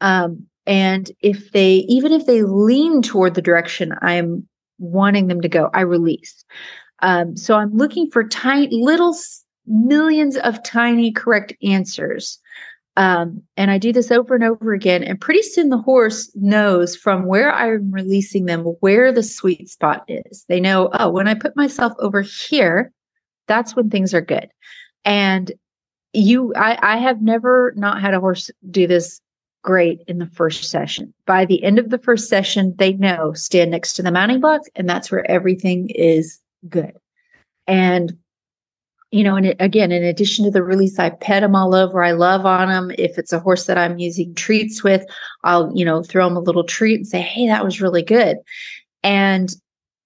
Um, 0.00 0.46
and 0.66 1.10
if 1.20 1.52
they, 1.52 1.84
even 1.88 2.12
if 2.12 2.24
they 2.24 2.42
lean 2.42 3.02
toward 3.02 3.34
the 3.34 3.42
direction 3.42 3.92
I'm 4.00 4.46
wanting 4.78 5.26
them 5.26 5.42
to 5.42 5.48
go, 5.48 5.68
I 5.74 5.82
release. 5.82 6.42
Um, 7.02 7.36
so 7.36 7.54
I'm 7.54 7.76
looking 7.76 8.10
for 8.10 8.26
tiny 8.26 8.68
little 8.70 9.14
millions 9.66 10.36
of 10.36 10.62
tiny 10.62 11.12
correct 11.12 11.52
answers. 11.62 12.38
Um, 12.96 13.42
and 13.56 13.70
I 13.70 13.78
do 13.78 13.92
this 13.92 14.10
over 14.10 14.34
and 14.34 14.44
over 14.44 14.72
again. 14.72 15.02
And 15.04 15.20
pretty 15.20 15.42
soon 15.42 15.68
the 15.68 15.78
horse 15.78 16.30
knows 16.34 16.96
from 16.96 17.26
where 17.26 17.52
I'm 17.52 17.90
releasing 17.90 18.46
them 18.46 18.64
where 18.80 19.12
the 19.12 19.22
sweet 19.22 19.68
spot 19.70 20.04
is. 20.08 20.44
They 20.48 20.60
know, 20.60 20.90
oh, 20.94 21.10
when 21.10 21.28
I 21.28 21.34
put 21.34 21.56
myself 21.56 21.92
over 21.98 22.22
here, 22.22 22.92
that's 23.46 23.74
when 23.74 23.90
things 23.90 24.12
are 24.12 24.20
good. 24.20 24.48
And 25.04 25.52
you, 26.12 26.52
I, 26.54 26.78
I 26.82 26.96
have 26.98 27.22
never 27.22 27.72
not 27.76 28.00
had 28.00 28.12
a 28.12 28.20
horse 28.20 28.50
do 28.70 28.86
this 28.86 29.20
great 29.62 30.02
in 30.08 30.18
the 30.18 30.26
first 30.26 30.64
session. 30.64 31.14
By 31.26 31.44
the 31.44 31.62
end 31.62 31.78
of 31.78 31.90
the 31.90 31.98
first 31.98 32.28
session, 32.28 32.74
they 32.78 32.94
know 32.94 33.32
stand 33.34 33.70
next 33.70 33.94
to 33.94 34.02
the 34.02 34.10
mounting 34.10 34.40
block, 34.40 34.62
and 34.74 34.88
that's 34.88 35.10
where 35.10 35.28
everything 35.30 35.90
is 35.90 36.40
good. 36.68 36.92
And 37.66 38.16
you 39.10 39.24
know, 39.24 39.36
and 39.36 39.46
it, 39.46 39.56
again, 39.58 39.90
in 39.90 40.04
addition 40.04 40.44
to 40.44 40.50
the 40.50 40.62
release, 40.62 40.98
I 40.98 41.10
pet 41.10 41.42
them 41.42 41.56
all 41.56 41.74
over. 41.74 42.02
I 42.02 42.12
love 42.12 42.46
on 42.46 42.68
them. 42.68 42.92
If 42.96 43.18
it's 43.18 43.32
a 43.32 43.40
horse 43.40 43.66
that 43.66 43.78
I'm 43.78 43.98
using 43.98 44.34
treats 44.34 44.84
with, 44.84 45.04
I'll, 45.42 45.72
you 45.74 45.84
know, 45.84 46.02
throw 46.02 46.28
them 46.28 46.36
a 46.36 46.40
little 46.40 46.64
treat 46.64 46.96
and 46.96 47.06
say, 47.06 47.20
Hey, 47.20 47.46
that 47.48 47.64
was 47.64 47.80
really 47.80 48.02
good. 48.02 48.38
And, 49.02 49.52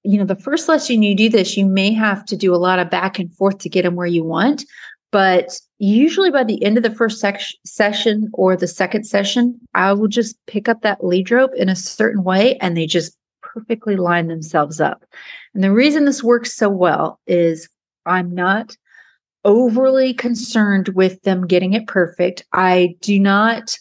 you 0.04 0.18
know, 0.18 0.24
the 0.24 0.36
first 0.36 0.68
lesson 0.68 1.02
you 1.02 1.14
do 1.14 1.28
this, 1.28 1.56
you 1.56 1.66
may 1.66 1.92
have 1.92 2.24
to 2.26 2.36
do 2.36 2.54
a 2.54 2.56
lot 2.56 2.78
of 2.78 2.90
back 2.90 3.18
and 3.18 3.32
forth 3.34 3.58
to 3.58 3.68
get 3.68 3.82
them 3.82 3.96
where 3.96 4.06
you 4.06 4.24
want. 4.24 4.64
But 5.10 5.60
usually 5.78 6.30
by 6.30 6.42
the 6.42 6.62
end 6.64 6.76
of 6.76 6.82
the 6.82 6.94
first 6.94 7.20
sec- 7.20 7.40
session 7.64 8.30
or 8.32 8.56
the 8.56 8.66
second 8.66 9.04
session, 9.04 9.60
I 9.74 9.92
will 9.92 10.08
just 10.08 10.36
pick 10.46 10.68
up 10.68 10.80
that 10.80 11.04
lead 11.04 11.30
rope 11.30 11.52
in 11.54 11.68
a 11.68 11.76
certain 11.76 12.24
way 12.24 12.56
and 12.58 12.76
they 12.76 12.86
just 12.86 13.16
perfectly 13.42 13.96
line 13.96 14.28
themselves 14.28 14.80
up. 14.80 15.04
And 15.54 15.62
the 15.62 15.72
reason 15.72 16.04
this 16.04 16.24
works 16.24 16.52
so 16.54 16.68
well 16.68 17.20
is 17.26 17.68
I'm 18.06 18.34
not 18.34 18.76
overly 19.44 20.14
concerned 20.14 20.88
with 20.88 21.22
them 21.22 21.46
getting 21.46 21.74
it 21.74 21.87
perfect. 21.87 22.44
I 22.52 22.96
do 23.00 23.18
not 23.18 23.76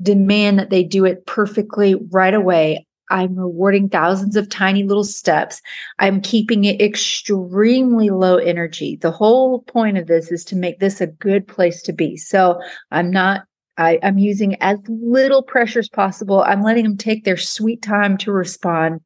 demand 0.00 0.58
that 0.58 0.70
they 0.70 0.82
do 0.82 1.04
it 1.04 1.26
perfectly 1.26 1.94
right 2.10 2.34
away. 2.34 2.86
I'm 3.10 3.36
rewarding 3.36 3.88
thousands 3.88 4.36
of 4.36 4.48
tiny 4.48 4.82
little 4.82 5.04
steps. 5.04 5.62
I'm 5.98 6.20
keeping 6.20 6.64
it 6.64 6.82
extremely 6.82 8.10
low 8.10 8.36
energy. 8.36 8.96
The 8.96 9.12
whole 9.12 9.60
point 9.62 9.96
of 9.96 10.06
this 10.06 10.32
is 10.32 10.44
to 10.46 10.56
make 10.56 10.80
this 10.80 11.00
a 11.00 11.06
good 11.06 11.46
place 11.46 11.82
to 11.82 11.92
be. 11.92 12.16
So 12.16 12.60
I'm 12.90 13.10
not, 13.10 13.44
I, 13.78 13.94
am 14.02 14.18
using 14.18 14.56
as 14.60 14.78
little 14.88 15.42
pressure 15.42 15.78
as 15.78 15.88
possible. 15.88 16.42
I'm 16.42 16.62
letting 16.62 16.82
them 16.82 16.96
take 16.96 17.24
their 17.24 17.36
sweet 17.36 17.80
time 17.80 18.18
to 18.18 18.32
respond. 18.32 19.00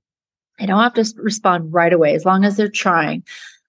I 0.58 0.66
don't 0.66 0.82
have 0.82 0.94
to 0.94 1.14
respond 1.16 1.72
right 1.72 1.92
away 1.92 2.14
as 2.14 2.24
long 2.24 2.44
as 2.44 2.56
they're 2.56 2.68
trying. 2.68 3.24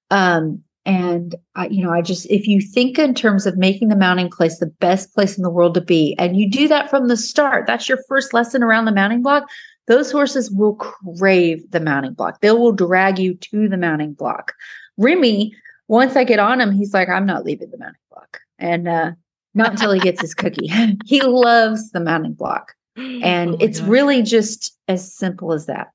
Um, 0.09 0.63
And 0.85 1.35
I, 1.55 1.67
you 1.67 1.83
know, 1.83 1.91
I 1.91 2.01
just, 2.01 2.25
if 2.27 2.47
you 2.47 2.59
think 2.59 2.97
in 2.97 3.13
terms 3.13 3.45
of 3.45 3.57
making 3.57 3.89
the 3.89 3.95
mounting 3.95 4.29
place 4.29 4.57
the 4.57 4.65
best 4.65 5.13
place 5.13 5.37
in 5.37 5.43
the 5.43 5.49
world 5.49 5.75
to 5.75 5.81
be, 5.81 6.15
and 6.17 6.35
you 6.35 6.49
do 6.49 6.67
that 6.69 6.89
from 6.89 7.07
the 7.07 7.17
start, 7.17 7.67
that's 7.67 7.87
your 7.87 7.99
first 8.07 8.33
lesson 8.33 8.63
around 8.63 8.85
the 8.85 8.91
mounting 8.91 9.21
block. 9.21 9.47
Those 9.87 10.11
horses 10.11 10.49
will 10.49 10.75
crave 10.75 11.69
the 11.71 11.79
mounting 11.79 12.13
block. 12.13 12.41
They 12.41 12.51
will 12.51 12.71
drag 12.71 13.19
you 13.19 13.35
to 13.35 13.67
the 13.67 13.77
mounting 13.77 14.13
block. 14.13 14.53
Remy, 14.97 15.53
once 15.87 16.15
I 16.15 16.23
get 16.23 16.39
on 16.39 16.59
him, 16.59 16.71
he's 16.71 16.93
like, 16.93 17.09
I'm 17.09 17.25
not 17.25 17.43
leaving 17.43 17.69
the 17.69 17.77
mounting 17.77 18.01
block. 18.09 18.39
And 18.57 18.87
uh, 18.87 19.11
not 19.53 19.71
until 19.71 19.91
he 19.91 19.99
gets 19.99 20.21
his 20.21 20.33
cookie. 20.33 20.71
he 21.05 21.21
loves 21.21 21.91
the 21.91 21.99
mounting 21.99 22.33
block. 22.33 22.73
And 23.23 23.51
Oh 23.51 23.57
it's 23.61 23.79
gosh. 23.79 23.89
really 23.89 24.21
just 24.21 24.77
as 24.87 25.15
simple 25.15 25.53
as 25.53 25.65
that. 25.67 25.91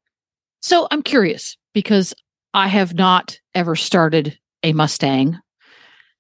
So 0.61 0.89
I'm 0.91 1.03
curious 1.03 1.57
because 1.75 2.15
I 2.55 2.69
have 2.69 2.95
not 2.95 3.39
ever 3.55 3.77
started 3.77 4.39
a 4.67 4.73
Mustang 4.73 5.39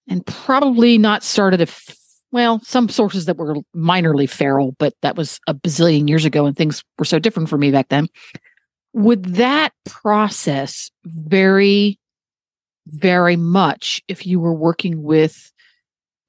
and 0.09 0.25
probably 0.25 0.99
not 0.99 1.25
started 1.25 1.61
a, 1.61 1.65
f- 1.65 1.97
well, 2.31 2.61
some 2.63 2.89
sources 2.89 3.25
that 3.27 3.37
were 3.37 3.57
minorly 3.75 4.31
feral, 4.31 4.75
but 4.79 4.95
that 5.03 5.17
was 5.17 5.41
a 5.49 5.55
bazillion 5.55 6.09
years 6.09 6.25
ago 6.25 6.47
and 6.47 6.57
things 6.57 6.85
were 6.99 7.05
so 7.05 7.19
different 7.19 7.49
for 7.49 7.59
me 7.59 7.73
back 7.73 7.89
then. 7.89 8.09
Would 8.93 9.25
that 9.35 9.73
process 9.85 10.91
vary 11.05 11.99
very 12.87 13.37
much 13.37 14.01
if 14.07 14.27
you 14.27 14.39
were 14.39 14.55
working 14.55 15.03
with 15.03 15.53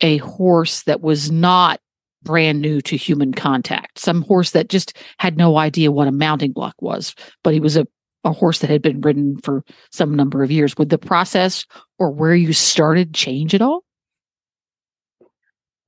a 0.02 0.18
horse 0.18 0.84
that 0.84 1.02
was 1.02 1.32
not 1.32 1.80
brand 2.24 2.62
new 2.62 2.82
to 2.82 2.98
human 2.98 3.32
contact? 3.32 4.00
Some 4.00 4.24
horse 4.24 4.52
that 4.52 4.70
just 4.70 4.98
had 5.20 5.38
no 5.38 5.58
idea 5.58 5.92
what 5.92 6.08
a 6.08 6.12
mounting 6.12 6.52
block 6.52 6.76
was, 6.82 7.14
but 7.44 7.54
he 7.54 7.60
was 7.60 7.78
a 7.78 7.88
a 8.24 8.32
horse 8.32 8.60
that 8.60 8.70
had 8.70 8.82
been 8.82 9.02
ridden 9.02 9.38
for 9.38 9.64
some 9.92 10.16
number 10.16 10.44
of 10.44 10.52
years. 10.52 10.78
Would 10.78 10.90
the 10.90 10.98
process 10.98 11.66
or 12.00 12.12
where 12.12 12.36
you 12.36 12.54
started 12.54 13.14
change 13.14 13.54
at 13.56 13.62
all? 13.62 13.84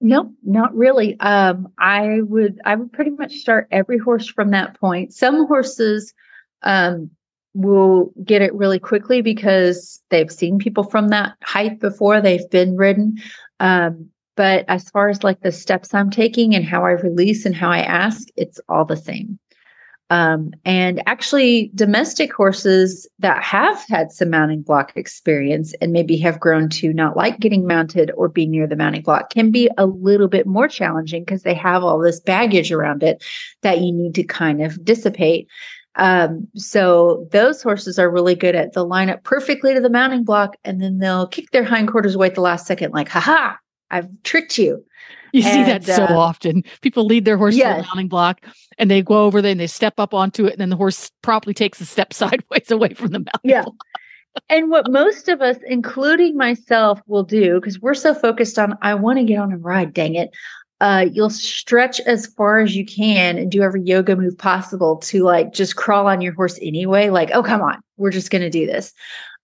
No, 0.01 0.31
not 0.43 0.73
really. 0.73 1.19
Um, 1.19 1.71
I 1.77 2.21
would 2.21 2.59
I 2.63 2.75
would 2.75 2.93
pretty 2.93 3.11
much 3.11 3.35
start 3.35 3.67
every 3.71 3.97
horse 3.97 4.27
from 4.27 4.51
that 4.51 4.79
point. 4.79 5.13
Some 5.13 5.45
horses 5.45 6.13
um, 6.63 7.09
will 7.53 8.13
get 8.23 8.41
it 8.41 8.53
really 8.53 8.79
quickly 8.79 9.21
because 9.21 10.01
they've 10.09 10.31
seen 10.31 10.57
people 10.57 10.83
from 10.83 11.09
that 11.09 11.35
height 11.43 11.79
before. 11.79 12.21
They've 12.21 12.49
been 12.49 12.77
ridden. 12.77 13.17
Um, 13.59 14.09
but 14.37 14.63
as 14.69 14.89
far 14.89 15.09
as 15.09 15.21
like 15.21 15.41
the 15.41 15.51
steps 15.51 15.93
I'm 15.93 16.09
taking 16.09 16.55
and 16.55 16.63
how 16.63 16.85
I 16.85 16.91
release 16.91 17.45
and 17.45 17.53
how 17.53 17.69
I 17.69 17.79
ask, 17.79 18.29
it's 18.37 18.61
all 18.69 18.85
the 18.85 18.95
same. 18.95 19.37
Um, 20.09 20.51
and 20.65 21.03
actually, 21.05 21.71
domestic 21.75 22.33
horses 22.33 23.07
that 23.19 23.43
have 23.43 23.83
had 23.87 24.11
some 24.11 24.31
mounting 24.31 24.63
block 24.63 24.91
experience 24.95 25.73
and 25.81 25.91
maybe 25.91 26.17
have 26.17 26.39
grown 26.39 26.67
to 26.69 26.91
not 26.93 27.15
like 27.15 27.39
getting 27.39 27.67
mounted 27.67 28.11
or 28.17 28.27
be 28.27 28.47
near 28.47 28.65
the 28.65 28.75
mounting 28.75 29.03
block 29.03 29.29
can 29.29 29.51
be 29.51 29.69
a 29.77 29.85
little 29.85 30.27
bit 30.27 30.47
more 30.47 30.67
challenging 30.67 31.23
because 31.23 31.43
they 31.43 31.53
have 31.53 31.83
all 31.83 31.99
this 31.99 32.19
baggage 32.19 32.71
around 32.71 33.03
it 33.03 33.23
that 33.61 33.81
you 33.81 33.91
need 33.91 34.15
to 34.15 34.23
kind 34.23 34.63
of 34.63 34.83
dissipate. 34.83 35.47
Um, 35.95 36.47
so 36.55 37.27
those 37.31 37.61
horses 37.61 37.99
are 37.99 38.09
really 38.09 38.35
good 38.35 38.55
at 38.55 38.73
they'll 38.73 38.87
line 38.87 39.09
up 39.09 39.23
perfectly 39.23 39.73
to 39.73 39.81
the 39.81 39.89
mounting 39.89 40.23
block 40.23 40.55
and 40.63 40.81
then 40.81 40.99
they'll 40.99 41.27
kick 41.27 41.51
their 41.51 41.63
hindquarters 41.63 42.15
away 42.15 42.27
at 42.27 42.35
the 42.35 42.41
last 42.41 42.65
second, 42.65 42.93
like, 42.93 43.09
haha, 43.09 43.55
I've 43.91 44.07
tricked 44.23 44.57
you. 44.57 44.85
You 45.31 45.43
see 45.43 45.63
that 45.63 45.83
so 45.83 46.05
uh, 46.05 46.17
often. 46.17 46.63
People 46.81 47.05
lead 47.05 47.25
their 47.25 47.37
horse 47.37 47.53
to 47.53 47.59
Yes. 47.59 47.77
the 47.77 47.87
mounting 47.87 48.07
block 48.07 48.43
and 48.79 48.89
they 48.89 49.01
go 49.03 49.25
over 49.25 49.41
there 49.41 49.51
and 49.51 49.59
they 49.59 49.67
step 49.67 49.99
up 49.99 50.13
onto 50.13 50.45
it, 50.45 50.53
and 50.53 50.61
then 50.61 50.69
the 50.69 50.75
horse 50.75 51.11
promptly 51.21 51.53
takes 51.53 51.79
a 51.81 51.85
step 51.85 52.13
sideways 52.21 52.71
away 52.71 52.93
from 52.93 53.07
the 53.11 53.19
mounting 53.19 53.31
Yeah. 53.43 53.61
block. 53.63 53.75
and 54.49 54.69
what 54.71 54.89
most 54.91 55.27
of 55.27 55.41
us, 55.41 55.57
including 55.67 56.35
myself, 56.37 56.99
will 57.07 57.23
do 57.23 57.55
because 57.59 57.79
we're 57.79 57.93
so 57.93 58.13
focused 58.13 58.57
on, 58.57 58.77
I 58.81 58.95
want 58.95 59.19
to 59.19 59.25
get 59.25 59.37
on 59.37 59.51
and 59.51 59.63
ride, 59.63 59.93
dang 59.93 60.15
it. 60.15 60.31
Uh, 60.81 61.05
you'll 61.11 61.29
stretch 61.29 61.99
as 62.01 62.25
far 62.25 62.59
as 62.59 62.73
you 62.75 62.85
can 62.85 63.37
and 63.37 63.51
do 63.51 63.61
every 63.61 63.81
yoga 63.81 64.15
move 64.15 64.37
possible 64.37 64.95
to 64.97 65.23
like 65.23 65.51
just 65.51 65.75
crawl 65.75 66.07
on 66.07 66.21
your 66.21 66.33
horse 66.33 66.57
anyway. 66.61 67.09
Like, 67.09 67.31
oh, 67.33 67.43
come 67.43 67.61
on, 67.61 67.81
we're 67.97 68.11
just 68.11 68.31
going 68.31 68.43
to 68.43 68.49
do 68.49 68.65
this. 68.65 68.93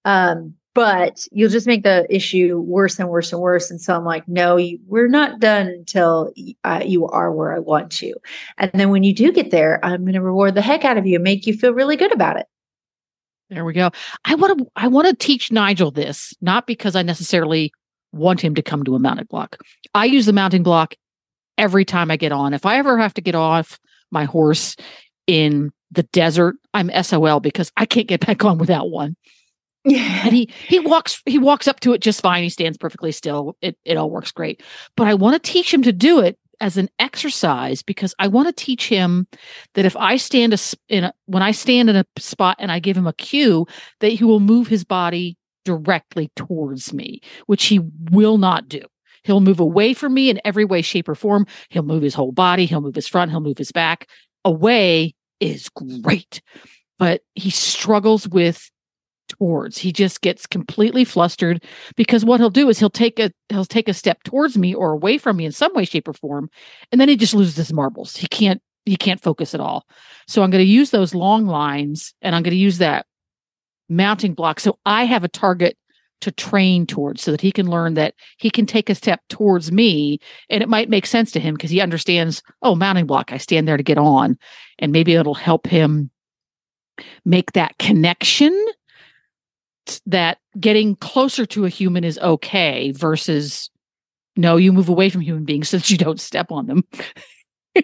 Um, 0.05 0.53
but 0.75 1.25
you'll 1.31 1.49
just 1.49 1.65
make 1.65 1.83
the 1.83 2.05
issue 2.13 2.59
worse 2.59 2.99
and 2.99 3.09
worse 3.09 3.31
and 3.31 3.41
worse. 3.41 3.71
And 3.71 3.81
so 3.81 3.95
I'm 3.95 4.03
like, 4.03 4.27
no, 4.27 4.57
you, 4.57 4.77
we're 4.85 5.07
not 5.07 5.39
done 5.39 5.67
until 5.67 6.31
uh, 6.65 6.83
you 6.85 7.07
are 7.07 7.31
where 7.31 7.53
I 7.53 7.59
want 7.59 8.01
you. 8.01 8.13
And 8.57 8.69
then 8.73 8.89
when 8.89 9.03
you 9.03 9.15
do 9.15 9.31
get 9.31 9.51
there, 9.51 9.83
I'm 9.83 10.01
going 10.01 10.13
to 10.13 10.21
reward 10.21 10.53
the 10.53 10.61
heck 10.61 10.83
out 10.83 10.97
of 10.97 11.07
you 11.07 11.15
and 11.15 11.23
make 11.23 11.47
you 11.47 11.53
feel 11.53 11.73
really 11.73 11.95
good 11.95 12.13
about 12.13 12.37
it. 12.37 12.45
There 13.49 13.63
we 13.63 13.73
go. 13.73 13.91
I 14.25 14.35
want 14.35 14.59
to 14.59 14.65
I 14.75 14.87
want 14.87 15.07
to 15.07 15.15
teach 15.15 15.51
Nigel 15.51 15.91
this, 15.91 16.33
not 16.41 16.67
because 16.67 16.95
I 16.95 17.03
necessarily 17.03 17.71
want 18.11 18.41
him 18.41 18.53
to 18.55 18.61
come 18.61 18.83
to 18.83 18.95
a 18.95 18.99
mounting 18.99 19.27
block. 19.29 19.57
I 19.93 20.05
use 20.05 20.25
the 20.25 20.33
mounting 20.33 20.63
block 20.63 20.95
every 21.57 21.85
time 21.85 22.11
I 22.11 22.17
get 22.17 22.31
on. 22.31 22.53
If 22.53 22.65
I 22.65 22.77
ever 22.77 22.97
have 22.97 23.13
to 23.13 23.21
get 23.21 23.35
off 23.35 23.79
my 24.11 24.25
horse 24.25 24.75
in 25.27 25.71
the 25.91 26.03
desert, 26.03 26.55
I'm 26.73 26.91
SOL 27.03 27.39
because 27.39 27.71
I 27.77 27.85
can't 27.85 28.07
get 28.07 28.25
back 28.25 28.43
on 28.43 28.57
without 28.57 28.89
one. 28.89 29.15
Yeah. 29.85 30.21
And 30.25 30.33
he 30.33 30.49
he 30.67 30.79
walks 30.79 31.21
he 31.25 31.37
walks 31.37 31.67
up 31.67 31.79
to 31.81 31.93
it 31.93 32.01
just 32.01 32.21
fine. 32.21 32.43
He 32.43 32.49
stands 32.49 32.77
perfectly 32.77 33.11
still. 33.11 33.55
It 33.61 33.77
it 33.85 33.97
all 33.97 34.09
works 34.09 34.31
great. 34.31 34.63
But 34.97 35.07
I 35.07 35.13
want 35.13 35.41
to 35.41 35.51
teach 35.51 35.73
him 35.73 35.83
to 35.83 35.93
do 35.93 36.19
it 36.19 36.37
as 36.59 36.77
an 36.77 36.89
exercise 36.99 37.83
because 37.83 38.15
I 38.17 38.27
want 38.27 38.47
to 38.47 38.65
teach 38.65 38.87
him 38.87 39.27
that 39.75 39.85
if 39.85 39.95
I 39.95 40.17
stand 40.17 40.53
a, 40.53 40.57
in 40.89 41.03
a 41.05 41.13
when 41.27 41.43
I 41.43 41.51
stand 41.51 41.89
in 41.89 41.95
a 41.95 42.05
spot 42.17 42.57
and 42.59 42.71
I 42.71 42.79
give 42.79 42.97
him 42.97 43.05
a 43.05 43.13
cue, 43.13 43.67
that 43.99 44.09
he 44.09 44.23
will 44.23 44.39
move 44.39 44.67
his 44.67 44.83
body 44.83 45.37
directly 45.65 46.31
towards 46.35 46.91
me, 46.93 47.21
which 47.45 47.65
he 47.65 47.79
will 48.11 48.37
not 48.37 48.67
do. 48.67 48.81
He'll 49.23 49.41
move 49.41 49.59
away 49.59 49.93
from 49.93 50.13
me 50.13 50.29
in 50.29 50.39
every 50.45 50.65
way, 50.65 50.81
shape, 50.81 51.09
or 51.09 51.15
form. 51.15 51.47
He'll 51.69 51.83
move 51.83 52.03
his 52.03 52.13
whole 52.13 52.31
body. 52.31 52.65
He'll 52.65 52.81
move 52.81 52.95
his 52.95 53.07
front. 53.07 53.31
He'll 53.31 53.39
move 53.39 53.57
his 53.57 53.71
back. 53.71 54.07
Away 54.43 55.15
is 55.39 55.69
great, 55.69 56.41
but 56.99 57.21
he 57.33 57.49
struggles 57.49 58.27
with 58.27 58.69
towards. 59.37 59.77
He 59.77 59.91
just 59.91 60.21
gets 60.21 60.45
completely 60.45 61.03
flustered 61.03 61.63
because 61.95 62.25
what 62.25 62.39
he'll 62.39 62.49
do 62.49 62.69
is 62.69 62.79
he'll 62.79 62.89
take 62.89 63.19
a 63.19 63.31
he'll 63.49 63.65
take 63.65 63.87
a 63.87 63.93
step 63.93 64.23
towards 64.23 64.57
me 64.57 64.73
or 64.73 64.91
away 64.91 65.17
from 65.17 65.37
me 65.37 65.45
in 65.45 65.51
some 65.51 65.73
way, 65.73 65.85
shape, 65.85 66.07
or 66.07 66.13
form, 66.13 66.49
and 66.91 66.99
then 66.99 67.09
he 67.09 67.15
just 67.15 67.33
loses 67.33 67.55
his 67.55 67.73
marbles. 67.73 68.15
He 68.15 68.27
can't 68.27 68.61
he 68.85 68.95
can't 68.95 69.21
focus 69.21 69.53
at 69.53 69.59
all. 69.59 69.85
So 70.27 70.43
I'm 70.43 70.51
going 70.51 70.63
to 70.63 70.69
use 70.69 70.91
those 70.91 71.15
long 71.15 71.47
lines 71.47 72.13
and 72.21 72.35
I'm 72.35 72.43
going 72.43 72.51
to 72.51 72.57
use 72.57 72.77
that 72.77 73.05
mounting 73.89 74.33
block 74.33 74.59
so 74.59 74.79
I 74.85 75.05
have 75.05 75.23
a 75.23 75.29
target 75.29 75.77
to 76.21 76.31
train 76.31 76.87
towards 76.87 77.21
so 77.21 77.31
that 77.31 77.41
he 77.41 77.51
can 77.51 77.69
learn 77.69 77.93
that 77.95 78.15
he 78.37 78.49
can 78.49 78.65
take 78.65 78.89
a 78.89 78.95
step 78.95 79.21
towards 79.29 79.71
me 79.71 80.19
and 80.49 80.63
it 80.63 80.69
might 80.69 80.89
make 80.89 81.05
sense 81.05 81.31
to 81.31 81.39
him 81.39 81.53
because 81.53 81.69
he 81.69 81.81
understands 81.81 82.41
oh 82.61 82.73
mounting 82.73 83.05
block 83.05 83.31
i 83.31 83.37
stand 83.37 83.67
there 83.67 83.77
to 83.77 83.83
get 83.83 83.97
on 83.97 84.37
and 84.79 84.91
maybe 84.91 85.13
it'll 85.13 85.35
help 85.35 85.67
him 85.67 86.09
make 87.25 87.51
that 87.51 87.77
connection 87.77 88.53
that 90.05 90.39
getting 90.59 90.95
closer 90.97 91.45
to 91.45 91.65
a 91.65 91.69
human 91.69 92.03
is 92.03 92.17
okay 92.19 92.91
versus 92.91 93.69
no 94.35 94.57
you 94.57 94.73
move 94.73 94.89
away 94.89 95.09
from 95.09 95.21
human 95.21 95.45
beings 95.45 95.69
so 95.69 95.77
that 95.77 95.89
you 95.89 95.97
don't 95.97 96.19
step 96.19 96.51
on 96.51 96.67
them 96.67 96.83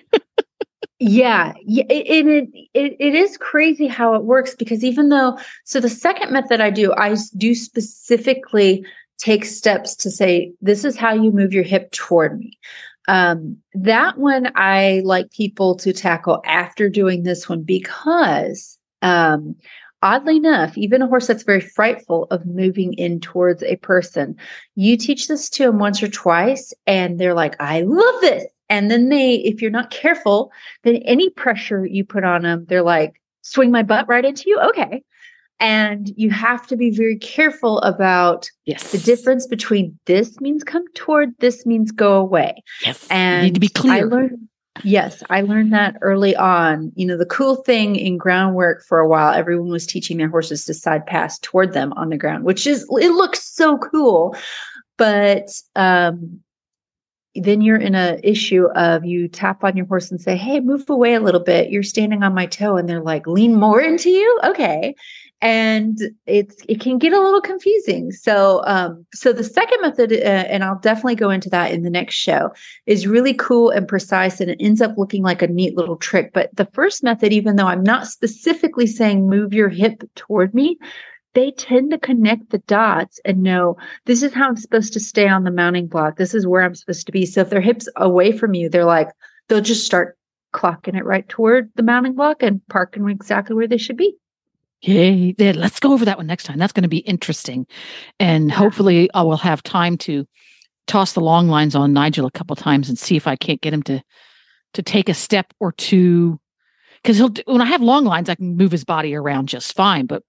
Yeah, 1.03 1.53
yeah, 1.65 1.85
it, 1.89 2.27
it 2.27 2.49
it 2.75 2.95
it 2.99 3.15
is 3.15 3.35
crazy 3.35 3.87
how 3.87 4.13
it 4.13 4.23
works 4.23 4.53
because 4.53 4.83
even 4.83 5.09
though 5.09 5.35
so 5.63 5.79
the 5.79 5.89
second 5.89 6.31
method 6.31 6.61
I 6.61 6.69
do, 6.69 6.93
I 6.93 7.15
do 7.37 7.55
specifically 7.55 8.85
take 9.17 9.43
steps 9.45 9.95
to 9.95 10.11
say 10.11 10.53
this 10.61 10.85
is 10.85 10.95
how 10.95 11.11
you 11.15 11.31
move 11.31 11.53
your 11.53 11.63
hip 11.63 11.91
toward 11.91 12.37
me. 12.37 12.55
Um, 13.07 13.57
that 13.73 14.19
one 14.19 14.51
I 14.53 15.01
like 15.03 15.31
people 15.31 15.73
to 15.77 15.91
tackle 15.91 16.39
after 16.45 16.87
doing 16.87 17.23
this 17.23 17.49
one 17.49 17.63
because 17.63 18.77
um, 19.01 19.55
oddly 20.01 20.37
enough, 20.37 20.77
even 20.77 21.01
a 21.01 21.07
horse 21.07 21.27
that's 21.27 21.43
very 21.43 21.61
frightful 21.61 22.27
of 22.31 22.45
moving 22.45 22.93
in 22.93 23.19
towards 23.19 23.63
a 23.63 23.75
person, 23.77 24.35
you 24.75 24.97
teach 24.97 25.27
this 25.27 25.49
to 25.51 25.63
them 25.65 25.79
once 25.79 26.01
or 26.01 26.07
twice, 26.07 26.73
and 26.87 27.19
they're 27.19 27.33
like, 27.33 27.55
"I 27.59 27.81
love 27.81 28.21
this." 28.21 28.45
And 28.69 28.89
then 28.89 29.09
they, 29.09 29.35
if 29.35 29.61
you're 29.61 29.69
not 29.69 29.91
careful, 29.91 30.51
then 30.83 30.95
any 30.97 31.29
pressure 31.29 31.85
you 31.85 32.05
put 32.05 32.23
on 32.23 32.43
them, 32.43 32.65
they're 32.69 32.83
like, 32.83 33.21
swing 33.41 33.71
my 33.71 33.83
butt 33.83 34.07
right 34.07 34.23
into 34.25 34.43
you. 34.47 34.59
Okay. 34.69 35.03
And 35.59 36.11
you 36.15 36.31
have 36.31 36.65
to 36.67 36.75
be 36.75 36.89
very 36.89 37.17
careful 37.17 37.79
about 37.79 38.49
yes 38.65 38.91
the 38.91 38.97
difference 38.97 39.45
between 39.45 39.99
this 40.05 40.39
means 40.41 40.63
come 40.63 40.85
toward, 40.95 41.37
this 41.39 41.65
means 41.65 41.91
go 41.91 42.15
away. 42.15 42.63
yes 42.83 43.07
And 43.11 43.45
you 43.45 43.47
need 43.47 43.53
to 43.55 43.59
be 43.59 43.69
I 43.75 43.79
clear 43.79 44.05
learned, 44.07 44.47
yes, 44.83 45.23
I 45.29 45.41
learned 45.41 45.73
that 45.73 45.97
early 46.01 46.35
on. 46.35 46.91
You 46.95 47.05
know, 47.05 47.17
the 47.17 47.25
cool 47.25 47.57
thing 47.57 47.95
in 47.95 48.17
groundwork 48.17 48.83
for 48.83 48.99
a 48.99 49.07
while, 49.07 49.33
everyone 49.33 49.69
was 49.69 49.85
teaching 49.85 50.17
their 50.17 50.29
horses 50.29 50.65
to 50.65 50.73
side 50.73 51.05
pass 51.05 51.39
toward 51.39 51.73
them 51.73 51.93
on 51.93 52.09
the 52.09 52.17
ground, 52.17 52.43
which 52.43 52.67
is, 52.67 52.83
it 52.83 53.11
looks 53.11 53.43
so 53.43 53.77
cool. 53.77 54.35
But, 54.97 55.49
um, 55.75 56.41
then 57.35 57.61
you're 57.61 57.77
in 57.77 57.95
a 57.95 58.19
issue 58.23 58.65
of 58.75 59.05
you 59.05 59.27
tap 59.27 59.63
on 59.63 59.77
your 59.77 59.85
horse 59.85 60.11
and 60.11 60.19
say, 60.19 60.35
Hey, 60.35 60.59
move 60.59 60.89
away 60.89 61.13
a 61.13 61.21
little 61.21 61.39
bit. 61.39 61.69
You're 61.69 61.83
standing 61.83 62.23
on 62.23 62.33
my 62.33 62.45
toe. 62.45 62.75
And 62.75 62.89
they're 62.89 63.01
like, 63.01 63.25
lean 63.25 63.55
more 63.55 63.79
into 63.79 64.09
you. 64.09 64.39
Okay. 64.43 64.95
And 65.41 65.99
it's 66.27 66.55
it 66.69 66.79
can 66.79 66.99
get 66.99 67.13
a 67.13 67.19
little 67.19 67.41
confusing. 67.41 68.11
So 68.11 68.61
um 68.65 69.05
so 69.13 69.33
the 69.33 69.43
second 69.43 69.81
method 69.81 70.13
uh, 70.13 70.15
and 70.15 70.63
I'll 70.63 70.79
definitely 70.79 71.15
go 71.15 71.29
into 71.29 71.49
that 71.49 71.71
in 71.71 71.81
the 71.81 71.89
next 71.89 72.15
show 72.15 72.51
is 72.85 73.07
really 73.07 73.33
cool 73.33 73.69
and 73.71 73.87
precise 73.87 74.39
and 74.39 74.51
it 74.51 74.57
ends 74.59 74.81
up 74.81 74.97
looking 74.97 75.23
like 75.23 75.41
a 75.41 75.47
neat 75.47 75.75
little 75.75 75.95
trick. 75.97 76.31
But 76.33 76.55
the 76.55 76.69
first 76.73 77.03
method 77.03 77.33
even 77.33 77.55
though 77.55 77.67
I'm 77.67 77.83
not 77.83 78.07
specifically 78.07 78.87
saying 78.87 79.27
move 79.27 79.53
your 79.53 79.69
hip 79.69 80.03
toward 80.15 80.53
me, 80.53 80.77
they 81.33 81.51
tend 81.51 81.91
to 81.91 81.97
connect 81.97 82.51
the 82.51 82.59
dots 82.59 83.19
and 83.25 83.41
know 83.41 83.77
this 84.05 84.21
is 84.21 84.33
how 84.33 84.47
I'm 84.47 84.57
supposed 84.57 84.93
to 84.93 84.99
stay 84.99 85.27
on 85.27 85.43
the 85.43 85.51
mounting 85.51 85.87
block. 85.87 86.17
This 86.17 86.35
is 86.35 86.45
where 86.45 86.61
I'm 86.61 86.75
supposed 86.75 87.07
to 87.07 87.11
be. 87.11 87.25
So 87.25 87.41
if 87.41 87.49
their 87.49 87.61
hips 87.61 87.89
away 87.95 88.31
from 88.31 88.53
you, 88.53 88.69
they're 88.69 88.85
like 88.85 89.09
they'll 89.47 89.61
just 89.61 89.85
start 89.85 90.17
clocking 90.53 90.97
it 90.97 91.05
right 91.05 91.27
toward 91.27 91.71
the 91.75 91.83
mounting 91.83 92.13
block 92.13 92.43
and 92.43 92.61
parking 92.67 93.09
exactly 93.09 93.55
where 93.55 93.67
they 93.67 93.77
should 93.77 93.97
be. 93.97 94.15
Yay. 94.83 95.33
Then 95.33 95.55
let's 95.55 95.79
go 95.79 95.93
over 95.93 96.05
that 96.05 96.17
one 96.17 96.27
next 96.27 96.45
time. 96.45 96.57
That's 96.57 96.73
going 96.73 96.83
to 96.83 96.89
be 96.89 96.99
interesting. 96.99 97.67
And 98.19 98.51
hopefully 98.51 99.09
I 99.13 99.21
will 99.21 99.37
have 99.37 99.61
time 99.61 99.97
to 99.99 100.27
toss 100.87 101.13
the 101.13 101.21
long 101.21 101.47
lines 101.47 101.75
on 101.75 101.93
Nigel 101.93 102.25
a 102.25 102.31
couple 102.31 102.55
times 102.55 102.89
and 102.89 102.97
see 102.97 103.15
if 103.15 103.27
I 103.27 103.35
can't 103.35 103.61
get 103.61 103.73
him 103.73 103.83
to 103.83 104.01
to 104.73 104.81
take 104.81 105.09
a 105.09 105.13
step 105.13 105.53
or 105.59 105.71
two. 105.71 106.39
Because 107.01 107.17
he'll 107.17 107.29
do, 107.29 107.41
when 107.45 107.61
I 107.61 107.65
have 107.65 107.81
long 107.81 108.05
lines, 108.05 108.29
I 108.29 108.35
can 108.35 108.55
move 108.57 108.71
his 108.71 108.83
body 108.83 109.15
around 109.15 109.49
just 109.49 109.75
fine. 109.75 110.05
But 110.05 110.23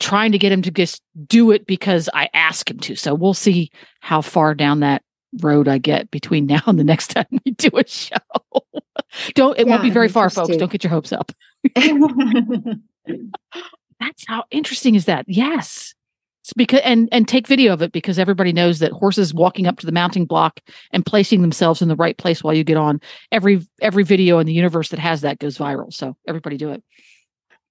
trying 0.00 0.32
to 0.32 0.38
get 0.38 0.52
him 0.52 0.62
to 0.62 0.70
just 0.70 1.02
do 1.26 1.50
it 1.50 1.66
because 1.66 2.08
I 2.12 2.28
ask 2.34 2.70
him 2.70 2.78
to. 2.80 2.96
So 2.96 3.14
we'll 3.14 3.34
see 3.34 3.70
how 4.00 4.22
far 4.22 4.54
down 4.54 4.80
that 4.80 5.02
road 5.40 5.68
I 5.68 5.78
get 5.78 6.10
between 6.10 6.46
now 6.46 6.62
and 6.66 6.78
the 6.78 6.84
next 6.84 7.08
time 7.08 7.26
we 7.44 7.52
do 7.52 7.70
a 7.74 7.86
show. 7.86 8.16
Don't 9.34 9.58
it 9.58 9.66
won't 9.66 9.82
be 9.82 9.90
very 9.90 10.08
far, 10.08 10.30
folks. 10.30 10.56
Don't 10.56 10.70
get 10.70 10.84
your 10.84 10.90
hopes 10.90 11.12
up. 11.12 11.32
That's 14.00 14.26
how 14.26 14.44
interesting 14.50 14.94
is 14.94 15.04
that? 15.04 15.24
Yes. 15.28 15.94
It's 16.42 16.54
because 16.54 16.80
and 16.84 17.08
and 17.12 17.28
take 17.28 17.46
video 17.46 17.72
of 17.72 17.82
it 17.82 17.92
because 17.92 18.18
everybody 18.18 18.52
knows 18.52 18.78
that 18.78 18.92
horses 18.92 19.34
walking 19.34 19.66
up 19.66 19.78
to 19.80 19.86
the 19.86 19.92
mounting 19.92 20.24
block 20.24 20.60
and 20.90 21.04
placing 21.04 21.42
themselves 21.42 21.82
in 21.82 21.88
the 21.88 21.96
right 21.96 22.16
place 22.16 22.42
while 22.42 22.54
you 22.54 22.64
get 22.64 22.78
on 22.78 23.00
every 23.30 23.60
every 23.82 24.04
video 24.04 24.38
in 24.38 24.46
the 24.46 24.52
universe 24.52 24.88
that 24.88 24.98
has 24.98 25.20
that 25.20 25.38
goes 25.38 25.58
viral. 25.58 25.92
So 25.92 26.16
everybody 26.26 26.56
do 26.56 26.70
it. 26.70 26.82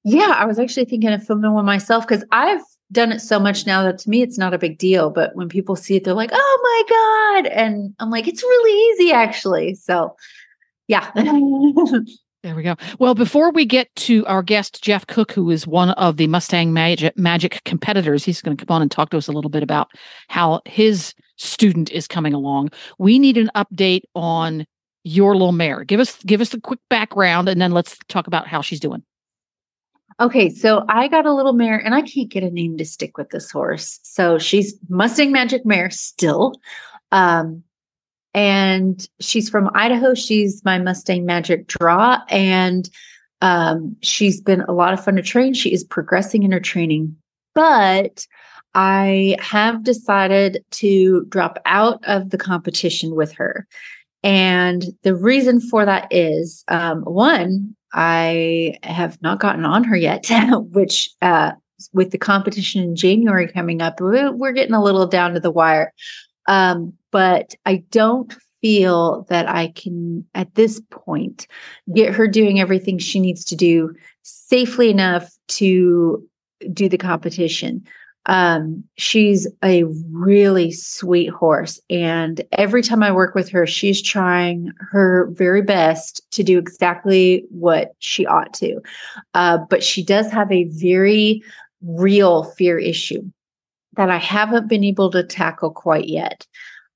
Yeah, 0.03 0.33
I 0.37 0.45
was 0.45 0.59
actually 0.59 0.85
thinking 0.85 1.09
of 1.09 1.25
filming 1.25 1.51
one 1.51 1.65
myself 1.65 2.07
because 2.07 2.23
I've 2.31 2.61
done 2.91 3.11
it 3.11 3.19
so 3.19 3.39
much 3.39 3.65
now 3.65 3.83
that 3.83 3.97
to 3.99 4.09
me 4.09 4.21
it's 4.21 4.37
not 4.37 4.53
a 4.53 4.59
big 4.59 4.77
deal. 4.77 5.09
But 5.09 5.35
when 5.35 5.49
people 5.49 5.75
see 5.75 5.95
it, 5.95 6.03
they're 6.03 6.13
like, 6.13 6.31
"Oh 6.31 6.59
my 6.63 7.41
god!" 7.43 7.51
And 7.51 7.95
I'm 7.99 8.11
like, 8.11 8.27
"It's 8.27 8.43
really 8.43 9.03
easy, 9.03 9.11
actually." 9.11 9.75
So, 9.75 10.15
yeah. 10.87 11.11
There 12.41 12.55
we 12.55 12.63
go. 12.63 12.75
Well, 12.99 13.15
before 13.15 13.51
we 13.51 13.65
get 13.65 13.93
to 13.97 14.25
our 14.25 14.41
guest, 14.41 14.81
Jeff 14.81 15.05
Cook, 15.07 15.33
who 15.33 15.49
is 15.49 15.67
one 15.67 15.89
of 15.91 16.15
the 16.15 16.27
Mustang 16.27 16.71
Magic, 16.71 17.17
Magic 17.17 17.61
competitors, 17.65 18.23
he's 18.23 18.41
going 18.41 18.55
to 18.55 18.65
come 18.65 18.73
on 18.73 18.81
and 18.81 18.89
talk 18.89 19.09
to 19.09 19.17
us 19.17 19.27
a 19.27 19.33
little 19.33 19.49
bit 19.49 19.61
about 19.61 19.89
how 20.29 20.61
his 20.65 21.13
student 21.35 21.91
is 21.91 22.07
coming 22.07 22.33
along. 22.33 22.69
We 22.97 23.19
need 23.19 23.37
an 23.37 23.51
update 23.55 24.03
on 24.15 24.65
your 25.03 25.33
little 25.33 25.51
mare. 25.51 25.83
Give 25.83 25.99
us 25.99 26.15
give 26.23 26.39
us 26.39 26.53
a 26.53 26.61
quick 26.61 26.79
background, 26.89 27.49
and 27.49 27.61
then 27.61 27.71
let's 27.71 27.97
talk 28.07 28.27
about 28.27 28.47
how 28.47 28.61
she's 28.61 28.79
doing. 28.79 29.03
Okay, 30.21 30.49
so 30.49 30.85
I 30.87 31.07
got 31.07 31.25
a 31.25 31.33
little 31.33 31.53
mare, 31.53 31.77
and 31.77 31.93
I 31.93 32.01
can't 32.01 32.29
get 32.29 32.43
a 32.43 32.51
name 32.51 32.77
to 32.77 32.85
stick 32.85 33.17
with 33.17 33.29
this 33.31 33.51
horse. 33.51 33.99
So 34.03 34.37
she's 34.37 34.77
Mustang 34.87 35.31
Magic 35.31 35.65
Mare 35.65 35.89
still. 35.89 36.53
Um, 37.11 37.63
and 38.33 39.07
she's 39.19 39.49
from 39.49 39.69
Idaho. 39.73 40.13
She's 40.13 40.63
my 40.63 40.79
Mustang 40.79 41.25
Magic 41.25 41.67
draw, 41.67 42.19
and 42.29 42.89
um, 43.41 43.95
she's 44.01 44.41
been 44.41 44.61
a 44.61 44.73
lot 44.73 44.93
of 44.93 45.03
fun 45.03 45.15
to 45.15 45.21
train. 45.21 45.53
She 45.53 45.73
is 45.73 45.83
progressing 45.83 46.43
in 46.43 46.51
her 46.51 46.59
training, 46.59 47.15
but 47.55 48.25
I 48.75 49.35
have 49.39 49.83
decided 49.83 50.63
to 50.71 51.25
drop 51.25 51.59
out 51.65 52.03
of 52.05 52.29
the 52.29 52.37
competition 52.37 53.15
with 53.15 53.31
her. 53.33 53.67
And 54.23 54.83
the 55.03 55.15
reason 55.15 55.61
for 55.61 55.85
that 55.85 56.07
is 56.11 56.63
um, 56.67 57.01
one, 57.03 57.75
I 57.93 58.77
have 58.83 59.19
not 59.21 59.39
gotten 59.39 59.65
on 59.65 59.83
her 59.85 59.95
yet, 59.95 60.29
which 60.71 61.09
uh, 61.21 61.53
with 61.93 62.11
the 62.11 62.17
competition 62.17 62.83
in 62.83 62.95
January 62.95 63.47
coming 63.47 63.81
up, 63.81 63.99
we're, 63.99 64.51
getting 64.51 64.75
a 64.75 64.83
little 64.83 65.07
down 65.07 65.33
to 65.33 65.39
the 65.39 65.51
wire. 65.51 65.93
Um, 66.47 66.93
but 67.11 67.55
I 67.65 67.83
don't 67.91 68.33
feel 68.61 69.25
that 69.29 69.49
I 69.49 69.69
can, 69.69 70.25
at 70.35 70.55
this 70.55 70.81
point, 70.91 71.47
get 71.93 72.13
her 72.13 72.27
doing 72.27 72.59
everything 72.59 72.97
she 72.97 73.19
needs 73.19 73.45
to 73.45 73.55
do 73.55 73.93
safely 74.23 74.89
enough 74.89 75.31
to 75.47 76.27
do 76.73 76.89
the 76.89 76.97
competition. 76.97 77.85
Um, 78.25 78.83
she's 78.97 79.47
a 79.63 79.85
really 80.11 80.71
sweet 80.71 81.29
horse. 81.29 81.79
And 81.89 82.41
every 82.51 82.83
time 82.83 83.01
I 83.01 83.11
work 83.11 83.33
with 83.33 83.49
her, 83.49 83.65
she's 83.65 84.01
trying 84.01 84.71
her 84.91 85.29
very 85.31 85.61
best 85.61 86.21
to 86.31 86.43
do 86.43 86.59
exactly 86.59 87.45
what 87.49 87.93
she 87.99 88.25
ought 88.25 88.53
to. 88.55 88.81
Uh, 89.33 89.59
but 89.69 89.83
she 89.83 90.03
does 90.03 90.29
have 90.31 90.51
a 90.51 90.65
very 90.65 91.41
real 91.81 92.43
fear 92.43 92.77
issue 92.77 93.23
that 93.93 94.09
I 94.09 94.17
haven't 94.17 94.67
been 94.67 94.83
able 94.83 95.09
to 95.11 95.23
tackle 95.23 95.71
quite 95.71 96.07
yet. 96.07 96.45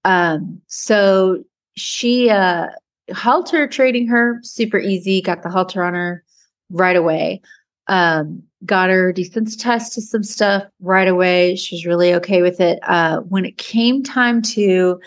Um, 0.06 0.62
so 0.68 1.44
she, 1.76 2.30
uh, 2.30 2.68
halter 3.14 3.68
trading 3.68 4.08
her 4.08 4.40
super 4.44 4.80
easy, 4.80 5.22
got 5.22 5.44
the 5.44 5.50
halter 5.50 5.84
on 5.84 5.94
her 5.94 6.24
right 6.70 6.96
away. 6.96 7.42
Um, 7.88 8.44
got 8.66 8.90
her 8.90 9.12
desensitized 9.12 9.94
to 9.94 10.02
some 10.02 10.24
stuff 10.24 10.64
right 10.80 11.08
away. 11.08 11.56
She 11.56 11.76
was 11.76 11.86
really 11.86 12.14
okay 12.14 12.42
with 12.42 12.62
it. 12.62 12.80
Uh, 12.84 13.20
when 13.20 13.46
it 13.46 13.58
came 13.58 14.04
time 14.04 14.42
to 14.42 15.00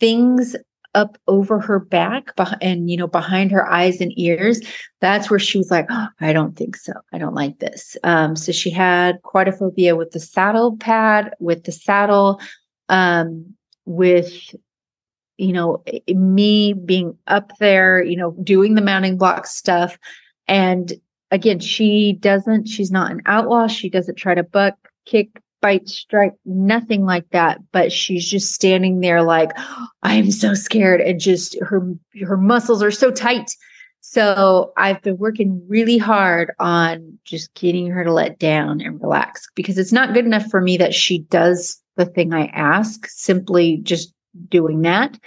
things 0.00 0.56
up 0.94 1.18
over 1.26 1.58
her 1.60 1.78
back 1.78 2.30
and 2.60 2.88
you 2.90 2.96
know 2.96 3.06
behind 3.06 3.50
her 3.50 3.68
eyes 3.68 4.00
and 4.00 4.12
ears 4.16 4.60
that's 5.00 5.28
where 5.28 5.40
she 5.40 5.58
was 5.58 5.70
like 5.70 5.86
oh, 5.90 6.06
i 6.20 6.32
don't 6.32 6.56
think 6.56 6.76
so 6.76 6.92
i 7.12 7.18
don't 7.18 7.34
like 7.34 7.58
this 7.58 7.96
um, 8.04 8.36
so 8.36 8.52
she 8.52 8.70
had 8.70 9.20
quite 9.22 9.48
a 9.48 9.52
phobia 9.52 9.96
with 9.96 10.12
the 10.12 10.20
saddle 10.20 10.76
pad 10.76 11.34
with 11.40 11.64
the 11.64 11.72
saddle 11.72 12.40
um, 12.88 13.54
with 13.86 14.54
you 15.36 15.52
know 15.52 15.82
me 16.08 16.72
being 16.72 17.16
up 17.26 17.52
there 17.58 18.02
you 18.02 18.16
know 18.16 18.32
doing 18.42 18.74
the 18.74 18.82
mounting 18.82 19.18
block 19.18 19.46
stuff. 19.46 19.98
And 20.46 20.92
again 21.30 21.58
she 21.58 22.12
doesn't 22.20 22.68
she's 22.68 22.90
not 22.90 23.10
an 23.10 23.22
outlaw. 23.26 23.66
She 23.66 23.90
doesn't 23.90 24.16
try 24.16 24.34
to 24.34 24.42
buck 24.42 24.74
kick 25.06 25.28
bite 25.60 25.88
strike 25.88 26.34
nothing 26.44 27.04
like 27.04 27.28
that. 27.30 27.58
But 27.72 27.90
she's 27.90 28.28
just 28.28 28.52
standing 28.52 29.00
there 29.00 29.22
like 29.22 29.50
i 30.02 30.14
am 30.14 30.30
so 30.30 30.54
scared 30.54 31.00
and 31.00 31.18
just 31.18 31.58
her 31.60 31.94
her 32.22 32.36
muscles 32.36 32.82
are 32.82 32.90
so 32.90 33.10
tight. 33.10 33.50
So 34.02 34.72
i've 34.76 35.02
been 35.02 35.16
working 35.16 35.64
really 35.66 35.98
hard 35.98 36.52
on 36.60 37.18
just 37.24 37.52
getting 37.54 37.88
her 37.88 38.04
to 38.04 38.12
let 38.12 38.38
down 38.38 38.80
and 38.80 39.00
relax 39.00 39.48
because 39.54 39.78
it's 39.78 39.92
not 39.92 40.14
good 40.14 40.26
enough 40.26 40.46
for 40.50 40.60
me 40.60 40.76
that 40.76 40.94
she 40.94 41.20
does 41.20 41.80
the 41.96 42.06
thing 42.06 42.32
i 42.32 42.46
ask 42.46 43.06
simply 43.08 43.78
just 43.78 44.12
doing 44.48 44.82
that 44.82 45.18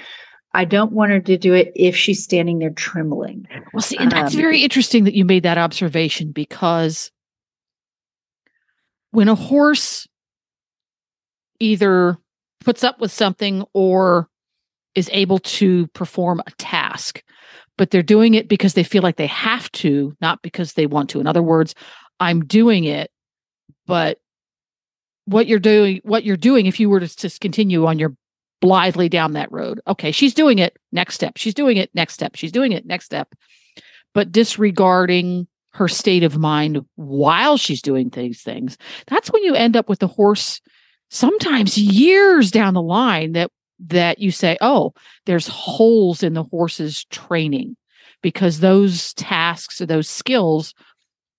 i 0.53 0.65
don't 0.65 0.91
want 0.91 1.11
her 1.11 1.19
to 1.19 1.37
do 1.37 1.53
it 1.53 1.71
if 1.75 1.95
she's 1.95 2.23
standing 2.23 2.59
there 2.59 2.71
trembling 2.71 3.47
Well, 3.73 3.81
see, 3.81 3.97
and 3.97 4.11
that's 4.11 4.33
Um, 4.33 4.41
very 4.41 4.61
interesting 4.63 5.03
that 5.05 5.13
you 5.13 5.25
made 5.25 5.43
that 5.43 5.57
observation 5.57 6.31
because 6.31 7.11
when 9.11 9.29
a 9.29 9.35
horse 9.35 10.07
either 11.59 12.17
puts 12.59 12.83
up 12.83 12.99
with 12.99 13.11
something 13.11 13.63
or 13.73 14.27
is 14.95 15.09
able 15.13 15.39
to 15.39 15.87
perform 15.87 16.41
a 16.45 16.51
task, 16.57 17.23
but 17.77 17.91
they're 17.91 18.03
doing 18.03 18.33
it 18.33 18.47
because 18.47 18.73
they 18.73 18.83
feel 18.83 19.03
like 19.03 19.15
they 19.15 19.27
have 19.27 19.71
to, 19.71 20.15
not 20.21 20.41
because 20.41 20.73
they 20.73 20.85
want 20.87 21.09
to. 21.11 21.19
In 21.19 21.27
other 21.27 21.41
words, 21.43 21.75
I'm 22.19 22.43
doing 22.45 22.83
it, 22.83 23.09
but 23.85 24.17
what 25.27 25.45
you're 25.45 25.59
doing, 25.59 25.99
what 26.03 26.23
you're 26.23 26.37
doing, 26.37 26.65
if 26.65 26.79
you 26.79 26.89
were 26.89 27.01
to 27.01 27.15
just 27.15 27.41
continue 27.41 27.85
on 27.85 27.99
your 27.99 28.15
blithely 28.61 29.09
down 29.09 29.33
that 29.33 29.51
road, 29.51 29.81
okay, 29.85 30.11
she's 30.11 30.33
doing 30.33 30.57
it, 30.57 30.77
next 30.93 31.15
step. 31.15 31.37
She's 31.37 31.53
doing 31.53 31.75
it, 31.75 31.91
next 31.93 32.13
step. 32.13 32.35
She's 32.35 32.51
doing 32.51 32.71
it, 32.71 32.85
next 32.85 33.05
step. 33.05 33.35
But 34.13 34.31
disregarding 34.31 35.47
her 35.73 35.89
state 35.89 36.23
of 36.23 36.37
mind 36.37 36.79
while 36.95 37.57
she's 37.57 37.81
doing 37.81 38.09
these 38.09 38.41
things, 38.41 38.77
that's 39.07 39.31
when 39.31 39.43
you 39.43 39.53
end 39.53 39.75
up 39.75 39.89
with 39.89 39.99
the 39.99 40.07
horse 40.07 40.61
sometimes 41.09 41.77
years 41.77 42.49
down 42.49 42.73
the 42.73 42.81
line 42.81 43.33
that 43.33 43.51
that 43.79 44.19
you 44.19 44.31
say, 44.31 44.57
oh, 44.61 44.93
there's 45.25 45.47
holes 45.47 46.23
in 46.23 46.33
the 46.33 46.43
horse's 46.43 47.03
training 47.05 47.75
because 48.23 48.59
those 48.59 49.13
tasks 49.13 49.81
or 49.81 49.85
those 49.85 50.09
skills 50.09 50.73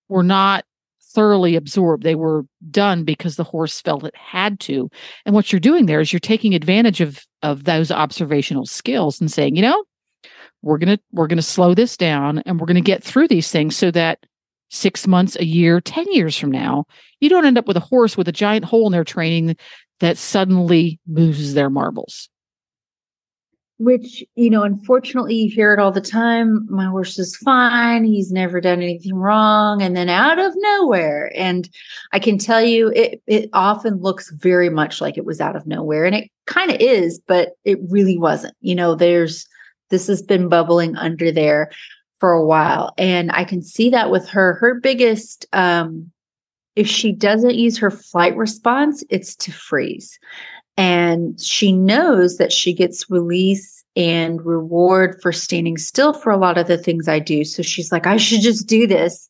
were 0.07 0.23
not 0.23 0.63
thoroughly 1.13 1.55
absorbed. 1.55 2.03
They 2.03 2.15
were 2.15 2.45
done 2.71 3.03
because 3.03 3.35
the 3.35 3.43
horse 3.43 3.81
felt 3.81 4.03
it 4.03 4.15
had 4.15 4.59
to. 4.61 4.89
And 5.25 5.35
what 5.35 5.51
you're 5.51 5.59
doing 5.59 5.85
there 5.85 5.99
is 5.99 6.13
you're 6.13 6.19
taking 6.19 6.53
advantage 6.53 7.01
of 7.01 7.25
of 7.41 7.63
those 7.63 7.91
observational 7.91 8.65
skills 8.65 9.19
and 9.21 9.31
saying, 9.31 9.55
you 9.55 9.61
know, 9.61 9.83
we're 10.61 10.77
gonna 10.77 10.99
we're 11.11 11.27
gonna 11.27 11.41
slow 11.41 11.73
this 11.73 11.97
down 11.97 12.39
and 12.45 12.59
we're 12.59 12.67
gonna 12.67 12.81
get 12.81 13.03
through 13.03 13.27
these 13.27 13.51
things 13.51 13.75
so 13.75 13.91
that 13.91 14.19
six 14.69 15.07
months, 15.07 15.35
a 15.37 15.45
year, 15.45 15.81
10 15.81 16.05
years 16.11 16.37
from 16.37 16.51
now, 16.51 16.85
you 17.19 17.29
don't 17.29 17.45
end 17.45 17.57
up 17.57 17.67
with 17.67 17.77
a 17.77 17.81
horse 17.81 18.15
with 18.15 18.27
a 18.27 18.33
giant 18.33 18.65
hole 18.65 18.85
in 18.85 18.91
their 18.91 19.03
training 19.03 19.55
that 19.99 20.17
suddenly 20.17 20.99
loses 21.07 21.53
their 21.53 21.69
marbles. 21.69 22.29
Which, 23.81 24.25
you 24.35 24.49
know, 24.49 24.63
unfortunately, 24.63 25.35
you 25.35 25.49
hear 25.49 25.73
it 25.73 25.79
all 25.79 25.91
the 25.91 26.01
time. 26.01 26.67
My 26.69 26.87
horse 26.87 27.17
is 27.17 27.37
fine. 27.37 28.03
He's 28.03 28.29
never 28.29 28.59
done 28.59 28.81
anything 28.81 29.15
wrong. 29.15 29.81
And 29.81 29.95
then 29.95 30.09
out 30.09 30.37
of 30.37 30.53
nowhere. 30.57 31.31
And 31.33 31.69
I 32.11 32.19
can 32.19 32.37
tell 32.37 32.61
you, 32.61 32.91
it, 32.93 33.21
it 33.25 33.49
often 33.53 33.95
looks 34.01 34.31
very 34.31 34.69
much 34.69 34.99
like 34.99 35.17
it 35.17 35.23
was 35.23 35.39
out 35.39 35.55
of 35.55 35.65
nowhere. 35.65 36.03
And 36.03 36.13
it 36.13 36.29
kind 36.45 36.69
of 36.69 36.77
is, 36.81 37.21
but 37.25 37.53
it 37.63 37.79
really 37.87 38.17
wasn't. 38.17 38.53
You 38.59 38.75
know, 38.75 38.95
there's, 38.95 39.47
this 39.89 40.07
has 40.07 40.21
been 40.21 40.49
bubbling 40.49 40.97
under 40.97 41.31
there 41.31 41.71
for 42.19 42.33
a 42.33 42.45
while. 42.45 42.93
And 42.97 43.31
I 43.31 43.45
can 43.45 43.61
see 43.61 43.89
that 43.91 44.11
with 44.11 44.27
her. 44.27 44.55
Her 44.55 44.73
biggest, 44.73 45.45
um, 45.53 46.11
if 46.75 46.85
she 46.85 47.13
doesn't 47.13 47.55
use 47.55 47.77
her 47.77 47.91
flight 47.91 48.35
response, 48.35 49.05
it's 49.09 49.37
to 49.37 49.53
freeze. 49.53 50.19
And 50.79 51.37
she 51.41 51.73
knows 51.73 52.37
that 52.37 52.53
she 52.53 52.71
gets 52.71 53.11
release 53.11 53.83
and 53.97 54.45
reward 54.45 55.21
for 55.21 55.33
standing 55.33 55.77
still 55.77 56.13
for 56.13 56.31
a 56.31 56.37
lot 56.37 56.57
of 56.57 56.67
the 56.67 56.77
things 56.77 57.09
I 57.09 57.19
do. 57.19 57.43
So 57.43 57.61
she's 57.61 57.91
like, 57.91 58.07
I 58.07 58.15
should 58.15 58.39
just 58.39 58.65
do 58.65 58.87
this. 58.87 59.29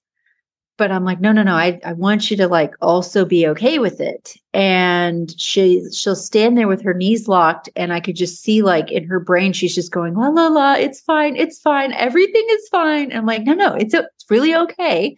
But 0.78 0.92
I'm 0.92 1.04
like, 1.04 1.20
no, 1.20 1.32
no, 1.32 1.42
no. 1.42 1.56
I, 1.56 1.80
I 1.84 1.94
want 1.94 2.30
you 2.30 2.38
to 2.38 2.48
like 2.48 2.76
also 2.82 3.26
be 3.26 3.48
okay 3.48 3.80
with 3.80 4.00
it. 4.00 4.36
And 4.54 5.34
she 5.42 5.84
she'll 5.92 6.16
stand 6.16 6.56
there 6.56 6.68
with 6.68 6.84
her 6.84 6.94
knees 6.94 7.28
locked. 7.28 7.68
And 7.76 7.92
I 7.94 8.00
could 8.00 8.16
just 8.16 8.44
see 8.44 8.62
like 8.62 8.92
in 8.92 9.06
her 9.06 9.20
brain, 9.20 9.52
she's 9.52 9.74
just 9.74 9.92
going, 9.92 10.14
la 10.14 10.28
la 10.28 10.50
la, 10.50 10.74
it's 10.74 11.02
fine, 11.02 11.36
it's 11.36 11.60
fine, 11.60 11.94
everything 11.94 12.46
is 12.52 12.70
fine. 12.70 13.10
And 13.10 13.18
I'm 13.18 13.26
like, 13.26 13.44
no, 13.44 13.54
no, 13.54 13.74
it's 13.74 13.96
it's 13.96 14.30
really 14.30 14.54
okay. 14.56 15.18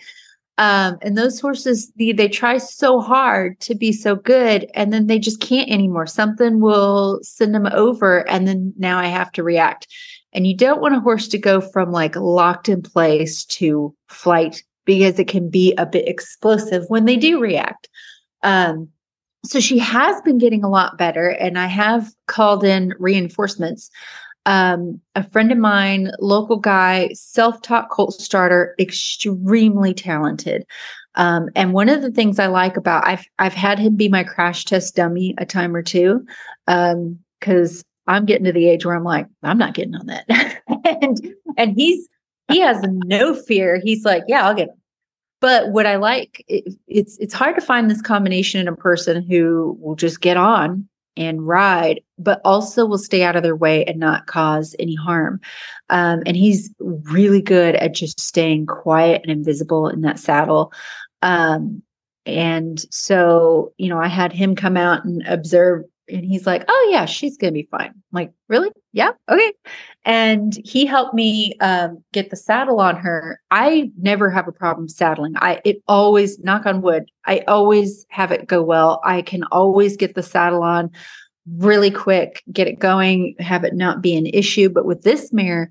Um, 0.61 0.99
and 1.01 1.17
those 1.17 1.39
horses, 1.39 1.91
they, 1.97 2.11
they 2.11 2.29
try 2.29 2.59
so 2.59 2.99
hard 2.99 3.59
to 3.61 3.73
be 3.73 3.91
so 3.91 4.15
good, 4.15 4.69
and 4.75 4.93
then 4.93 5.07
they 5.07 5.17
just 5.17 5.41
can't 5.41 5.71
anymore. 5.71 6.05
Something 6.05 6.59
will 6.59 7.19
send 7.23 7.55
them 7.55 7.65
over, 7.73 8.29
and 8.29 8.47
then 8.47 8.71
now 8.77 8.99
I 8.99 9.07
have 9.07 9.31
to 9.31 9.43
react. 9.43 9.87
And 10.33 10.45
you 10.45 10.55
don't 10.55 10.79
want 10.79 10.93
a 10.93 10.99
horse 10.99 11.27
to 11.29 11.39
go 11.39 11.61
from 11.61 11.91
like 11.91 12.15
locked 12.15 12.69
in 12.69 12.83
place 12.83 13.43
to 13.45 13.95
flight 14.07 14.61
because 14.85 15.17
it 15.17 15.27
can 15.27 15.49
be 15.49 15.73
a 15.79 15.85
bit 15.87 16.07
explosive 16.07 16.83
when 16.89 17.05
they 17.05 17.17
do 17.17 17.41
react. 17.41 17.89
Um, 18.43 18.89
so 19.43 19.59
she 19.59 19.79
has 19.79 20.21
been 20.21 20.37
getting 20.37 20.63
a 20.63 20.69
lot 20.69 20.95
better, 20.95 21.29
and 21.29 21.57
I 21.57 21.65
have 21.65 22.13
called 22.27 22.63
in 22.63 22.93
reinforcements 22.99 23.89
um, 24.45 24.99
a 25.15 25.23
friend 25.23 25.51
of 25.51 25.57
mine, 25.57 26.11
local 26.19 26.57
guy, 26.57 27.09
self-taught 27.13 27.89
colt 27.89 28.13
starter, 28.13 28.75
extremely 28.79 29.93
talented. 29.93 30.65
Um, 31.15 31.49
and 31.55 31.73
one 31.73 31.89
of 31.89 32.01
the 32.01 32.11
things 32.11 32.39
I 32.39 32.47
like 32.47 32.77
about 32.77 33.05
I've 33.05 33.25
I've 33.37 33.53
had 33.53 33.79
him 33.79 33.95
be 33.95 34.07
my 34.07 34.23
crash 34.23 34.65
test 34.65 34.95
dummy 34.95 35.35
a 35.37 35.45
time 35.45 35.75
or 35.75 35.83
two, 35.83 36.25
because 36.65 37.77
um, 37.77 38.15
I'm 38.15 38.25
getting 38.25 38.45
to 38.45 38.53
the 38.53 38.67
age 38.67 38.85
where 38.85 38.95
I'm 38.95 39.03
like, 39.03 39.27
I'm 39.43 39.57
not 39.57 39.73
getting 39.73 39.95
on 39.95 40.05
that. 40.07 40.25
and 41.01 41.35
and 41.57 41.75
he's 41.75 42.07
he 42.49 42.59
has 42.59 42.81
no 42.83 43.35
fear. 43.35 43.81
He's 43.83 44.05
like, 44.05 44.23
yeah, 44.27 44.47
I'll 44.47 44.55
get 44.55 44.69
him. 44.69 44.75
But 45.41 45.69
what 45.69 45.85
I 45.85 45.97
like, 45.97 46.43
it, 46.47 46.75
it's 46.87 47.17
it's 47.17 47.33
hard 47.33 47.55
to 47.55 47.61
find 47.61 47.89
this 47.89 48.01
combination 48.01 48.61
in 48.61 48.67
a 48.67 48.75
person 48.75 49.21
who 49.21 49.77
will 49.81 49.95
just 49.95 50.21
get 50.21 50.37
on 50.37 50.87
and 51.25 51.47
ride, 51.47 52.01
but 52.17 52.41
also 52.43 52.85
will 52.85 52.97
stay 52.97 53.23
out 53.23 53.35
of 53.35 53.43
their 53.43 53.55
way 53.55 53.83
and 53.85 53.99
not 53.99 54.27
cause 54.27 54.75
any 54.79 54.95
harm. 54.95 55.39
Um, 55.89 56.23
and 56.25 56.35
he's 56.35 56.73
really 56.79 57.41
good 57.41 57.75
at 57.75 57.93
just 57.93 58.19
staying 58.19 58.65
quiet 58.65 59.21
and 59.23 59.31
invisible 59.31 59.87
in 59.87 60.01
that 60.01 60.19
saddle. 60.19 60.71
Um, 61.21 61.83
and 62.25 62.79
so, 62.91 63.73
you 63.77 63.89
know, 63.89 63.99
I 63.99 64.07
had 64.07 64.31
him 64.31 64.55
come 64.55 64.77
out 64.77 65.05
and 65.05 65.23
observe, 65.27 65.83
and 66.11 66.25
he's 66.25 66.45
like, 66.45 66.63
"Oh 66.67 66.89
yeah, 66.91 67.05
she's 67.05 67.37
gonna 67.37 67.51
be 67.53 67.67
fine." 67.71 67.89
I'm 67.89 68.03
like, 68.11 68.31
really? 68.47 68.69
Yeah, 68.93 69.11
okay. 69.29 69.53
And 70.05 70.57
he 70.65 70.85
helped 70.85 71.13
me 71.13 71.55
um, 71.61 72.03
get 72.13 72.29
the 72.29 72.35
saddle 72.35 72.79
on 72.79 72.95
her. 72.97 73.39
I 73.51 73.91
never 73.99 74.29
have 74.29 74.47
a 74.47 74.51
problem 74.51 74.89
saddling. 74.89 75.33
I 75.37 75.61
it 75.65 75.81
always 75.87 76.39
knock 76.39 76.65
on 76.65 76.81
wood. 76.81 77.05
I 77.25 77.39
always 77.47 78.05
have 78.09 78.31
it 78.31 78.47
go 78.47 78.61
well. 78.61 79.01
I 79.03 79.21
can 79.21 79.43
always 79.51 79.97
get 79.97 80.15
the 80.15 80.23
saddle 80.23 80.63
on 80.63 80.91
really 81.57 81.91
quick, 81.91 82.43
get 82.51 82.67
it 82.67 82.79
going, 82.79 83.35
have 83.39 83.63
it 83.63 83.73
not 83.73 84.01
be 84.01 84.15
an 84.15 84.27
issue. 84.27 84.69
But 84.69 84.85
with 84.85 85.03
this 85.03 85.33
mare, 85.33 85.69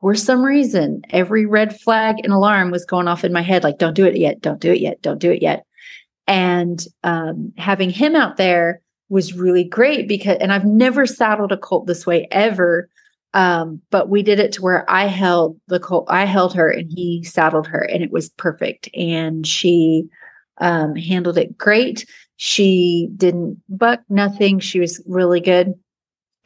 for 0.00 0.14
some 0.16 0.42
reason, 0.42 1.02
every 1.10 1.46
red 1.46 1.80
flag 1.80 2.16
and 2.24 2.32
alarm 2.32 2.72
was 2.72 2.84
going 2.84 3.06
off 3.06 3.24
in 3.24 3.32
my 3.32 3.40
head 3.40 3.62
like, 3.62 3.78
don't 3.78 3.94
do 3.94 4.04
it 4.04 4.16
yet, 4.16 4.40
don't 4.40 4.60
do 4.60 4.72
it 4.72 4.80
yet, 4.80 5.00
don't 5.00 5.20
do 5.20 5.30
it 5.30 5.40
yet. 5.40 5.64
And 6.26 6.84
um, 7.04 7.52
having 7.56 7.88
him 7.88 8.16
out 8.16 8.36
there 8.36 8.81
was 9.12 9.34
really 9.34 9.62
great 9.62 10.08
because, 10.08 10.38
and 10.40 10.50
I've 10.54 10.64
never 10.64 11.04
saddled 11.04 11.52
a 11.52 11.58
colt 11.58 11.86
this 11.86 12.06
way 12.06 12.26
ever. 12.30 12.88
Um, 13.34 13.82
but 13.90 14.08
we 14.08 14.22
did 14.22 14.40
it 14.40 14.52
to 14.52 14.62
where 14.62 14.90
I 14.90 15.04
held 15.04 15.60
the 15.68 15.78
colt, 15.78 16.06
I 16.08 16.24
held 16.24 16.54
her 16.54 16.70
and 16.70 16.90
he 16.90 17.22
saddled 17.22 17.66
her 17.66 17.80
and 17.80 18.02
it 18.02 18.10
was 18.10 18.30
perfect. 18.30 18.88
And 18.94 19.46
she 19.46 20.08
um, 20.58 20.96
handled 20.96 21.36
it 21.36 21.58
great. 21.58 22.06
She 22.36 23.10
didn't 23.14 23.62
buck 23.68 24.00
nothing. 24.08 24.60
She 24.60 24.80
was 24.80 25.02
really 25.06 25.40
good. 25.40 25.74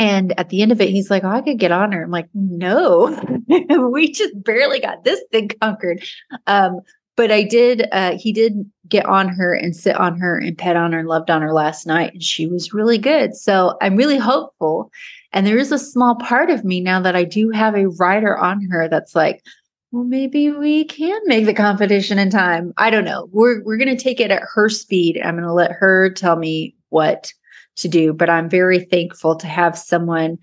And 0.01 0.39
at 0.39 0.49
the 0.49 0.61
end 0.61 0.73
of 0.73 0.81
it, 0.81 0.91
he's 0.91 1.11
like, 1.11 1.23
Oh, 1.23 1.29
I 1.29 1.43
could 1.43 1.61
get 1.61 1.73
on 1.73 1.93
her. 1.93 2.03
I'm 2.03 2.11
like, 2.11 2.29
No, 2.35 3.17
we 3.93 4.11
just 4.11 4.43
barely 4.43 4.81
got 4.81 5.05
this 5.05 5.23
thing 5.31 5.51
conquered. 5.61 6.05
Um, 6.49 6.81
but 7.17 7.33
I 7.33 7.43
did, 7.43 7.89
uh, 7.93 8.17
he 8.19 8.33
did 8.33 8.71
get 8.89 9.07
on 9.07 9.29
her 9.29 9.55
and 9.55 9.75
sit 9.75 9.97
on 9.97 10.19
her 10.19 10.39
and 10.39 10.57
pet 10.57 10.77
on 10.77 10.93
her 10.93 10.99
and 10.99 11.09
loved 11.09 11.31
on 11.31 11.43
her 11.43 11.53
last 11.53 11.87
night. 11.87 12.13
And 12.13 12.23
she 12.23 12.47
was 12.47 12.73
really 12.73 12.99
good. 12.99 13.35
So 13.35 13.77
I'm 13.81 13.97
really 13.97 14.19
hopeful. 14.19 14.91
And 15.33 15.47
there 15.47 15.59
is 15.59 15.73
a 15.73 15.79
small 15.79 16.17
part 16.17 16.51
of 16.51 16.65
me 16.65 16.81
now 16.81 17.01
that 17.01 17.17
I 17.17 17.25
do 17.25 17.51
have 17.51 17.75
a 17.75 17.89
rider 17.89 18.37
on 18.37 18.63
her 18.71 18.89
that's 18.89 19.15
like, 19.15 19.43
well, 19.93 20.05
maybe 20.05 20.51
we 20.51 20.85
can 20.85 21.21
make 21.27 21.47
the 21.47 21.55
competition 21.55 22.19
in 22.19 22.31
time. 22.31 22.75
I 22.77 22.91
don't 22.91 23.05
know. 23.05 23.29
We're 23.33 23.63
we're 23.63 23.77
gonna 23.79 23.97
take 23.97 24.21
it 24.21 24.31
at 24.31 24.43
her 24.55 24.69
speed. 24.69 25.21
I'm 25.25 25.37
gonna 25.37 25.55
let 25.55 25.73
her 25.73 26.11
tell 26.11 26.37
me 26.37 26.75
what 26.91 27.33
to 27.77 27.89
do. 27.89 28.13
But 28.13 28.29
I'm 28.29 28.51
very 28.51 28.81
thankful 28.81 29.37
to 29.37 29.47
have 29.47 29.79
someone 29.79 30.39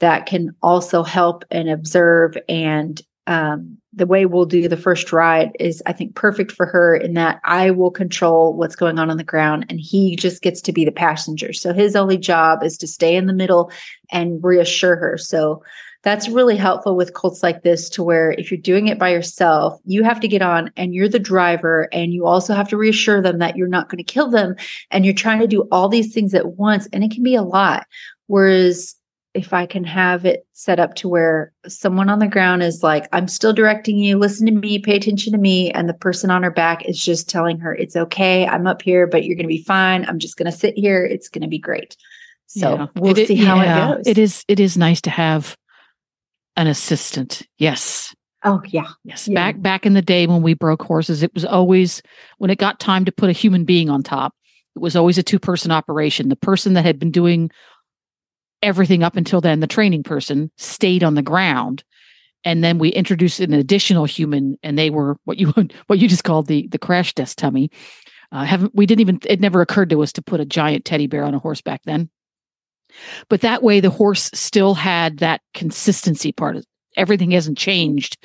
that 0.00 0.26
can 0.26 0.54
also 0.62 1.02
help 1.02 1.44
and 1.50 1.68
observe 1.68 2.36
and 2.48 3.00
um, 3.26 3.78
the 3.96 4.06
way 4.06 4.26
we'll 4.26 4.44
do 4.44 4.68
the 4.68 4.76
first 4.76 5.12
ride 5.12 5.50
is 5.58 5.82
i 5.86 5.92
think 5.92 6.14
perfect 6.14 6.52
for 6.52 6.66
her 6.66 6.94
in 6.94 7.14
that 7.14 7.40
i 7.44 7.70
will 7.70 7.90
control 7.90 8.54
what's 8.54 8.76
going 8.76 8.98
on 8.98 9.10
on 9.10 9.16
the 9.16 9.24
ground 9.24 9.66
and 9.68 9.80
he 9.80 10.16
just 10.16 10.42
gets 10.42 10.60
to 10.60 10.72
be 10.72 10.84
the 10.84 10.92
passenger. 10.92 11.52
So 11.52 11.72
his 11.72 11.96
only 11.96 12.18
job 12.18 12.62
is 12.62 12.76
to 12.78 12.86
stay 12.86 13.16
in 13.16 13.26
the 13.26 13.32
middle 13.32 13.70
and 14.10 14.42
reassure 14.42 14.96
her. 14.96 15.16
So 15.18 15.62
that's 16.02 16.28
really 16.28 16.56
helpful 16.56 16.96
with 16.96 17.14
colts 17.14 17.42
like 17.42 17.62
this 17.62 17.88
to 17.90 18.02
where 18.02 18.32
if 18.32 18.50
you're 18.50 18.60
doing 18.60 18.86
it 18.86 18.98
by 18.98 19.08
yourself 19.08 19.80
you 19.84 20.04
have 20.04 20.20
to 20.20 20.28
get 20.28 20.42
on 20.42 20.70
and 20.76 20.94
you're 20.94 21.08
the 21.08 21.18
driver 21.18 21.88
and 21.92 22.12
you 22.12 22.26
also 22.26 22.54
have 22.54 22.68
to 22.68 22.76
reassure 22.76 23.20
them 23.20 23.38
that 23.38 23.56
you're 23.56 23.66
not 23.66 23.88
going 23.88 23.98
to 23.98 24.04
kill 24.04 24.30
them 24.30 24.54
and 24.90 25.04
you're 25.04 25.14
trying 25.14 25.40
to 25.40 25.48
do 25.48 25.62
all 25.72 25.88
these 25.88 26.14
things 26.14 26.32
at 26.32 26.52
once 26.52 26.86
and 26.92 27.02
it 27.02 27.10
can 27.10 27.24
be 27.24 27.34
a 27.34 27.42
lot. 27.42 27.86
Whereas 28.28 28.94
if 29.36 29.52
I 29.52 29.66
can 29.66 29.84
have 29.84 30.24
it 30.24 30.46
set 30.54 30.80
up 30.80 30.94
to 30.94 31.08
where 31.08 31.52
someone 31.68 32.08
on 32.08 32.20
the 32.20 32.26
ground 32.26 32.62
is 32.62 32.82
like, 32.82 33.06
I'm 33.12 33.28
still 33.28 33.52
directing 33.52 33.98
you, 33.98 34.18
listen 34.18 34.46
to 34.46 34.52
me, 34.52 34.78
pay 34.78 34.96
attention 34.96 35.32
to 35.32 35.38
me. 35.38 35.70
And 35.72 35.88
the 35.88 35.94
person 35.94 36.30
on 36.30 36.42
her 36.42 36.50
back 36.50 36.86
is 36.86 36.98
just 36.98 37.28
telling 37.28 37.58
her, 37.58 37.74
it's 37.74 37.96
okay. 37.96 38.46
I'm 38.46 38.66
up 38.66 38.80
here, 38.80 39.06
but 39.06 39.24
you're 39.24 39.36
going 39.36 39.44
to 39.44 39.48
be 39.48 39.62
fine. 39.62 40.06
I'm 40.06 40.18
just 40.18 40.38
going 40.38 40.50
to 40.50 40.56
sit 40.56 40.74
here. 40.76 41.04
It's 41.04 41.28
going 41.28 41.42
to 41.42 41.48
be 41.48 41.58
great. 41.58 41.96
So 42.46 42.74
yeah. 42.76 42.86
we'll 42.96 43.18
it, 43.18 43.28
see 43.28 43.36
how 43.36 43.56
yeah. 43.56 43.92
it 43.92 43.96
goes. 43.96 44.06
It 44.06 44.18
is, 44.18 44.44
it 44.48 44.58
is 44.58 44.78
nice 44.78 45.02
to 45.02 45.10
have 45.10 45.54
an 46.56 46.66
assistant. 46.66 47.42
Yes. 47.58 48.14
Oh 48.42 48.62
yeah. 48.68 48.88
Yes. 49.04 49.28
Yeah. 49.28 49.34
Back, 49.34 49.60
back 49.60 49.84
in 49.84 49.92
the 49.92 50.02
day 50.02 50.26
when 50.26 50.40
we 50.40 50.54
broke 50.54 50.82
horses, 50.82 51.22
it 51.22 51.34
was 51.34 51.44
always 51.44 52.00
when 52.38 52.50
it 52.50 52.58
got 52.58 52.80
time 52.80 53.04
to 53.04 53.12
put 53.12 53.28
a 53.28 53.32
human 53.32 53.66
being 53.66 53.90
on 53.90 54.02
top, 54.02 54.32
it 54.74 54.78
was 54.78 54.96
always 54.96 55.18
a 55.18 55.22
two 55.22 55.38
person 55.38 55.70
operation. 55.70 56.30
The 56.30 56.36
person 56.36 56.72
that 56.74 56.84
had 56.84 56.98
been 56.98 57.10
doing 57.10 57.50
everything 58.66 59.04
up 59.04 59.16
until 59.16 59.40
then, 59.40 59.60
the 59.60 59.66
training 59.66 60.02
person 60.02 60.50
stayed 60.56 61.04
on 61.04 61.14
the 61.14 61.22
ground. 61.22 61.84
And 62.44 62.62
then 62.62 62.78
we 62.78 62.90
introduced 62.90 63.40
an 63.40 63.54
additional 63.54 64.04
human, 64.04 64.58
and 64.62 64.78
they 64.78 64.90
were 64.90 65.16
what 65.24 65.38
you 65.38 65.52
what 65.86 65.98
you 65.98 66.08
just 66.08 66.24
called 66.24 66.46
the 66.46 66.68
the 66.68 66.78
crash 66.78 67.14
test 67.14 67.38
tummy. 67.38 67.70
Uh, 68.32 68.44
haven't 68.44 68.74
we 68.74 68.86
didn't 68.86 69.00
even 69.00 69.20
it 69.26 69.40
never 69.40 69.60
occurred 69.60 69.90
to 69.90 70.02
us 70.02 70.12
to 70.12 70.22
put 70.22 70.40
a 70.40 70.44
giant 70.44 70.84
teddy 70.84 71.06
bear 71.06 71.24
on 71.24 71.34
a 71.34 71.38
horse 71.38 71.60
back 71.60 71.80
then. 71.84 72.10
But 73.28 73.40
that 73.40 73.62
way, 73.62 73.80
the 73.80 73.90
horse 73.90 74.30
still 74.32 74.74
had 74.74 75.18
that 75.18 75.40
consistency 75.54 76.32
part. 76.32 76.56
Everything 76.96 77.32
hasn't 77.32 77.58
changed. 77.58 78.16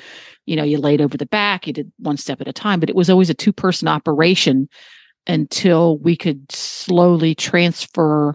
You 0.46 0.56
know, 0.56 0.64
you 0.64 0.78
laid 0.78 1.00
over 1.00 1.16
the 1.16 1.26
back, 1.26 1.66
you 1.66 1.72
did 1.72 1.92
one 1.98 2.16
step 2.16 2.40
at 2.40 2.48
a 2.48 2.52
time, 2.52 2.80
but 2.80 2.88
it 2.88 2.96
was 2.96 3.10
always 3.10 3.30
a 3.30 3.34
two 3.34 3.52
person 3.52 3.88
operation 3.88 4.68
until 5.26 5.98
we 5.98 6.16
could 6.16 6.50
slowly 6.50 7.34
transfer 7.34 8.34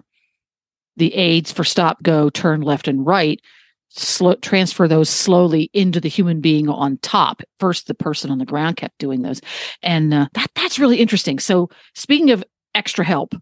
the 0.98 1.14
aids 1.14 1.50
for 1.50 1.64
stop, 1.64 2.02
go, 2.02 2.28
turn 2.30 2.60
left 2.60 2.88
and 2.88 3.06
right 3.06 3.40
slow 3.90 4.34
transfer 4.36 4.86
those 4.86 5.08
slowly 5.08 5.70
into 5.72 6.00
the 6.00 6.08
human 6.08 6.40
being 6.40 6.68
on 6.68 6.98
top. 6.98 7.42
First, 7.58 7.86
the 7.86 7.94
person 7.94 8.30
on 8.30 8.38
the 8.38 8.44
ground 8.44 8.76
kept 8.76 8.98
doing 8.98 9.22
those, 9.22 9.40
and 9.82 10.12
uh, 10.14 10.28
that 10.34 10.50
that's 10.54 10.78
really 10.78 10.98
interesting. 10.98 11.38
So, 11.38 11.70
speaking 11.94 12.30
of 12.30 12.44
extra 12.74 13.04
help, 13.04 13.34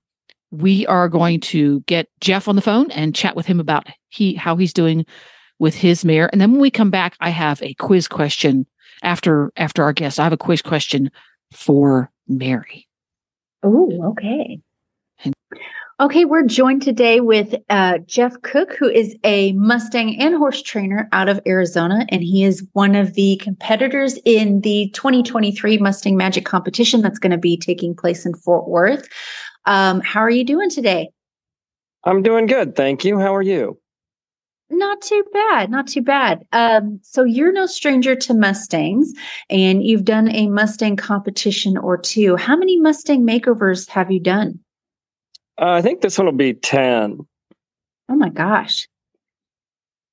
we 0.50 0.86
are 0.86 1.08
going 1.08 1.40
to 1.40 1.80
get 1.80 2.08
Jeff 2.20 2.48
on 2.48 2.56
the 2.56 2.62
phone 2.62 2.90
and 2.90 3.14
chat 3.14 3.36
with 3.36 3.46
him 3.46 3.60
about 3.60 3.88
he 4.08 4.34
how 4.34 4.56
he's 4.56 4.72
doing 4.72 5.04
with 5.58 5.74
his 5.74 6.04
mare. 6.04 6.28
And 6.32 6.40
then 6.40 6.52
when 6.52 6.60
we 6.60 6.70
come 6.70 6.90
back, 6.90 7.16
I 7.20 7.30
have 7.30 7.62
a 7.62 7.74
quiz 7.74 8.08
question 8.08 8.66
after 9.02 9.52
after 9.56 9.82
our 9.82 9.92
guest. 9.92 10.20
I 10.20 10.24
have 10.24 10.32
a 10.32 10.38
quiz 10.38 10.62
question 10.62 11.10
for 11.52 12.10
Mary. 12.28 12.86
Oh, 13.62 14.10
okay. 14.10 14.60
Okay, 15.98 16.26
we're 16.26 16.44
joined 16.44 16.82
today 16.82 17.20
with 17.20 17.54
uh, 17.70 17.96
Jeff 18.04 18.42
Cook, 18.42 18.76
who 18.76 18.86
is 18.86 19.16
a 19.24 19.52
Mustang 19.52 20.20
and 20.20 20.34
horse 20.34 20.60
trainer 20.60 21.08
out 21.12 21.30
of 21.30 21.40
Arizona, 21.46 22.04
and 22.10 22.22
he 22.22 22.44
is 22.44 22.62
one 22.74 22.94
of 22.94 23.14
the 23.14 23.40
competitors 23.42 24.18
in 24.26 24.60
the 24.60 24.90
2023 24.92 25.78
Mustang 25.78 26.14
Magic 26.14 26.44
competition 26.44 27.00
that's 27.00 27.18
going 27.18 27.30
to 27.30 27.38
be 27.38 27.56
taking 27.56 27.94
place 27.94 28.26
in 28.26 28.34
Fort 28.34 28.68
Worth. 28.68 29.08
Um, 29.64 30.02
how 30.02 30.20
are 30.20 30.28
you 30.28 30.44
doing 30.44 30.68
today? 30.68 31.08
I'm 32.04 32.22
doing 32.22 32.44
good, 32.44 32.76
thank 32.76 33.02
you. 33.02 33.18
How 33.18 33.34
are 33.34 33.40
you? 33.40 33.80
Not 34.68 35.00
too 35.00 35.24
bad, 35.32 35.70
not 35.70 35.86
too 35.86 36.02
bad. 36.02 36.44
Um, 36.52 37.00
so 37.02 37.24
you're 37.24 37.52
no 37.52 37.64
stranger 37.64 38.14
to 38.14 38.34
Mustangs, 38.34 39.14
and 39.48 39.82
you've 39.82 40.04
done 40.04 40.28
a 40.28 40.46
Mustang 40.48 40.96
competition 40.96 41.78
or 41.78 41.96
two. 41.96 42.36
How 42.36 42.54
many 42.54 42.78
Mustang 42.78 43.26
makeovers 43.26 43.88
have 43.88 44.12
you 44.12 44.20
done? 44.20 44.60
Uh, 45.58 45.72
I 45.72 45.82
think 45.82 46.00
this 46.00 46.18
one 46.18 46.26
will 46.26 46.32
be 46.32 46.54
10. 46.54 47.18
Oh 48.08 48.14
my 48.14 48.28
gosh. 48.28 48.86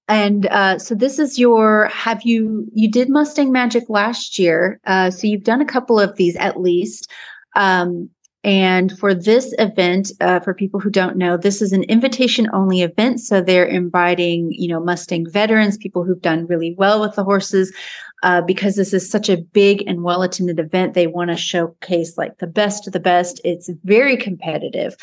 And 0.08 0.48
uh, 0.48 0.80
so 0.80 0.96
this 0.96 1.18
is 1.18 1.40
your 1.40 1.88
have 1.88 2.24
you 2.24 2.68
you 2.74 2.92
did 2.92 3.10
Mustang 3.10 3.52
Magic 3.52 3.86
last 3.88 4.38
year. 4.38 4.80
Uh, 4.86 5.10
so 5.10 5.28
you've 5.28 5.44
done 5.44 5.62
a 5.62 5.66
couple 5.66 6.00
of 6.00 6.16
these 6.18 6.36
at 6.38 6.60
least. 6.60 7.10
Um, 7.56 8.10
and 8.44 8.98
for 9.00 9.14
this 9.16 9.54
event, 9.58 10.12
uh, 10.20 10.42
for 10.42 10.54
people 10.54 10.82
who 10.82 10.90
don't 10.90 11.16
know, 11.16 11.38
this 11.38 11.62
is 11.62 11.72
an 11.72 11.84
invitation 11.84 12.50
only 12.52 12.82
event. 12.82 13.22
So 13.22 13.40
they're 13.40 13.64
inviting, 13.64 14.52
you 14.52 14.68
know, 14.68 14.82
Mustang 14.82 15.30
veterans, 15.30 15.78
people 15.78 16.04
who've 16.04 16.22
done 16.22 16.48
really 16.48 16.76
well 16.78 17.00
with 17.00 17.16
the 17.16 17.24
horses. 17.24 17.74
Uh, 18.22 18.42
because 18.42 18.78
this 18.78 18.94
is 18.94 19.10
such 19.10 19.28
a 19.28 19.36
big 19.36 19.84
and 19.86 20.02
well 20.02 20.24
attended 20.24 20.58
event, 20.58 20.94
they 20.94 21.08
want 21.08 21.30
to 21.30 21.36
showcase 21.36 22.18
like 22.18 22.38
the 22.38 22.48
best 22.48 22.88
of 22.88 22.94
the 22.94 23.00
best. 23.00 23.42
It's 23.44 23.70
very 23.84 24.16
competitive. 24.16 24.96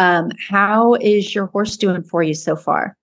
Um, 0.00 0.30
how 0.48 0.94
is 0.94 1.34
your 1.34 1.46
horse 1.48 1.76
doing 1.76 2.02
for 2.02 2.22
you 2.22 2.32
so 2.32 2.56
far? 2.56 2.96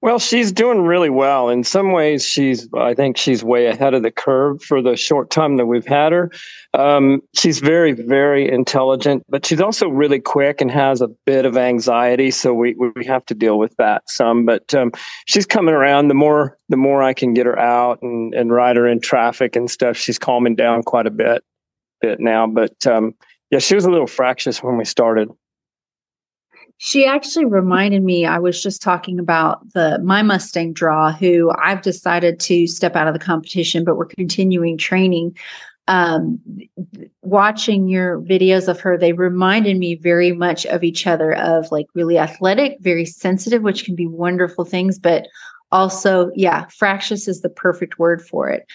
Well, 0.00 0.20
she's 0.20 0.52
doing 0.52 0.82
really 0.82 1.10
well. 1.10 1.48
In 1.48 1.64
some 1.64 1.90
ways, 1.90 2.24
she's, 2.24 2.68
I 2.72 2.94
think 2.94 3.16
she's 3.16 3.42
way 3.42 3.66
ahead 3.66 3.94
of 3.94 4.04
the 4.04 4.12
curve 4.12 4.62
for 4.62 4.80
the 4.80 4.94
short 4.94 5.30
time 5.30 5.56
that 5.56 5.66
we've 5.66 5.88
had 5.88 6.12
her. 6.12 6.30
Um, 6.72 7.20
she's 7.34 7.58
very, 7.58 7.90
very 7.90 8.48
intelligent, 8.48 9.24
but 9.28 9.44
she's 9.44 9.60
also 9.60 9.88
really 9.88 10.20
quick 10.20 10.60
and 10.60 10.70
has 10.70 11.00
a 11.00 11.08
bit 11.26 11.44
of 11.44 11.56
anxiety. 11.56 12.30
So 12.30 12.54
we, 12.54 12.76
we 12.94 13.04
have 13.04 13.26
to 13.26 13.34
deal 13.34 13.58
with 13.58 13.74
that 13.78 14.08
some, 14.08 14.46
but 14.46 14.72
um, 14.76 14.92
she's 15.26 15.46
coming 15.46 15.74
around. 15.74 16.06
The 16.06 16.14
more, 16.14 16.56
the 16.68 16.76
more 16.76 17.02
I 17.02 17.12
can 17.12 17.34
get 17.34 17.46
her 17.46 17.58
out 17.58 18.00
and, 18.02 18.32
and 18.34 18.52
ride 18.52 18.76
her 18.76 18.86
in 18.86 19.00
traffic 19.00 19.56
and 19.56 19.68
stuff, 19.68 19.96
she's 19.96 20.16
calming 20.16 20.54
down 20.54 20.84
quite 20.84 21.08
a 21.08 21.10
bit, 21.10 21.42
bit 22.00 22.20
now. 22.20 22.46
But 22.46 22.86
um, 22.86 23.16
yeah, 23.50 23.58
she 23.58 23.74
was 23.74 23.84
a 23.84 23.90
little 23.90 24.06
fractious 24.06 24.62
when 24.62 24.76
we 24.76 24.84
started. 24.84 25.28
She 26.80 27.04
actually 27.04 27.44
reminded 27.44 28.04
me, 28.04 28.24
I 28.24 28.38
was 28.38 28.62
just 28.62 28.80
talking 28.80 29.18
about 29.18 29.72
the 29.72 29.98
my 30.02 30.22
Mustang 30.22 30.72
draw, 30.72 31.12
who 31.12 31.52
I've 31.60 31.82
decided 31.82 32.38
to 32.40 32.68
step 32.68 32.94
out 32.94 33.08
of 33.08 33.14
the 33.14 33.20
competition, 33.20 33.84
but 33.84 33.96
we're 33.96 34.06
continuing 34.06 34.78
training. 34.78 35.36
Um, 35.88 36.38
watching 37.22 37.88
your 37.88 38.20
videos 38.20 38.68
of 38.68 38.78
her, 38.80 38.96
they 38.96 39.12
reminded 39.12 39.78
me 39.78 39.96
very 39.96 40.32
much 40.32 40.66
of 40.66 40.84
each 40.84 41.06
other 41.06 41.34
of 41.34 41.72
like 41.72 41.86
really 41.94 42.18
athletic, 42.18 42.76
very 42.80 43.06
sensitive, 43.06 43.62
which 43.62 43.84
can 43.84 43.96
be 43.96 44.06
wonderful 44.06 44.64
things, 44.64 44.98
but 44.98 45.26
also, 45.72 46.30
yeah, 46.34 46.66
fractious 46.66 47.26
is 47.26 47.40
the 47.40 47.48
perfect 47.48 47.98
word 47.98 48.24
for 48.24 48.48
it. 48.48 48.66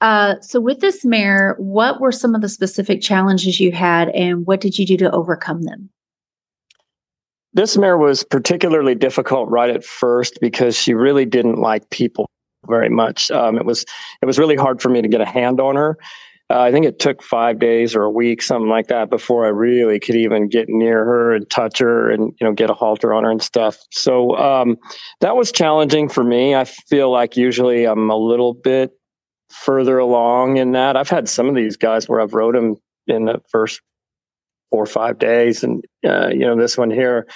Uh, 0.00 0.36
so 0.40 0.60
with 0.60 0.80
this 0.80 1.04
mare, 1.04 1.56
what 1.58 2.00
were 2.00 2.12
some 2.12 2.34
of 2.34 2.40
the 2.40 2.48
specific 2.48 3.02
challenges 3.02 3.60
you 3.60 3.72
had 3.72 4.08
and 4.10 4.46
what 4.46 4.60
did 4.60 4.78
you 4.78 4.86
do 4.86 4.96
to 4.96 5.10
overcome 5.10 5.62
them? 5.62 5.90
This 7.54 7.76
mare 7.76 7.96
was 7.96 8.24
particularly 8.24 8.94
difficult 8.94 9.48
right 9.48 9.70
at 9.70 9.84
first 9.84 10.38
because 10.40 10.76
she 10.76 10.94
really 10.94 11.24
didn't 11.24 11.56
like 11.56 11.88
people 11.90 12.28
very 12.66 12.90
much. 12.90 13.30
Um, 13.30 13.56
it 13.56 13.64
was 13.64 13.84
it 14.22 14.26
was 14.26 14.38
really 14.38 14.56
hard 14.56 14.82
for 14.82 14.90
me 14.90 15.02
to 15.02 15.08
get 15.08 15.20
a 15.20 15.26
hand 15.26 15.60
on 15.60 15.76
her. 15.76 15.96
Uh, 16.50 16.60
I 16.60 16.72
think 16.72 16.86
it 16.86 16.98
took 16.98 17.22
five 17.22 17.58
days 17.58 17.94
or 17.94 18.04
a 18.04 18.10
week, 18.10 18.40
something 18.40 18.70
like 18.70 18.86
that, 18.86 19.10
before 19.10 19.44
I 19.44 19.50
really 19.50 20.00
could 20.00 20.14
even 20.14 20.48
get 20.48 20.68
near 20.68 21.04
her 21.04 21.34
and 21.34 21.48
touch 21.50 21.78
her 21.78 22.10
and 22.10 22.32
you 22.40 22.46
know 22.46 22.52
get 22.52 22.70
a 22.70 22.74
halter 22.74 23.12
on 23.12 23.24
her 23.24 23.30
and 23.30 23.42
stuff. 23.42 23.78
So 23.90 24.36
um, 24.36 24.76
that 25.20 25.36
was 25.36 25.52
challenging 25.52 26.08
for 26.08 26.24
me. 26.24 26.54
I 26.54 26.64
feel 26.64 27.10
like 27.10 27.36
usually 27.36 27.86
I'm 27.86 28.10
a 28.10 28.16
little 28.16 28.54
bit 28.54 28.92
further 29.50 29.98
along 29.98 30.56
in 30.56 30.72
that. 30.72 30.96
I've 30.96 31.08
had 31.08 31.28
some 31.28 31.48
of 31.48 31.54
these 31.54 31.76
guys 31.76 32.08
where 32.08 32.20
I've 32.20 32.34
rode 32.34 32.54
them 32.54 32.76
in 33.06 33.26
the 33.26 33.40
first 33.50 33.80
four 34.70 34.82
or 34.82 34.86
five 34.86 35.18
days. 35.18 35.62
And, 35.62 35.84
uh, 36.04 36.28
you 36.28 36.40
know, 36.40 36.56
this 36.56 36.76
one 36.76 36.90
here, 36.90 37.26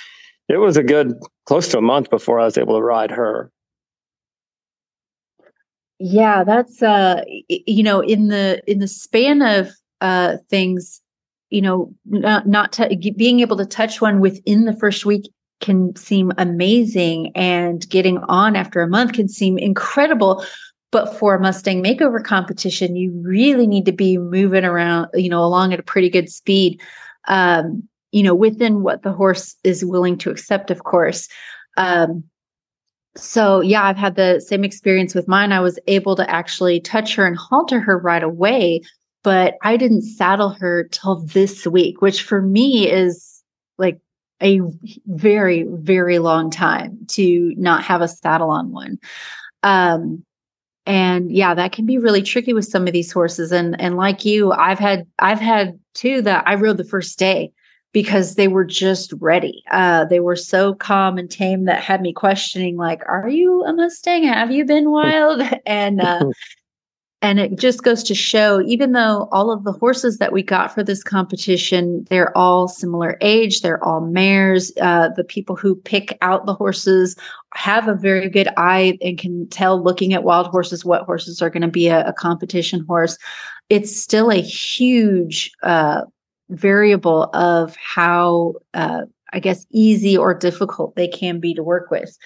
it 0.48 0.58
was 0.58 0.76
a 0.76 0.82
good 0.82 1.14
close 1.46 1.68
to 1.68 1.78
a 1.78 1.82
month 1.82 2.10
before 2.10 2.40
I 2.40 2.44
was 2.44 2.58
able 2.58 2.76
to 2.76 2.82
ride 2.82 3.10
her. 3.10 3.50
Yeah, 5.98 6.42
that's 6.42 6.82
uh 6.82 7.22
you 7.48 7.84
know 7.84 8.00
in 8.00 8.26
the 8.26 8.60
in 8.66 8.80
the 8.80 8.88
span 8.88 9.40
of 9.40 9.70
uh 10.00 10.38
things 10.50 11.00
you 11.50 11.62
know 11.62 11.94
not 12.06 12.48
not 12.48 12.78
being 13.16 13.38
able 13.40 13.56
to 13.56 13.66
touch 13.66 14.00
one 14.00 14.18
within 14.18 14.64
the 14.64 14.72
first 14.72 15.06
week 15.06 15.30
can 15.60 15.94
seem 15.94 16.32
amazing 16.38 17.30
and 17.36 17.88
getting 17.88 18.18
on 18.24 18.56
after 18.56 18.80
a 18.80 18.88
month 18.88 19.12
can 19.12 19.28
seem 19.28 19.58
incredible 19.58 20.44
but 20.90 21.16
for 21.16 21.36
a 21.36 21.40
Mustang 21.40 21.84
makeover 21.84 22.22
competition 22.22 22.96
you 22.96 23.12
really 23.22 23.68
need 23.68 23.84
to 23.84 23.92
be 23.92 24.18
moving 24.18 24.64
around 24.64 25.08
you 25.14 25.28
know 25.28 25.44
along 25.44 25.72
at 25.72 25.78
a 25.78 25.84
pretty 25.84 26.10
good 26.10 26.28
speed 26.28 26.80
um, 27.28 27.88
you 28.12 28.22
know, 28.22 28.34
within 28.34 28.82
what 28.82 29.02
the 29.02 29.12
horse 29.12 29.56
is 29.64 29.84
willing 29.84 30.18
to 30.18 30.30
accept, 30.30 30.70
of 30.70 30.84
course. 30.84 31.28
Um, 31.76 32.24
so 33.16 33.60
yeah, 33.60 33.84
I've 33.84 33.96
had 33.96 34.16
the 34.16 34.40
same 34.40 34.64
experience 34.64 35.14
with 35.14 35.28
mine. 35.28 35.52
I 35.52 35.60
was 35.60 35.78
able 35.86 36.16
to 36.16 36.30
actually 36.30 36.80
touch 36.80 37.14
her 37.14 37.26
and 37.26 37.36
halter 37.36 37.80
her 37.80 37.98
right 37.98 38.22
away, 38.22 38.82
but 39.22 39.54
I 39.62 39.76
didn't 39.76 40.02
saddle 40.02 40.50
her 40.60 40.88
till 40.90 41.24
this 41.26 41.66
week, 41.66 42.00
which 42.00 42.22
for 42.22 42.40
me 42.40 42.90
is 42.90 43.42
like 43.78 44.00
a 44.42 44.60
very, 45.06 45.66
very 45.68 46.18
long 46.18 46.50
time 46.50 46.98
to 47.08 47.54
not 47.56 47.82
have 47.84 48.00
a 48.00 48.08
saddle 48.08 48.50
on 48.50 48.72
one. 48.72 48.98
Um, 49.62 50.24
and 50.86 51.30
yeah 51.30 51.54
that 51.54 51.72
can 51.72 51.86
be 51.86 51.98
really 51.98 52.22
tricky 52.22 52.52
with 52.52 52.64
some 52.64 52.86
of 52.86 52.92
these 52.92 53.12
horses. 53.12 53.52
And 53.52 53.80
and 53.80 53.96
like 53.96 54.24
you 54.24 54.52
i've 54.52 54.78
had 54.78 55.06
i've 55.18 55.40
had 55.40 55.78
two 55.94 56.22
that 56.22 56.46
i 56.46 56.54
rode 56.54 56.76
the 56.76 56.84
first 56.84 57.18
day 57.18 57.52
because 57.92 58.36
they 58.36 58.48
were 58.48 58.64
just 58.64 59.12
ready. 59.20 59.62
Uh 59.70 60.04
they 60.06 60.20
were 60.20 60.36
so 60.36 60.74
calm 60.74 61.18
and 61.18 61.30
tame 61.30 61.64
that 61.66 61.82
had 61.82 62.00
me 62.00 62.12
questioning 62.12 62.76
like 62.76 63.02
are 63.06 63.28
you 63.28 63.62
a 63.64 63.72
mustang? 63.72 64.24
Have 64.24 64.50
you 64.50 64.64
been 64.64 64.90
wild? 64.90 65.42
And 65.66 66.00
uh 66.00 66.24
and 67.22 67.38
it 67.38 67.56
just 67.56 67.84
goes 67.84 68.02
to 68.02 68.14
show 68.14 68.60
even 68.62 68.92
though 68.92 69.28
all 69.30 69.50
of 69.50 69.62
the 69.64 69.72
horses 69.72 70.18
that 70.18 70.32
we 70.32 70.42
got 70.42 70.74
for 70.74 70.82
this 70.82 71.02
competition 71.02 72.04
they're 72.10 72.36
all 72.36 72.68
similar 72.68 73.16
age 73.20 73.60
they're 73.60 73.82
all 73.82 74.00
mares 74.00 74.72
uh, 74.80 75.08
the 75.16 75.24
people 75.24 75.56
who 75.56 75.74
pick 75.74 76.18
out 76.20 76.44
the 76.44 76.54
horses 76.54 77.16
have 77.54 77.88
a 77.88 77.94
very 77.94 78.28
good 78.28 78.48
eye 78.56 78.98
and 79.02 79.18
can 79.18 79.48
tell 79.48 79.82
looking 79.82 80.14
at 80.14 80.24
wild 80.24 80.46
horses 80.46 80.84
what 80.84 81.02
horses 81.02 81.42
are 81.42 81.50
going 81.50 81.62
to 81.62 81.68
be 81.68 81.88
a, 81.88 82.06
a, 82.06 82.12
competition 82.12 82.84
horse 82.88 83.18
it's 83.68 83.94
still 83.94 84.30
a 84.30 84.40
huge 84.40 85.50
uh, 85.62 86.02
variable 86.50 87.24
of 87.34 87.76
how 87.76 88.54
uh, 88.74 89.02
i 89.32 89.40
guess 89.40 89.66
easy 89.70 90.16
or 90.16 90.34
difficult 90.34 90.94
they 90.96 91.08
can 91.08 91.40
be 91.40 91.54
to 91.54 91.62
work 91.62 91.90
with 91.90 92.16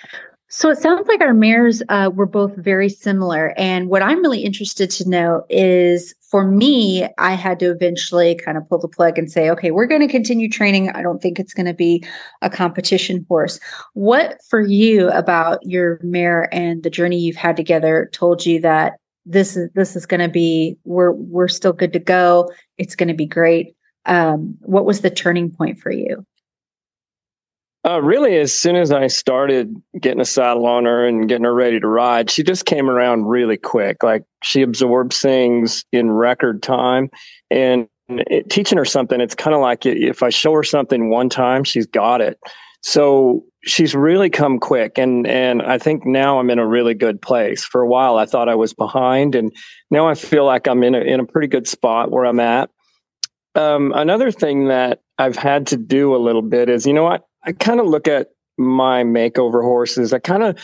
so 0.48 0.70
it 0.70 0.78
sounds 0.78 1.08
like 1.08 1.20
our 1.20 1.34
mares 1.34 1.82
uh, 1.88 2.10
were 2.14 2.26
both 2.26 2.54
very 2.56 2.88
similar. 2.88 3.52
And 3.56 3.88
what 3.88 4.02
I'm 4.02 4.20
really 4.20 4.44
interested 4.44 4.90
to 4.92 5.08
know 5.08 5.44
is 5.50 6.14
for 6.36 6.44
me, 6.44 7.08
I 7.16 7.32
had 7.32 7.58
to 7.60 7.70
eventually 7.70 8.34
kind 8.34 8.58
of 8.58 8.68
pull 8.68 8.78
the 8.78 8.88
plug 8.88 9.16
and 9.16 9.32
say, 9.32 9.48
okay, 9.48 9.70
we're 9.70 9.86
going 9.86 10.02
to 10.02 10.06
continue 10.06 10.50
training. 10.50 10.90
I 10.90 11.00
don't 11.00 11.22
think 11.22 11.38
it's 11.38 11.54
going 11.54 11.64
to 11.64 11.72
be 11.72 12.04
a 12.42 12.50
competition 12.50 13.24
horse. 13.26 13.58
What 13.94 14.36
for 14.50 14.60
you 14.60 15.08
about 15.12 15.60
your 15.62 15.98
mare 16.02 16.52
and 16.52 16.82
the 16.82 16.90
journey 16.90 17.16
you've 17.16 17.36
had 17.36 17.56
together 17.56 18.10
told 18.12 18.44
you 18.44 18.60
that 18.60 18.98
this 19.24 19.56
is 19.56 19.70
this 19.74 19.96
is 19.96 20.04
going 20.04 20.20
to 20.20 20.28
be 20.28 20.76
we're 20.84 21.12
we're 21.12 21.48
still 21.48 21.72
good 21.72 21.94
to 21.94 21.98
go. 22.00 22.50
It's 22.76 22.96
going 22.96 23.08
to 23.08 23.14
be 23.14 23.24
great. 23.24 23.74
Um, 24.04 24.58
what 24.60 24.84
was 24.84 25.00
the 25.00 25.08
turning 25.08 25.50
point 25.50 25.78
for 25.78 25.90
you? 25.90 26.22
Uh, 27.86 28.02
really, 28.02 28.36
as 28.36 28.52
soon 28.52 28.74
as 28.74 28.90
I 28.90 29.06
started 29.06 29.80
getting 30.00 30.20
a 30.20 30.24
saddle 30.24 30.66
on 30.66 30.86
her 30.86 31.06
and 31.06 31.28
getting 31.28 31.44
her 31.44 31.54
ready 31.54 31.78
to 31.78 31.86
ride, 31.86 32.30
she 32.30 32.42
just 32.42 32.66
came 32.66 32.90
around 32.90 33.26
really 33.26 33.56
quick. 33.56 34.02
Like 34.02 34.24
she 34.42 34.62
absorbs 34.62 35.20
things 35.20 35.84
in 35.92 36.10
record 36.10 36.64
time. 36.64 37.10
And 37.48 37.86
it, 38.08 38.50
teaching 38.50 38.76
her 38.76 38.84
something, 38.84 39.20
it's 39.20 39.36
kind 39.36 39.54
of 39.54 39.60
like 39.60 39.86
if 39.86 40.22
I 40.24 40.30
show 40.30 40.52
her 40.54 40.64
something 40.64 41.10
one 41.10 41.28
time, 41.28 41.62
she's 41.62 41.86
got 41.86 42.20
it. 42.20 42.40
So 42.82 43.44
she's 43.64 43.94
really 43.94 44.30
come 44.30 44.58
quick. 44.58 44.98
And, 44.98 45.24
and 45.24 45.62
I 45.62 45.78
think 45.78 46.04
now 46.04 46.40
I'm 46.40 46.50
in 46.50 46.58
a 46.58 46.66
really 46.66 46.94
good 46.94 47.22
place. 47.22 47.64
For 47.64 47.82
a 47.82 47.88
while, 47.88 48.16
I 48.16 48.26
thought 48.26 48.48
I 48.48 48.56
was 48.56 48.74
behind. 48.74 49.36
And 49.36 49.52
now 49.92 50.08
I 50.08 50.14
feel 50.14 50.44
like 50.44 50.66
I'm 50.66 50.82
in 50.82 50.96
a, 50.96 51.00
in 51.00 51.20
a 51.20 51.26
pretty 51.26 51.48
good 51.48 51.68
spot 51.68 52.10
where 52.10 52.26
I'm 52.26 52.40
at. 52.40 52.68
Um, 53.54 53.92
another 53.94 54.32
thing 54.32 54.68
that 54.68 55.02
I've 55.18 55.36
had 55.36 55.68
to 55.68 55.76
do 55.76 56.16
a 56.16 56.18
little 56.18 56.42
bit 56.42 56.68
is, 56.68 56.84
you 56.84 56.92
know 56.92 57.04
what? 57.04 57.22
I 57.46 57.52
kind 57.52 57.80
of 57.80 57.86
look 57.86 58.08
at 58.08 58.28
my 58.58 59.04
makeover 59.04 59.62
horses. 59.62 60.12
I 60.12 60.18
kind 60.18 60.42
of 60.42 60.58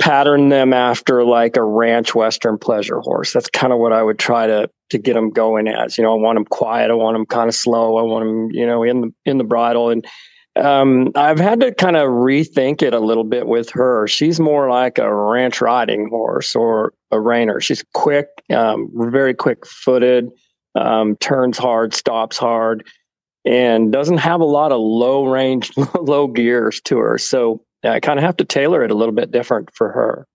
pattern 0.00 0.48
them 0.48 0.72
after 0.72 1.24
like 1.24 1.56
a 1.56 1.62
ranch 1.62 2.14
western 2.14 2.56
pleasure 2.56 3.00
horse. 3.00 3.32
That's 3.32 3.50
kind 3.50 3.72
of 3.72 3.78
what 3.78 3.92
I 3.92 4.02
would 4.02 4.18
try 4.18 4.46
to 4.46 4.70
to 4.90 4.98
get 4.98 5.14
them 5.14 5.30
going 5.30 5.68
as. 5.68 5.98
You 5.98 6.04
know, 6.04 6.12
I 6.12 6.20
want 6.20 6.36
them 6.36 6.46
quiet. 6.46 6.90
I 6.90 6.94
want 6.94 7.14
them 7.14 7.26
kind 7.26 7.48
of 7.48 7.54
slow. 7.54 7.98
I 7.98 8.02
want 8.02 8.24
them, 8.24 8.50
you 8.50 8.66
know, 8.66 8.82
in 8.82 9.00
the 9.02 9.14
in 9.26 9.38
the 9.38 9.44
bridle. 9.44 9.90
And 9.90 10.06
um, 10.56 11.12
I've 11.14 11.38
had 11.38 11.60
to 11.60 11.74
kind 11.74 11.96
of 11.96 12.08
rethink 12.08 12.82
it 12.82 12.94
a 12.94 12.98
little 12.98 13.24
bit 13.24 13.46
with 13.46 13.70
her. 13.70 14.08
She's 14.08 14.40
more 14.40 14.68
like 14.70 14.98
a 14.98 15.14
ranch 15.14 15.60
riding 15.60 16.08
horse 16.08 16.56
or 16.56 16.94
a 17.12 17.16
reiner. 17.16 17.62
She's 17.62 17.84
quick, 17.94 18.26
um, 18.52 18.90
very 18.94 19.34
quick 19.34 19.64
footed, 19.66 20.28
um, 20.74 21.16
turns 21.16 21.56
hard, 21.56 21.94
stops 21.94 22.36
hard 22.36 22.84
and 23.44 23.92
doesn't 23.92 24.18
have 24.18 24.40
a 24.40 24.44
lot 24.44 24.72
of 24.72 24.80
low 24.80 25.26
range, 25.26 25.72
low 26.00 26.26
gears 26.26 26.80
to 26.82 26.98
her. 26.98 27.18
So 27.18 27.64
I 27.84 28.00
kind 28.00 28.18
of 28.18 28.24
have 28.24 28.36
to 28.38 28.44
tailor 28.44 28.84
it 28.84 28.90
a 28.90 28.96
little 28.96 29.14
bit 29.14 29.30
different 29.30 29.70
for 29.74 29.90
her. 29.90 30.26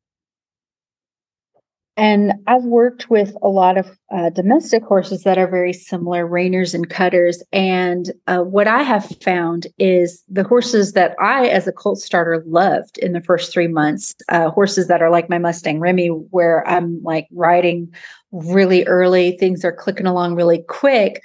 And 1.97 2.33
I've 2.45 2.65
worked 2.65 3.09
with 3.09 3.37
a 3.41 3.47
lot 3.47 3.77
of 3.77 3.97
uh, 4.13 4.29
domestic 4.29 4.83
horses 4.83 5.23
that 5.23 5.37
are 5.37 5.47
very 5.47 5.71
similar, 5.71 6.27
reiners 6.27 6.73
and 6.73 6.89
cutters. 6.89 7.41
And 7.53 8.11
uh, 8.27 8.39
what 8.39 8.67
I 8.67 8.83
have 8.83 9.05
found 9.23 9.67
is 9.79 10.21
the 10.27 10.43
horses 10.43 10.91
that 10.91 11.15
I, 11.21 11.47
as 11.47 11.67
a 11.67 11.71
colt 11.71 11.99
starter, 11.99 12.43
loved 12.45 12.97
in 12.97 13.13
the 13.13 13.21
first 13.21 13.53
three 13.53 13.67
months, 13.67 14.13
uh, 14.27 14.49
horses 14.49 14.87
that 14.87 15.01
are 15.01 15.09
like 15.09 15.29
my 15.29 15.37
Mustang 15.37 15.79
Remy, 15.79 16.07
where 16.07 16.67
I'm 16.67 17.01
like 17.01 17.27
riding 17.31 17.93
really 18.33 18.85
early, 18.85 19.37
things 19.37 19.63
are 19.63 19.71
clicking 19.71 20.05
along 20.05 20.35
really 20.35 20.63
quick 20.67 21.21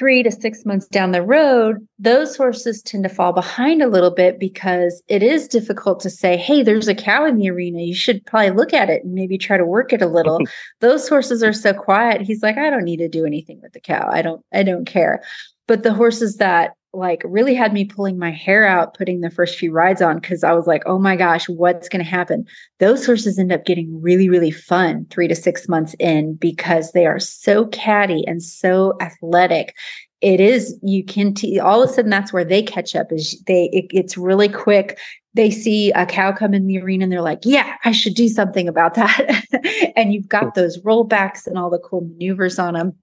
three 0.00 0.22
to 0.22 0.32
six 0.32 0.64
months 0.64 0.86
down 0.86 1.12
the 1.12 1.20
road, 1.20 1.86
those 1.98 2.34
horses 2.34 2.80
tend 2.80 3.02
to 3.02 3.10
fall 3.10 3.34
behind 3.34 3.82
a 3.82 3.86
little 3.86 4.10
bit 4.10 4.40
because 4.40 5.02
it 5.08 5.22
is 5.22 5.46
difficult 5.46 6.00
to 6.00 6.08
say, 6.08 6.38
hey, 6.38 6.62
there's 6.62 6.88
a 6.88 6.94
cow 6.94 7.26
in 7.26 7.36
the 7.36 7.50
arena. 7.50 7.82
You 7.82 7.94
should 7.94 8.24
probably 8.24 8.52
look 8.52 8.72
at 8.72 8.88
it 8.88 9.04
and 9.04 9.12
maybe 9.12 9.36
try 9.36 9.58
to 9.58 9.66
work 9.66 9.92
it 9.92 10.00
a 10.00 10.06
little. 10.06 10.40
those 10.80 11.06
horses 11.06 11.42
are 11.42 11.52
so 11.52 11.74
quiet. 11.74 12.22
He's 12.22 12.42
like, 12.42 12.56
I 12.56 12.70
don't 12.70 12.84
need 12.84 12.96
to 12.96 13.10
do 13.10 13.26
anything 13.26 13.60
with 13.60 13.74
the 13.74 13.80
cow. 13.80 14.08
I 14.10 14.22
don't, 14.22 14.42
I 14.54 14.62
don't 14.62 14.86
care. 14.86 15.22
But 15.68 15.82
the 15.82 15.92
horses 15.92 16.38
that 16.38 16.72
like 16.92 17.22
really 17.24 17.54
had 17.54 17.72
me 17.72 17.84
pulling 17.84 18.18
my 18.18 18.30
hair 18.30 18.66
out 18.66 18.94
putting 18.94 19.20
the 19.20 19.30
first 19.30 19.56
few 19.56 19.72
rides 19.72 20.02
on 20.02 20.18
because 20.18 20.42
I 20.42 20.52
was 20.52 20.66
like, 20.66 20.82
oh 20.86 20.98
my 20.98 21.16
gosh, 21.16 21.48
what's 21.48 21.88
going 21.88 22.04
to 22.04 22.10
happen? 22.10 22.44
Those 22.78 23.06
horses 23.06 23.38
end 23.38 23.52
up 23.52 23.64
getting 23.64 24.00
really, 24.02 24.28
really 24.28 24.50
fun 24.50 25.06
three 25.10 25.28
to 25.28 25.34
six 25.36 25.68
months 25.68 25.94
in 26.00 26.34
because 26.34 26.92
they 26.92 27.06
are 27.06 27.20
so 27.20 27.66
catty 27.66 28.24
and 28.26 28.42
so 28.42 28.94
athletic. 29.00 29.74
It 30.20 30.40
is, 30.40 30.78
you 30.82 31.04
can, 31.04 31.32
t- 31.32 31.60
all 31.60 31.82
of 31.82 31.88
a 31.88 31.92
sudden, 31.92 32.10
that's 32.10 32.32
where 32.32 32.44
they 32.44 32.62
catch 32.62 32.94
up 32.94 33.12
is 33.12 33.40
they, 33.46 33.70
it, 33.72 33.86
it's 33.90 34.18
really 34.18 34.48
quick. 34.48 34.98
They 35.32 35.50
see 35.50 35.92
a 35.92 36.04
cow 36.04 36.32
come 36.32 36.54
in 36.54 36.66
the 36.66 36.78
arena 36.80 37.04
and 37.04 37.12
they're 37.12 37.22
like, 37.22 37.40
yeah, 37.44 37.76
I 37.84 37.92
should 37.92 38.14
do 38.14 38.28
something 38.28 38.68
about 38.68 38.94
that. 38.94 39.44
and 39.96 40.12
you've 40.12 40.28
got 40.28 40.54
those 40.54 40.78
rollbacks 40.82 41.46
and 41.46 41.56
all 41.56 41.70
the 41.70 41.78
cool 41.78 42.02
maneuvers 42.02 42.58
on 42.58 42.74
them. 42.74 42.94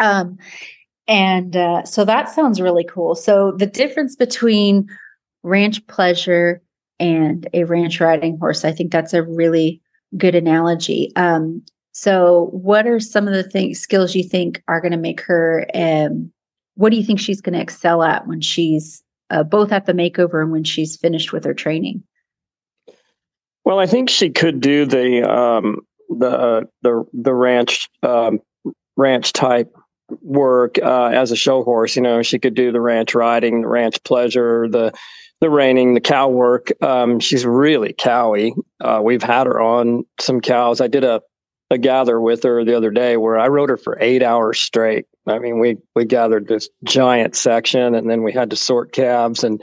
Um, 0.00 0.38
and 1.10 1.56
uh, 1.56 1.84
so 1.84 2.04
that 2.04 2.30
sounds 2.30 2.60
really 2.60 2.84
cool. 2.84 3.16
So 3.16 3.50
the 3.50 3.66
difference 3.66 4.14
between 4.14 4.88
ranch 5.42 5.84
pleasure 5.88 6.62
and 7.00 7.48
a 7.52 7.64
ranch 7.64 8.00
riding 8.00 8.38
horse, 8.38 8.64
I 8.64 8.70
think 8.70 8.92
that's 8.92 9.12
a 9.12 9.24
really 9.24 9.82
good 10.16 10.36
analogy. 10.36 11.10
Um, 11.16 11.62
so 11.92 12.48
what 12.52 12.86
are 12.86 13.00
some 13.00 13.26
of 13.26 13.34
the 13.34 13.42
things 13.42 13.80
skills 13.80 14.14
you 14.14 14.22
think 14.22 14.62
are 14.68 14.80
going 14.80 14.92
to 14.92 14.98
make 14.98 15.20
her 15.22 15.66
um, 15.74 16.32
what 16.76 16.90
do 16.90 16.96
you 16.96 17.04
think 17.04 17.18
she's 17.18 17.40
going 17.40 17.54
to 17.54 17.60
excel 17.60 18.04
at 18.04 18.26
when 18.28 18.40
she's 18.40 19.02
uh, 19.30 19.42
both 19.42 19.72
at 19.72 19.86
the 19.86 19.92
makeover 19.92 20.40
and 20.40 20.52
when 20.52 20.64
she's 20.64 20.96
finished 20.96 21.32
with 21.32 21.44
her 21.44 21.54
training 21.54 22.02
well 23.64 23.80
i 23.80 23.86
think 23.86 24.08
she 24.08 24.30
could 24.30 24.60
do 24.60 24.86
the 24.86 25.28
um, 25.28 25.80
the 26.08 26.30
uh, 26.30 26.60
the 26.82 27.04
the 27.12 27.34
ranch 27.34 27.88
um, 28.02 28.38
ranch 28.96 29.32
type 29.32 29.74
work 30.22 30.78
uh, 30.82 31.06
as 31.06 31.30
a 31.30 31.36
show 31.36 31.62
horse. 31.62 31.96
You 31.96 32.02
know, 32.02 32.22
she 32.22 32.38
could 32.38 32.54
do 32.54 32.72
the 32.72 32.80
ranch 32.80 33.14
riding, 33.14 33.62
the 33.62 33.68
ranch 33.68 34.02
pleasure, 34.04 34.68
the 34.68 34.92
the 35.40 35.50
reining, 35.50 35.94
the 35.94 36.00
cow 36.00 36.28
work. 36.28 36.70
Um, 36.82 37.18
she's 37.18 37.46
really 37.46 37.94
cowy. 37.94 38.52
Uh, 38.80 39.00
we've 39.02 39.22
had 39.22 39.46
her 39.46 39.60
on 39.60 40.04
some 40.20 40.40
cows. 40.40 40.80
I 40.80 40.86
did 40.86 41.04
a 41.04 41.22
a 41.70 41.78
gather 41.78 42.20
with 42.20 42.42
her 42.42 42.64
the 42.64 42.76
other 42.76 42.90
day 42.90 43.16
where 43.16 43.38
I 43.38 43.46
rode 43.48 43.70
her 43.70 43.76
for 43.76 43.96
eight 44.00 44.22
hours 44.22 44.60
straight. 44.60 45.06
I 45.26 45.38
mean, 45.38 45.60
we 45.60 45.76
we 45.94 46.04
gathered 46.04 46.48
this 46.48 46.68
giant 46.84 47.36
section, 47.36 47.94
and 47.94 48.10
then 48.10 48.22
we 48.22 48.32
had 48.32 48.50
to 48.50 48.56
sort 48.56 48.92
calves, 48.92 49.44
and 49.44 49.62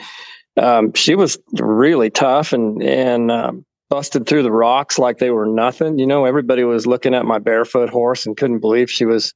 um, 0.56 0.94
she 0.94 1.16
was 1.16 1.38
really 1.60 2.10
tough 2.10 2.54
and 2.54 2.82
and 2.82 3.30
um, 3.32 3.66
busted 3.90 4.26
through 4.26 4.44
the 4.44 4.52
rocks 4.52 4.98
like 4.98 5.18
they 5.18 5.32
were 5.32 5.46
nothing. 5.46 6.00
You 6.00 6.08
know, 6.08 6.26
everybody 6.26 6.64
was 6.64 6.88
looking 6.88 7.14
at 7.14 7.26
my 7.26 7.40
barefoot 7.40 7.90
horse 7.90 8.26
and 8.26 8.38
couldn't 8.38 8.60
believe 8.60 8.90
she 8.90 9.06
was 9.06 9.34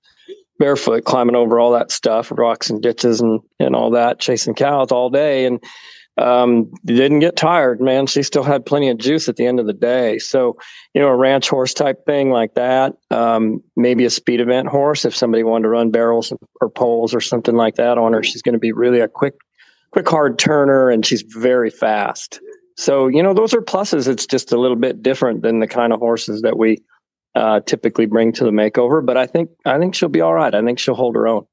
barefoot 0.61 1.05
climbing 1.05 1.35
over 1.35 1.59
all 1.59 1.71
that 1.71 1.91
stuff, 1.91 2.31
rocks 2.31 2.69
and 2.69 2.83
ditches 2.83 3.19
and, 3.19 3.41
and 3.59 3.75
all 3.75 3.89
that, 3.89 4.19
chasing 4.19 4.53
cows 4.53 4.91
all 4.91 5.09
day. 5.09 5.45
And 5.45 5.61
um, 6.17 6.71
didn't 6.85 7.19
get 7.19 7.35
tired, 7.35 7.81
man. 7.81 8.05
She 8.05 8.21
still 8.21 8.43
had 8.43 8.63
plenty 8.63 8.89
of 8.89 8.99
juice 8.99 9.27
at 9.27 9.37
the 9.37 9.45
end 9.47 9.59
of 9.59 9.65
the 9.65 9.73
day. 9.73 10.19
So, 10.19 10.55
you 10.93 11.01
know, 11.01 11.07
a 11.07 11.15
ranch 11.15 11.49
horse 11.49 11.73
type 11.73 12.05
thing 12.05 12.29
like 12.29 12.53
that, 12.53 12.93
um, 13.09 13.63
maybe 13.75 14.05
a 14.05 14.09
speed 14.11 14.39
event 14.39 14.67
horse. 14.67 15.03
If 15.03 15.15
somebody 15.15 15.43
wanted 15.43 15.63
to 15.63 15.69
run 15.69 15.89
barrels 15.89 16.31
or 16.61 16.69
poles 16.69 17.15
or 17.15 17.21
something 17.21 17.55
like 17.55 17.75
that 17.75 17.97
on 17.97 18.13
her, 18.13 18.21
she's 18.21 18.43
going 18.43 18.53
to 18.53 18.59
be 18.59 18.71
really 18.71 18.99
a 18.99 19.07
quick, 19.07 19.33
quick, 19.91 20.07
hard 20.07 20.37
turner 20.37 20.91
and 20.91 21.03
she's 21.03 21.23
very 21.23 21.71
fast. 21.71 22.39
So, 22.77 23.07
you 23.07 23.23
know, 23.23 23.33
those 23.33 23.53
are 23.55 23.61
pluses. 23.61 24.07
It's 24.07 24.27
just 24.27 24.51
a 24.51 24.59
little 24.59 24.77
bit 24.77 25.01
different 25.01 25.41
than 25.41 25.59
the 25.59 25.67
kind 25.67 25.91
of 25.91 25.99
horses 25.99 26.43
that 26.43 26.57
we 26.57 26.83
uh, 27.35 27.61
typically 27.61 28.05
bring 28.05 28.31
to 28.33 28.43
the 28.43 28.51
makeover. 28.51 29.05
But 29.05 29.17
I 29.17 29.25
think 29.25 29.49
I 29.65 29.77
think 29.77 29.95
she'll 29.95 30.09
be 30.09 30.21
all 30.21 30.33
right. 30.33 30.53
I 30.53 30.61
think 30.63 30.79
she'll 30.79 30.95
hold 30.95 31.15
her 31.15 31.27
own. 31.27 31.45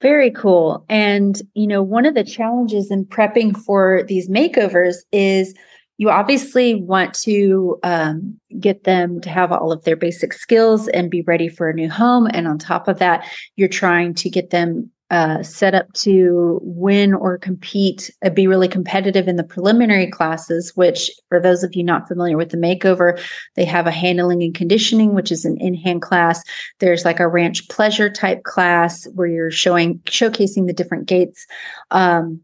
Very 0.00 0.30
cool. 0.30 0.84
And 0.88 1.40
you 1.54 1.66
know, 1.66 1.82
one 1.82 2.06
of 2.06 2.14
the 2.14 2.24
challenges 2.24 2.90
in 2.90 3.04
prepping 3.04 3.56
for 3.56 4.04
these 4.04 4.28
makeovers 4.28 4.96
is 5.12 5.54
you 5.98 6.10
obviously 6.10 6.76
want 6.76 7.12
to 7.12 7.78
um, 7.82 8.38
get 8.60 8.84
them 8.84 9.20
to 9.20 9.30
have 9.30 9.50
all 9.50 9.72
of 9.72 9.82
their 9.82 9.96
basic 9.96 10.32
skills 10.32 10.86
and 10.88 11.10
be 11.10 11.22
ready 11.22 11.48
for 11.48 11.68
a 11.68 11.74
new 11.74 11.90
home. 11.90 12.28
And 12.32 12.46
on 12.46 12.56
top 12.56 12.86
of 12.86 13.00
that, 13.00 13.28
you're 13.56 13.68
trying 13.68 14.14
to 14.14 14.30
get 14.30 14.50
them 14.50 14.92
uh, 15.10 15.42
set 15.42 15.74
up 15.74 15.90
to 15.94 16.60
win 16.62 17.14
or 17.14 17.38
compete, 17.38 18.10
uh, 18.22 18.30
be 18.30 18.46
really 18.46 18.68
competitive 18.68 19.26
in 19.26 19.36
the 19.36 19.44
preliminary 19.44 20.06
classes, 20.10 20.72
which, 20.74 21.10
for 21.28 21.40
those 21.40 21.62
of 21.62 21.74
you 21.74 21.82
not 21.82 22.06
familiar 22.06 22.36
with 22.36 22.50
the 22.50 22.56
makeover, 22.56 23.18
they 23.56 23.64
have 23.64 23.86
a 23.86 23.90
handling 23.90 24.42
and 24.42 24.54
conditioning, 24.54 25.14
which 25.14 25.32
is 25.32 25.44
an 25.44 25.56
in 25.58 25.74
hand 25.74 26.02
class. 26.02 26.42
There's 26.78 27.04
like 27.04 27.20
a 27.20 27.28
ranch 27.28 27.68
pleasure 27.68 28.10
type 28.10 28.42
class 28.44 29.06
where 29.14 29.28
you're 29.28 29.50
showing, 29.50 30.00
showcasing 30.00 30.66
the 30.66 30.74
different 30.74 31.08
gaits. 31.08 31.46
Um, 31.90 32.40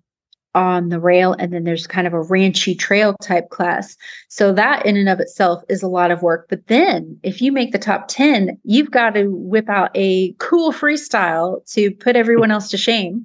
on 0.54 0.88
the 0.88 1.00
rail 1.00 1.34
and 1.38 1.52
then 1.52 1.64
there's 1.64 1.86
kind 1.86 2.06
of 2.06 2.12
a 2.12 2.22
ranchy 2.22 2.78
trail 2.78 3.16
type 3.22 3.50
class. 3.50 3.96
So 4.28 4.52
that 4.52 4.86
in 4.86 4.96
and 4.96 5.08
of 5.08 5.20
itself 5.20 5.62
is 5.68 5.82
a 5.82 5.88
lot 5.88 6.10
of 6.10 6.22
work. 6.22 6.46
But 6.48 6.66
then 6.68 7.18
if 7.22 7.42
you 7.42 7.52
make 7.52 7.72
the 7.72 7.78
top 7.78 8.06
10 8.08 8.58
you've 8.64 8.90
got 8.90 9.10
to 9.14 9.26
whip 9.28 9.68
out 9.68 9.90
a 9.94 10.32
cool 10.38 10.72
freestyle 10.72 11.64
to 11.72 11.90
put 11.90 12.16
everyone 12.16 12.50
else 12.50 12.68
to 12.70 12.76
shame 12.76 13.24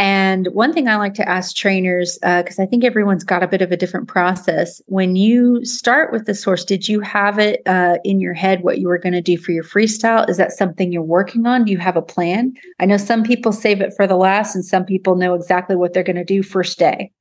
and 0.00 0.48
one 0.54 0.72
thing 0.72 0.88
I 0.88 0.96
like 0.96 1.12
to 1.14 1.28
ask 1.28 1.54
trainers, 1.54 2.18
because 2.22 2.58
uh, 2.58 2.62
I 2.62 2.66
think 2.66 2.84
everyone's 2.84 3.22
got 3.22 3.42
a 3.42 3.46
bit 3.46 3.60
of 3.60 3.70
a 3.70 3.76
different 3.76 4.08
process. 4.08 4.80
When 4.86 5.14
you 5.14 5.62
start 5.62 6.10
with 6.10 6.24
the 6.24 6.34
source, 6.34 6.64
did 6.64 6.88
you 6.88 7.00
have 7.00 7.38
it 7.38 7.60
uh, 7.66 7.98
in 8.02 8.18
your 8.18 8.32
head 8.32 8.62
what 8.62 8.78
you 8.78 8.88
were 8.88 8.96
going 8.96 9.12
to 9.12 9.20
do 9.20 9.36
for 9.36 9.52
your 9.52 9.62
freestyle? 9.62 10.26
Is 10.26 10.38
that 10.38 10.52
something 10.52 10.90
you're 10.90 11.02
working 11.02 11.44
on? 11.44 11.66
Do 11.66 11.72
you 11.72 11.76
have 11.76 11.96
a 11.96 12.02
plan? 12.02 12.54
I 12.78 12.86
know 12.86 12.96
some 12.96 13.22
people 13.22 13.52
save 13.52 13.82
it 13.82 13.92
for 13.94 14.06
the 14.06 14.16
last, 14.16 14.54
and 14.54 14.64
some 14.64 14.86
people 14.86 15.16
know 15.16 15.34
exactly 15.34 15.76
what 15.76 15.92
they're 15.92 16.02
going 16.02 16.16
to 16.16 16.24
do 16.24 16.42
first 16.42 16.78
day. 16.78 17.12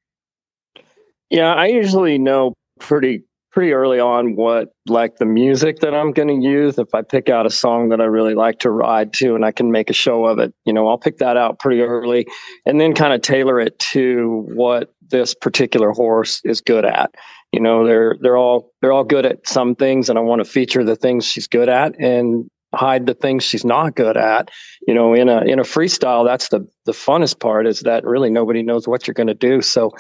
Yeah, 1.30 1.54
I 1.54 1.66
usually 1.66 2.18
know 2.18 2.54
pretty 2.80 3.24
pretty 3.52 3.72
early 3.74 4.00
on 4.00 4.36
what 4.36 4.70
like 4.88 5.18
the 5.18 5.26
music 5.26 5.80
that 5.80 5.94
I'm 5.94 6.12
going 6.12 6.28
to 6.28 6.48
use. 6.48 6.78
If 6.78 6.94
I 6.94 7.02
pick 7.02 7.30
out 7.30 7.46
a 7.46 7.50
song 7.50 7.90
that 7.90 8.02
I 8.02 8.06
really 8.06 8.36
like 8.36 8.60
to 8.60 8.70
ride 8.70 9.14
to 9.14 9.36
and 9.36 9.44
I 9.44 9.52
can 9.52 9.72
make 9.72 9.90
a 9.90 9.94
show 9.94 10.26
of 10.26 10.40
it, 10.40 10.54
you 10.66 10.74
know, 10.74 10.88
I'll 10.88 10.98
pick 10.98 11.18
that 11.18 11.38
out 11.38 11.60
pretty 11.60 11.82
early 11.82 12.28
and 12.66 12.80
then 12.80 12.94
kind 12.94 13.14
of 13.14 13.22
tailor 13.22 13.60
it 13.60 13.78
to 13.80 14.46
what 14.54 14.94
this 15.10 15.34
particular 15.34 15.92
horse 15.92 16.42
is 16.44 16.62
good 16.62 16.86
at. 16.86 17.16
You 17.52 17.60
know, 17.60 17.86
they're 17.86 18.16
they're 18.22 18.38
all 18.38 18.72
they're 18.82 18.92
all 18.92 19.04
good 19.04 19.26
at 19.26 19.48
some 19.48 19.76
things 19.76 20.10
and 20.10 20.20
I 20.20 20.22
want 20.22 20.44
to 20.44 20.50
feature 20.50 20.84
the 20.84 20.96
things 20.96 21.26
she's 21.26 21.48
good 21.48 21.70
at 21.70 22.00
and 22.00 22.50
hide 22.74 23.06
the 23.06 23.14
things 23.14 23.44
she's 23.44 23.66
not 23.66 23.96
good 23.96 24.18
at. 24.18 24.50
You 24.88 24.94
know, 24.94 25.14
in 25.14 25.30
a 25.30 25.42
in 25.42 25.60
a 25.60 25.64
freestyle, 25.64 26.26
that's 26.26 26.50
the 26.50 26.68
the 26.86 26.92
funnest 26.92 27.40
part 27.40 27.68
is 27.68 27.82
that 27.82 28.04
really 28.06 28.30
nobody 28.30 28.64
knows 28.64 28.88
what 28.88 29.08
you're 29.08 29.14
going 29.14 29.28
to 29.28 29.34
do. 29.34 29.62
So 29.62 29.92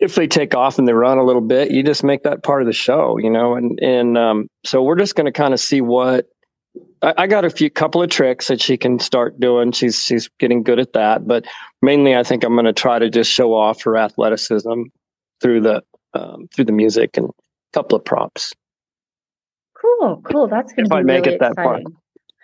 if 0.00 0.14
they 0.14 0.26
take 0.26 0.54
off 0.54 0.78
and 0.78 0.86
they 0.86 0.92
run 0.92 1.18
a 1.18 1.24
little 1.24 1.42
bit, 1.42 1.70
you 1.70 1.82
just 1.82 2.04
make 2.04 2.22
that 2.22 2.42
part 2.42 2.62
of 2.62 2.66
the 2.66 2.72
show. 2.72 3.18
You 3.18 3.30
know, 3.30 3.54
and 3.54 3.78
and 3.80 4.18
um, 4.18 4.48
so 4.64 4.82
we're 4.82 4.98
just 4.98 5.14
going 5.14 5.26
to 5.26 5.32
kind 5.32 5.54
of 5.54 5.60
see 5.60 5.80
what. 5.80 6.26
I, 7.00 7.14
I 7.18 7.26
got 7.26 7.44
a 7.44 7.50
few 7.50 7.70
couple 7.70 8.02
of 8.02 8.10
tricks 8.10 8.48
that 8.48 8.60
she 8.60 8.76
can 8.76 8.98
start 8.98 9.40
doing. 9.40 9.72
She's 9.72 10.02
she's 10.02 10.28
getting 10.38 10.62
good 10.62 10.78
at 10.78 10.92
that, 10.92 11.26
but 11.26 11.44
mainly 11.82 12.14
I 12.14 12.22
think 12.22 12.44
I'm 12.44 12.54
going 12.54 12.66
to 12.66 12.72
try 12.72 12.98
to 12.98 13.08
just 13.08 13.30
show 13.30 13.54
off 13.54 13.82
her 13.82 13.96
athleticism 13.96 14.82
through 15.40 15.62
the 15.62 15.82
um, 16.14 16.48
through 16.54 16.66
the 16.66 16.72
music 16.72 17.16
and 17.16 17.28
a 17.28 17.32
couple 17.72 17.96
of 17.96 18.04
props. 18.04 18.52
Cool, 19.80 20.22
cool. 20.30 20.48
That's 20.48 20.72
going 20.72 20.86
to 20.86 20.90
be 20.90 20.96
I 20.96 21.02
make 21.02 21.24
really 21.24 21.36
it 21.36 21.40
that 21.40 21.52
exciting. 21.52 21.84
far. 21.84 21.92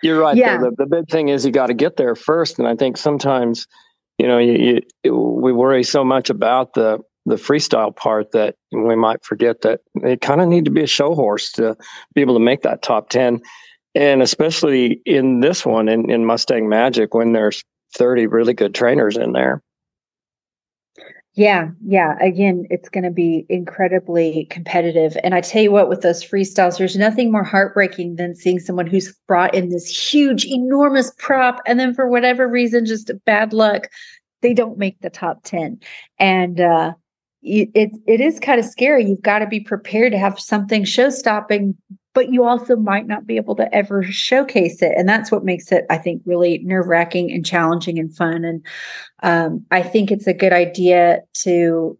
You're 0.03 0.19
right. 0.19 0.35
Yeah. 0.35 0.57
though. 0.57 0.71
The, 0.71 0.75
the 0.83 0.85
big 0.85 1.09
thing 1.09 1.29
is 1.29 1.45
you 1.45 1.51
got 1.51 1.67
to 1.67 1.73
get 1.73 1.97
there 1.97 2.15
first, 2.15 2.59
and 2.59 2.67
I 2.67 2.75
think 2.75 2.97
sometimes, 2.97 3.67
you 4.17 4.27
know, 4.27 4.37
you, 4.37 4.81
you 5.03 5.15
we 5.15 5.51
worry 5.51 5.83
so 5.83 6.03
much 6.03 6.29
about 6.29 6.73
the 6.73 6.99
the 7.27 7.35
freestyle 7.35 7.95
part 7.95 8.31
that 8.33 8.55
we 8.71 8.95
might 8.95 9.23
forget 9.25 9.61
that 9.61 9.81
they 10.03 10.15
kind 10.15 10.41
of 10.41 10.47
need 10.47 10.65
to 10.65 10.71
be 10.71 10.83
a 10.83 10.87
show 10.87 11.15
horse 11.15 11.51
to 11.53 11.75
be 12.13 12.21
able 12.21 12.35
to 12.35 12.39
make 12.39 12.61
that 12.61 12.81
top 12.81 13.09
ten, 13.09 13.41
and 13.95 14.21
especially 14.21 15.01
in 15.05 15.39
this 15.39 15.65
one 15.65 15.87
in, 15.87 16.09
in 16.11 16.25
Mustang 16.25 16.69
Magic 16.69 17.13
when 17.13 17.33
there's 17.33 17.63
30 17.95 18.27
really 18.27 18.53
good 18.53 18.75
trainers 18.75 19.17
in 19.17 19.31
there. 19.31 19.63
Yeah, 21.35 21.71
yeah. 21.85 22.17
Again, 22.21 22.65
it's 22.69 22.87
going 22.87 23.03
to 23.03 23.11
be 23.11 23.45
incredibly 23.49 24.45
competitive. 24.49 25.17
And 25.21 25.35
I 25.35 25.41
tell 25.41 25.61
you 25.61 25.71
what, 25.71 25.89
with 25.89 25.99
those 25.99 26.23
freestyles, 26.23 26.77
there's 26.77 26.95
nothing 26.95 27.29
more 27.29 27.43
heartbreaking 27.43 28.15
than 28.15 28.35
seeing 28.35 28.57
someone 28.57 28.87
who's 28.87 29.13
brought 29.27 29.53
in 29.53 29.67
this 29.67 29.85
huge, 29.85 30.45
enormous 30.45 31.11
prop, 31.17 31.61
and 31.67 31.77
then 31.77 31.93
for 31.93 32.07
whatever 32.07 32.47
reason, 32.47 32.85
just 32.85 33.11
bad 33.25 33.51
luck, 33.51 33.87
they 34.41 34.53
don't 34.53 34.77
make 34.77 35.01
the 35.01 35.09
top 35.09 35.43
10. 35.43 35.77
And 36.19 36.61
uh, 36.61 36.93
it, 37.41 37.91
it 38.07 38.21
is 38.21 38.39
kind 38.39 38.59
of 38.59 38.65
scary. 38.65 39.05
You've 39.05 39.21
got 39.21 39.39
to 39.39 39.47
be 39.47 39.59
prepared 39.59 40.13
to 40.13 40.17
have 40.17 40.39
something 40.39 40.85
show 40.85 41.09
stopping, 41.09 41.75
but 42.15 42.31
you 42.31 42.45
also 42.45 42.77
might 42.77 43.05
not 43.05 43.27
be 43.27 43.35
able 43.35 43.55
to 43.57 43.75
ever 43.75 44.01
showcase 44.01 44.81
it. 44.81 44.93
And 44.97 45.07
that's 45.07 45.31
what 45.31 45.43
makes 45.43 45.71
it, 45.71 45.85
I 45.89 45.97
think, 45.97 46.23
really 46.25 46.59
nerve 46.59 46.87
wracking 46.87 47.31
and 47.31 47.45
challenging 47.45 47.99
and 47.99 48.15
fun. 48.15 48.45
And 48.45 48.65
um, 49.21 49.65
I 49.69 49.83
think 49.83 50.11
it's 50.11 50.25
a 50.25 50.33
good 50.33 50.53
idea 50.53 51.19
to, 51.43 51.99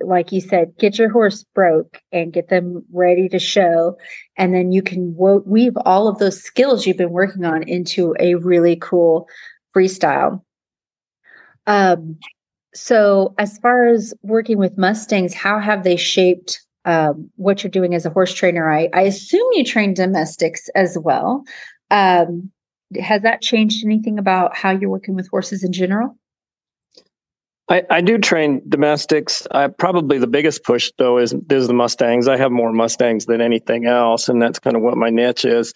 like 0.00 0.30
you 0.30 0.40
said, 0.40 0.78
get 0.78 0.96
your 0.96 1.10
horse 1.10 1.44
broke 1.54 2.00
and 2.12 2.32
get 2.32 2.48
them 2.48 2.84
ready 2.92 3.28
to 3.30 3.40
show. 3.40 3.98
And 4.36 4.54
then 4.54 4.70
you 4.70 4.80
can 4.80 5.14
wo- 5.16 5.42
weave 5.44 5.76
all 5.84 6.06
of 6.06 6.18
those 6.18 6.40
skills 6.40 6.86
you've 6.86 6.96
been 6.96 7.10
working 7.10 7.44
on 7.44 7.64
into 7.64 8.14
a 8.20 8.36
really 8.36 8.76
cool 8.76 9.28
freestyle. 9.76 10.40
Um, 11.66 12.16
so, 12.74 13.34
as 13.38 13.58
far 13.58 13.88
as 13.88 14.14
working 14.22 14.58
with 14.58 14.78
Mustangs, 14.78 15.34
how 15.34 15.58
have 15.58 15.82
they 15.82 15.96
shaped 15.96 16.60
um, 16.84 17.30
what 17.36 17.62
you're 17.62 17.70
doing 17.70 17.94
as 17.94 18.06
a 18.06 18.10
horse 18.10 18.32
trainer? 18.32 18.70
I, 18.70 18.88
I 18.92 19.02
assume 19.02 19.46
you 19.52 19.64
train 19.64 19.94
domestics 19.94 20.68
as 20.74 20.96
well. 20.98 21.44
Um, 21.90 22.50
has 23.00 23.22
that 23.22 23.42
changed 23.42 23.84
anything 23.84 24.18
about 24.18 24.56
how 24.56 24.70
you're 24.70 24.90
working 24.90 25.14
with 25.14 25.28
horses 25.28 25.62
in 25.62 25.72
general? 25.72 26.16
I, 27.70 27.82
I 27.90 28.00
do 28.00 28.16
train 28.16 28.62
domestics. 28.68 29.46
I 29.50 29.68
probably 29.68 30.18
the 30.18 30.26
biggest 30.26 30.64
push 30.64 30.90
though 30.96 31.18
is 31.18 31.34
is 31.50 31.66
the 31.66 31.74
Mustangs. 31.74 32.26
I 32.26 32.36
have 32.38 32.50
more 32.50 32.72
Mustangs 32.72 33.26
than 33.26 33.42
anything 33.42 33.86
else, 33.86 34.28
and 34.28 34.40
that's 34.40 34.58
kind 34.58 34.74
of 34.74 34.82
what 34.82 34.96
my 34.96 35.10
niche 35.10 35.44
is. 35.44 35.74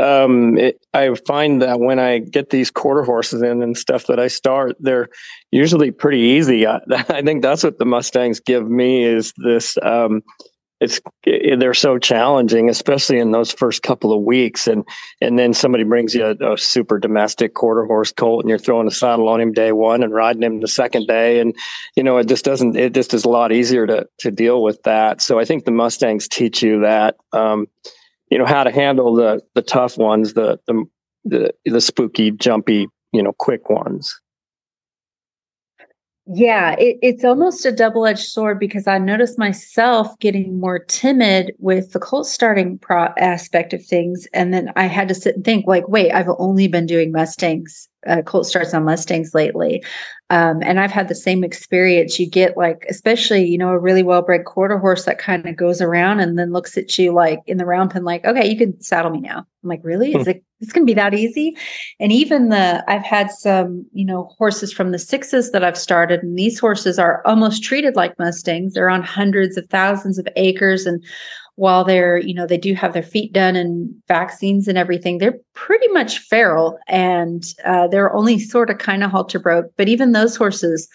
Um, 0.00 0.58
it, 0.58 0.84
I 0.94 1.14
find 1.14 1.62
that 1.62 1.80
when 1.80 1.98
I 1.98 2.18
get 2.18 2.50
these 2.50 2.70
quarter 2.70 3.02
horses 3.02 3.42
in 3.42 3.62
and 3.62 3.76
stuff 3.76 4.06
that 4.06 4.18
I 4.18 4.28
start, 4.28 4.76
they're 4.80 5.08
usually 5.50 5.90
pretty 5.90 6.20
easy. 6.20 6.66
I, 6.66 6.80
I 6.90 7.22
think 7.22 7.42
that's 7.42 7.62
what 7.62 7.78
the 7.78 7.84
Mustangs 7.84 8.40
give 8.40 8.68
me 8.68 9.04
is 9.04 9.32
this. 9.36 9.76
Um, 9.82 10.22
it's 10.80 10.98
they're 11.24 11.74
so 11.74 11.98
challenging, 11.98 12.70
especially 12.70 13.18
in 13.18 13.32
those 13.32 13.52
first 13.52 13.82
couple 13.82 14.14
of 14.14 14.22
weeks, 14.22 14.66
and 14.66 14.82
and 15.20 15.38
then 15.38 15.52
somebody 15.52 15.84
brings 15.84 16.14
you 16.14 16.24
a, 16.24 16.54
a 16.54 16.56
super 16.56 16.98
domestic 16.98 17.52
quarter 17.52 17.84
horse 17.84 18.12
colt, 18.12 18.42
and 18.42 18.48
you're 18.48 18.58
throwing 18.58 18.86
a 18.86 18.90
saddle 18.90 19.28
on 19.28 19.42
him 19.42 19.52
day 19.52 19.72
one 19.72 20.02
and 20.02 20.14
riding 20.14 20.42
him 20.42 20.60
the 20.60 20.68
second 20.68 21.06
day, 21.06 21.38
and 21.38 21.54
you 21.96 22.02
know 22.02 22.16
it 22.16 22.28
just 22.28 22.46
doesn't. 22.46 22.76
It 22.76 22.94
just 22.94 23.12
is 23.12 23.26
a 23.26 23.28
lot 23.28 23.52
easier 23.52 23.86
to 23.86 24.08
to 24.20 24.30
deal 24.30 24.62
with 24.62 24.82
that. 24.84 25.20
So 25.20 25.38
I 25.38 25.44
think 25.44 25.66
the 25.66 25.70
Mustangs 25.70 26.26
teach 26.26 26.62
you 26.62 26.80
that. 26.80 27.16
Um, 27.34 27.66
you 28.30 28.38
know 28.38 28.46
how 28.46 28.64
to 28.64 28.70
handle 28.70 29.14
the 29.14 29.42
the 29.54 29.62
tough 29.62 29.98
ones, 29.98 30.34
the 30.34 30.58
the 30.66 30.84
the, 31.24 31.52
the 31.66 31.80
spooky, 31.80 32.30
jumpy, 32.30 32.88
you 33.12 33.22
know, 33.22 33.32
quick 33.38 33.68
ones. 33.68 34.18
Yeah, 36.32 36.76
it, 36.78 36.96
it's 37.02 37.24
almost 37.24 37.66
a 37.66 37.72
double 37.72 38.06
edged 38.06 38.28
sword 38.28 38.58
because 38.58 38.86
I 38.86 38.98
noticed 38.98 39.38
myself 39.38 40.16
getting 40.20 40.60
more 40.60 40.78
timid 40.78 41.52
with 41.58 41.92
the 41.92 41.98
colt 41.98 42.26
starting 42.26 42.78
pro 42.78 43.08
aspect 43.18 43.72
of 43.72 43.84
things. 43.84 44.28
And 44.32 44.54
then 44.54 44.70
I 44.76 44.86
had 44.86 45.08
to 45.08 45.14
sit 45.14 45.34
and 45.34 45.44
think, 45.44 45.66
like, 45.66 45.88
wait, 45.88 46.12
I've 46.12 46.28
only 46.38 46.68
been 46.68 46.86
doing 46.86 47.10
Mustangs, 47.10 47.88
uh, 48.06 48.22
colt 48.22 48.46
starts 48.46 48.72
on 48.74 48.84
Mustangs 48.84 49.34
lately. 49.34 49.82
Um, 50.30 50.62
and 50.62 50.78
I've 50.78 50.92
had 50.92 51.08
the 51.08 51.14
same 51.14 51.42
experience. 51.42 52.18
You 52.18 52.28
get 52.28 52.56
like, 52.56 52.86
especially, 52.88 53.44
you 53.44 53.58
know, 53.58 53.70
a 53.70 53.78
really 53.78 54.04
well 54.04 54.22
bred 54.22 54.44
quarter 54.44 54.78
horse 54.78 55.04
that 55.04 55.18
kind 55.18 55.44
of 55.46 55.56
goes 55.56 55.80
around 55.80 56.20
and 56.20 56.38
then 56.38 56.52
looks 56.52 56.78
at 56.78 56.96
you 56.98 57.12
like 57.12 57.40
in 57.46 57.58
the 57.58 57.66
round 57.66 57.90
pen, 57.90 58.04
like, 58.04 58.24
okay, 58.24 58.48
you 58.48 58.56
can 58.56 58.80
saddle 58.80 59.10
me 59.10 59.20
now. 59.20 59.38
I'm 59.38 59.68
like, 59.68 59.80
really? 59.82 60.14
Is 60.14 60.28
it, 60.28 60.42
it's 60.60 60.72
going 60.72 60.86
to 60.86 60.90
be 60.90 60.94
that 60.94 61.14
easy? 61.14 61.56
And 61.98 62.12
even 62.12 62.48
the, 62.50 62.84
I've 62.88 63.04
had 63.04 63.30
some, 63.30 63.84
you 63.92 64.04
know, 64.04 64.32
horses 64.38 64.72
from 64.72 64.92
the 64.92 64.98
sixes 64.98 65.50
that 65.50 65.64
I've 65.64 65.76
started, 65.76 66.22
and 66.22 66.38
these 66.38 66.58
horses 66.58 66.98
are 66.98 67.22
almost 67.26 67.64
treated 67.64 67.96
like 67.96 68.18
Mustangs. 68.18 68.74
They're 68.74 68.88
on 68.88 69.02
hundreds 69.02 69.56
of 69.56 69.66
thousands 69.68 70.18
of 70.18 70.28
acres. 70.36 70.86
And 70.86 71.04
while 71.60 71.84
they're, 71.84 72.16
you 72.16 72.32
know, 72.32 72.46
they 72.46 72.56
do 72.56 72.72
have 72.72 72.94
their 72.94 73.02
feet 73.02 73.34
done 73.34 73.54
and 73.54 73.94
vaccines 74.08 74.66
and 74.66 74.78
everything, 74.78 75.18
they're 75.18 75.38
pretty 75.52 75.88
much 75.88 76.18
feral 76.18 76.78
and 76.88 77.44
uh, 77.66 77.86
they're 77.86 78.14
only 78.14 78.38
sort 78.38 78.70
of 78.70 78.78
kind 78.78 79.04
of 79.04 79.10
halter 79.10 79.38
broke. 79.38 79.66
But 79.76 79.86
even 79.86 80.12
those 80.12 80.34
horses, 80.36 80.88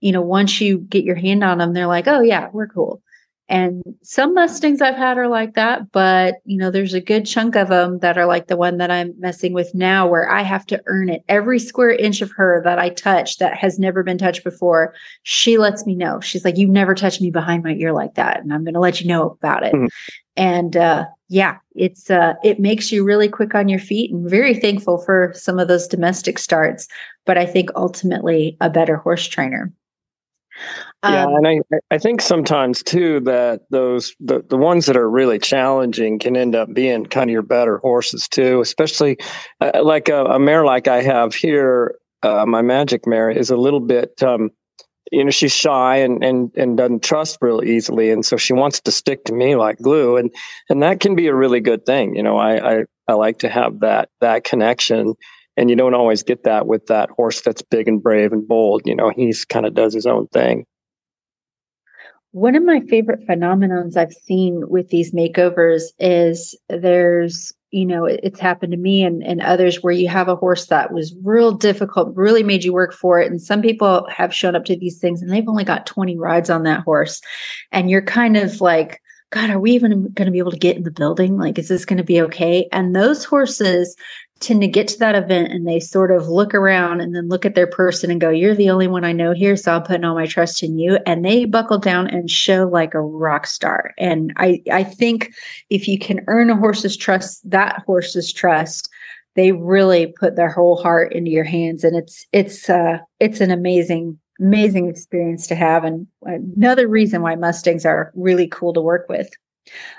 you 0.00 0.10
know, 0.10 0.20
once 0.20 0.60
you 0.60 0.78
get 0.78 1.04
your 1.04 1.14
hand 1.14 1.44
on 1.44 1.58
them, 1.58 1.72
they're 1.72 1.86
like, 1.86 2.08
oh, 2.08 2.20
yeah, 2.20 2.48
we're 2.52 2.66
cool. 2.66 3.00
And 3.52 3.82
some 4.02 4.32
Mustangs 4.32 4.80
I've 4.80 4.96
had 4.96 5.18
are 5.18 5.28
like 5.28 5.52
that, 5.56 5.92
but 5.92 6.36
you 6.46 6.56
know, 6.56 6.70
there's 6.70 6.94
a 6.94 7.02
good 7.02 7.26
chunk 7.26 7.54
of 7.54 7.68
them 7.68 7.98
that 7.98 8.16
are 8.16 8.24
like 8.24 8.46
the 8.46 8.56
one 8.56 8.78
that 8.78 8.90
I'm 8.90 9.12
messing 9.18 9.52
with 9.52 9.74
now, 9.74 10.08
where 10.08 10.26
I 10.30 10.40
have 10.40 10.64
to 10.68 10.82
earn 10.86 11.10
it. 11.10 11.22
Every 11.28 11.58
square 11.58 11.90
inch 11.90 12.22
of 12.22 12.30
her 12.32 12.62
that 12.64 12.78
I 12.78 12.88
touch 12.88 13.36
that 13.38 13.54
has 13.58 13.78
never 13.78 14.02
been 14.02 14.16
touched 14.16 14.42
before, 14.42 14.94
she 15.24 15.58
lets 15.58 15.84
me 15.84 15.94
know. 15.94 16.18
She's 16.18 16.46
like, 16.46 16.56
You've 16.56 16.70
never 16.70 16.94
touched 16.94 17.20
me 17.20 17.30
behind 17.30 17.62
my 17.62 17.74
ear 17.74 17.92
like 17.92 18.14
that. 18.14 18.40
And 18.40 18.54
I'm 18.54 18.64
going 18.64 18.72
to 18.72 18.80
let 18.80 19.02
you 19.02 19.06
know 19.06 19.36
about 19.42 19.64
it. 19.64 19.74
Mhm. 19.74 19.88
And 20.34 20.74
uh, 20.74 21.04
yeah, 21.28 21.58
it's 21.74 22.08
uh, 22.08 22.32
it 22.42 22.58
makes 22.58 22.90
you 22.90 23.04
really 23.04 23.28
quick 23.28 23.54
on 23.54 23.68
your 23.68 23.80
feet 23.80 24.10
and 24.10 24.30
very 24.30 24.54
thankful 24.54 24.96
for 24.96 25.30
some 25.34 25.58
of 25.58 25.68
those 25.68 25.86
domestic 25.86 26.38
starts. 26.38 26.88
But 27.26 27.36
I 27.36 27.44
think 27.44 27.68
ultimately 27.76 28.56
a 28.62 28.70
better 28.70 28.96
horse 28.96 29.28
trainer. 29.28 29.70
Yeah, 31.06 31.24
Um, 31.24 31.34
and 31.36 31.46
I 31.48 31.60
I 31.90 31.98
think 31.98 32.20
sometimes 32.22 32.82
too 32.82 33.20
that 33.20 33.62
those 33.70 34.14
the, 34.20 34.42
the 34.48 34.56
ones 34.56 34.86
that 34.86 34.96
are 34.96 35.10
really 35.10 35.38
challenging 35.38 36.18
can 36.18 36.36
end 36.36 36.54
up 36.54 36.72
being 36.72 37.06
kind 37.06 37.28
of 37.28 37.32
your 37.32 37.42
better 37.42 37.78
horses 37.78 38.28
too, 38.28 38.60
especially 38.60 39.18
uh, 39.60 39.82
like 39.82 40.08
a, 40.08 40.24
a 40.24 40.38
mare 40.38 40.64
like 40.64 40.88
I 40.88 41.02
have 41.02 41.34
here. 41.34 41.96
Uh, 42.22 42.46
my 42.46 42.62
magic 42.62 43.06
mare 43.06 43.30
is 43.30 43.50
a 43.50 43.56
little 43.56 43.80
bit, 43.80 44.22
um, 44.22 44.50
you 45.10 45.24
know, 45.24 45.30
she's 45.30 45.54
shy 45.54 45.96
and 45.96 46.22
and 46.22 46.52
and 46.56 46.76
doesn't 46.76 47.02
trust 47.02 47.38
real 47.40 47.64
easily, 47.64 48.10
and 48.10 48.24
so 48.24 48.36
she 48.36 48.52
wants 48.52 48.80
to 48.80 48.92
stick 48.92 49.24
to 49.24 49.32
me 49.34 49.56
like 49.56 49.78
glue, 49.78 50.16
and 50.16 50.30
and 50.70 50.82
that 50.82 51.00
can 51.00 51.16
be 51.16 51.26
a 51.26 51.34
really 51.34 51.60
good 51.60 51.84
thing. 51.84 52.14
You 52.14 52.22
know, 52.22 52.36
I 52.38 52.74
I, 52.74 52.84
I 53.08 53.14
like 53.14 53.40
to 53.40 53.48
have 53.48 53.80
that 53.80 54.08
that 54.20 54.44
connection. 54.44 55.14
And 55.56 55.68
you 55.68 55.76
don't 55.76 55.94
always 55.94 56.22
get 56.22 56.44
that 56.44 56.66
with 56.66 56.86
that 56.86 57.10
horse 57.10 57.40
that's 57.42 57.62
big 57.62 57.86
and 57.88 58.02
brave 58.02 58.32
and 58.32 58.46
bold. 58.46 58.82
You 58.84 58.96
know, 58.96 59.10
he's 59.14 59.44
kind 59.44 59.66
of 59.66 59.74
does 59.74 59.92
his 59.92 60.06
own 60.06 60.26
thing. 60.28 60.64
One 62.32 62.54
of 62.54 62.64
my 62.64 62.80
favorite 62.88 63.26
phenomenons 63.26 63.96
I've 63.96 64.14
seen 64.14 64.66
with 64.68 64.88
these 64.88 65.12
makeovers 65.12 65.82
is 65.98 66.58
there's, 66.70 67.52
you 67.70 67.84
know, 67.84 68.06
it's 68.06 68.40
happened 68.40 68.72
to 68.72 68.78
me 68.78 69.04
and, 69.04 69.22
and 69.22 69.42
others 69.42 69.82
where 69.82 69.92
you 69.92 70.08
have 70.08 70.28
a 70.28 70.36
horse 70.36 70.68
that 70.68 70.94
was 70.94 71.14
real 71.22 71.52
difficult, 71.52 72.16
really 72.16 72.42
made 72.42 72.64
you 72.64 72.72
work 72.72 72.94
for 72.94 73.20
it. 73.20 73.30
And 73.30 73.40
some 73.40 73.60
people 73.60 74.06
have 74.08 74.34
shown 74.34 74.56
up 74.56 74.64
to 74.64 74.76
these 74.76 74.98
things 74.98 75.20
and 75.20 75.30
they've 75.30 75.48
only 75.48 75.64
got 75.64 75.84
20 75.84 76.16
rides 76.16 76.48
on 76.48 76.62
that 76.62 76.80
horse. 76.80 77.20
And 77.70 77.90
you're 77.90 78.00
kind 78.00 78.38
of 78.38 78.62
like 78.62 79.02
God, 79.32 79.48
are 79.48 79.58
we 79.58 79.72
even 79.72 80.12
going 80.12 80.26
to 80.26 80.30
be 80.30 80.38
able 80.38 80.50
to 80.50 80.58
get 80.58 80.76
in 80.76 80.82
the 80.82 80.90
building? 80.90 81.38
Like, 81.38 81.58
is 81.58 81.68
this 81.68 81.86
going 81.86 81.96
to 81.96 82.04
be 82.04 82.20
okay? 82.20 82.68
And 82.70 82.94
those 82.94 83.24
horses 83.24 83.96
tend 84.42 84.60
to 84.60 84.68
get 84.68 84.88
to 84.88 84.98
that 84.98 85.14
event 85.14 85.52
and 85.52 85.66
they 85.66 85.80
sort 85.80 86.10
of 86.10 86.28
look 86.28 86.54
around 86.54 87.00
and 87.00 87.14
then 87.14 87.28
look 87.28 87.46
at 87.46 87.54
their 87.54 87.66
person 87.66 88.10
and 88.10 88.20
go, 88.20 88.28
You're 88.28 88.54
the 88.54 88.70
only 88.70 88.88
one 88.88 89.04
I 89.04 89.12
know 89.12 89.32
here. 89.32 89.56
So 89.56 89.74
I'm 89.74 89.82
putting 89.82 90.04
all 90.04 90.14
my 90.14 90.26
trust 90.26 90.62
in 90.62 90.78
you. 90.78 90.98
And 91.06 91.24
they 91.24 91.44
buckle 91.44 91.78
down 91.78 92.08
and 92.08 92.30
show 92.30 92.68
like 92.68 92.94
a 92.94 93.00
rock 93.00 93.46
star. 93.46 93.94
And 93.98 94.32
I, 94.36 94.62
I 94.70 94.84
think 94.84 95.32
if 95.70 95.88
you 95.88 95.98
can 95.98 96.20
earn 96.26 96.50
a 96.50 96.56
horse's 96.56 96.96
trust, 96.96 97.48
that 97.50 97.82
horse's 97.86 98.32
trust, 98.32 98.88
they 99.34 99.52
really 99.52 100.12
put 100.18 100.36
their 100.36 100.50
whole 100.50 100.76
heart 100.76 101.12
into 101.12 101.30
your 101.30 101.44
hands. 101.44 101.84
And 101.84 101.96
it's, 101.96 102.26
it's, 102.32 102.68
uh, 102.68 102.98
it's 103.20 103.40
an 103.40 103.50
amazing, 103.50 104.18
amazing 104.40 104.88
experience 104.88 105.46
to 105.46 105.54
have. 105.54 105.84
And 105.84 106.06
another 106.22 106.88
reason 106.88 107.22
why 107.22 107.36
Mustangs 107.36 107.86
are 107.86 108.12
really 108.14 108.48
cool 108.48 108.74
to 108.74 108.80
work 108.80 109.08
with. 109.08 109.30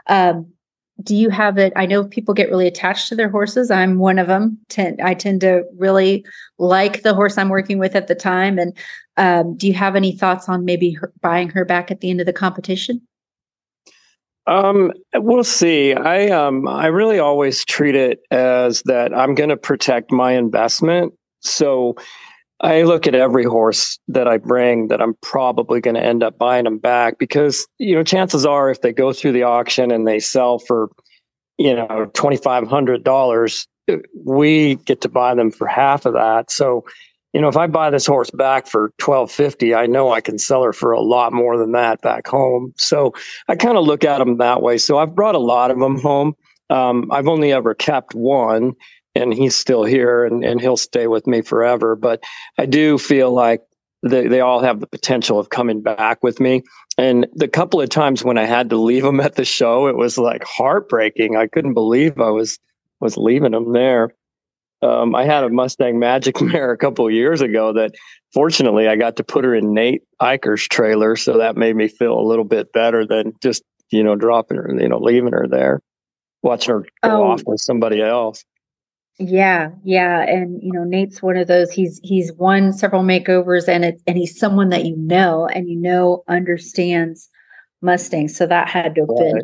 Um, 0.08 0.54
do 1.04 1.16
you 1.16 1.30
have 1.30 1.58
it? 1.58 1.74
I 1.76 1.86
know 1.86 2.06
people 2.06 2.34
get 2.34 2.49
really 2.49 2.68
attached 2.68 3.10
to 3.10 3.16
their 3.16 3.30
horses. 3.30 3.70
I'm 3.70 3.99
one 3.99 4.20
of 4.20 4.28
them 4.28 4.58
tend, 4.70 5.01
i 5.01 5.14
tend 5.14 5.41
to 5.41 5.64
really 5.78 6.26
like 6.58 7.04
the 7.04 7.14
horse 7.14 7.38
i'm 7.38 7.49
working 7.49 7.78
with 7.78 7.95
at 7.95 8.08
the 8.08 8.16
time. 8.16 8.58
And 8.58 8.76
um, 9.18 9.56
do 9.58 9.68
you 9.68 9.74
have 9.74 9.95
any 9.95 10.16
thoughts 10.16 10.49
on 10.49 10.66
maybe 10.66 10.91
her, 10.93 11.12
buying 11.22 11.49
her 11.49 11.66
back 11.66 11.91
at 11.91 12.01
the 12.01 12.10
end 12.10 12.20
of 12.20 12.26
the 12.26 12.34
competition? 12.34 13.01
Um, 14.45 14.91
we'll 15.14 15.43
see. 15.43 15.93
I 15.93 16.28
um, 16.28 16.68
I 16.68 16.88
really 16.88 17.20
always 17.20 17.64
treat 17.64 17.95
it 17.95 18.20
as 18.30 18.82
that 18.84 19.16
I'm 19.16 19.36
going 19.36 19.49
to 19.49 19.58
protect 19.58 20.12
my 20.12 20.34
investment. 20.34 21.14
So 21.39 21.95
I 22.62 22.84
look 22.84 23.08
at 23.08 23.16
every 23.16 23.43
horse 23.43 23.99
that 24.08 24.28
I 24.28 24.38
bring 24.38 24.88
that 24.88 25.01
I'm 25.01 25.16
probably 25.22 25.82
going 25.82 25.95
to 25.95 26.04
end 26.04 26.24
up 26.24 26.38
buying 26.38 26.64
them 26.64 26.78
back 26.78 27.18
because, 27.18 27.68
you 27.78 27.95
know, 27.95 28.04
chances 28.04 28.45
are 28.45 28.70
if 28.70 28.82
they 28.82 28.93
go 28.93 29.12
through 29.12 29.34
the 29.34 29.43
auction 29.43 29.91
and 29.91 30.08
they 30.08 30.20
sell 30.20 30.60
for, 30.60 30.89
you 31.58 31.76
know, 31.76 31.88
$2,500, 31.88 33.68
we 34.26 34.76
get 34.76 35.01
to 35.01 35.10
buy 35.10 35.36
them 35.36 35.51
for 35.51 35.68
half 35.68 36.06
of 36.06 36.14
that. 36.14 36.51
So, 36.51 36.86
you 37.34 37.41
know, 37.41 37.47
if 37.47 37.58
I 37.58 37.68
buy 37.68 37.89
this 37.89 38.06
horse 38.06 38.30
back 38.30 38.68
for 38.68 38.93
1250, 39.04 39.76
I 39.76 39.88
know 39.88 40.14
I 40.14 40.22
can 40.22 40.38
sell 40.38 40.64
her 40.64 40.72
for 40.72 40.91
a 40.91 41.01
lot 41.01 41.34
more 41.34 41.58
than 41.58 41.72
that 41.74 42.01
back 42.01 42.28
home. 42.28 42.74
So 42.78 43.14
I 43.47 43.56
kind 43.56 43.78
of 43.78 43.86
look 43.86 44.04
at 44.06 44.20
them 44.20 44.38
that 44.38 44.62
way. 44.62 44.78
So 44.78 44.99
I've 44.99 45.16
brought 45.16 45.36
a 45.36 45.39
lot 45.39 45.72
of 45.72 45.80
them 45.80 45.99
home. 45.99 46.34
Um, 46.70 47.12
I've 47.12 47.28
only 47.28 47.51
ever 47.51 47.74
kept 47.74 48.16
one 48.16 48.74
and 49.16 49.34
he's 49.34 49.55
still 49.55 49.84
here 49.84 50.26
and, 50.26 50.43
and 50.43 50.59
he'll 50.59 50.78
stay 50.78 51.07
with 51.07 51.28
me 51.28 51.41
forever. 51.41 51.95
But 51.95 52.24
I 52.57 52.66
do 52.66 52.97
feel 52.97 53.32
like 53.32 53.61
they, 54.01 54.28
they 54.28 54.41
all 54.41 54.61
have 54.61 54.80
the 54.80 54.88
potential 54.88 55.39
of 55.39 55.49
coming 55.49 55.82
back 55.82 56.24
with 56.24 56.39
me. 56.39 56.64
And 56.97 57.28
the 57.34 57.47
couple 57.47 57.82
of 57.82 57.89
times 57.89 58.24
when 58.24 58.38
I 58.38 58.45
had 58.45 58.70
to 58.70 58.78
leave 58.78 59.03
them 59.03 59.20
at 59.20 59.36
the 59.36 59.45
show, 59.45 59.88
it 59.88 59.95
was 59.95 60.18
like 60.18 60.43
heartbreaking. 60.43 61.36
I 61.36 61.47
couldn't 61.47 61.74
believe 61.74 62.20
I 62.20 62.30
was 62.30 62.59
was 62.99 63.18
leaving 63.18 63.51
them 63.51 63.74
there. 63.74 64.14
Um, 64.82 65.16
I 65.16 65.26
had 65.26 65.43
a 65.43 65.49
Mustang 65.49 65.99
Magic 65.99 66.41
mare 66.41 66.72
a 66.72 66.78
couple 66.78 67.07
of 67.07 67.14
years 67.14 67.41
ago 67.41 67.74
that 67.74 67.95
fortunately 68.34 68.88
I 68.88 68.95
got 68.95 69.16
to 69.18 69.24
put 69.24 69.45
her 69.45 69.55
in 69.55 69.74
Nate 69.74 70.03
Eicher's 70.22 70.68
trailer. 70.68 71.16
So 71.16 71.38
that 71.38 71.55
made 71.55 71.76
me 71.76 71.88
feel 71.88 72.20
a 72.20 72.28
little 72.28 72.45
bit 72.45 72.74
better 72.74 73.05
than 73.05 73.34
just, 73.41 73.64
you 73.91 74.03
know, 74.03 74.16
dropping 74.16 74.57
her, 74.57 74.76
you 74.78 74.89
know, 74.89 74.99
leaving 74.99 75.34
her 75.34 75.47
there, 75.49 75.82
watching 76.41 76.74
her 76.74 76.82
go 77.03 77.24
oh. 77.24 77.32
off 77.32 77.43
with 77.45 77.61
somebody 77.61 78.01
else. 78.01 78.43
Yeah, 79.20 79.70
yeah, 79.84 80.22
and 80.22 80.61
you 80.64 80.72
know 80.72 80.84
Nate's 80.84 81.22
one 81.22 81.38
of 81.38 81.47
those. 81.47 81.72
He's 81.72 81.99
he's 82.03 82.34
won 82.34 82.74
several 82.74 83.03
makeovers, 83.03 83.68
and 83.68 83.86
it's 83.86 84.01
and 84.07 84.18
he's 84.18 84.38
someone 84.38 84.70
that 84.70 84.86
you 84.86 84.97
know 84.97 85.47
and 85.47 85.70
you 85.70 85.80
know 85.80 86.24
understands 86.28 87.30
Mustangs. 87.82 88.36
So 88.36 88.47
that 88.47 88.68
had 88.68 88.95
to 88.95 89.01
have 89.01 89.09
right. 89.09 89.34
been 89.36 89.43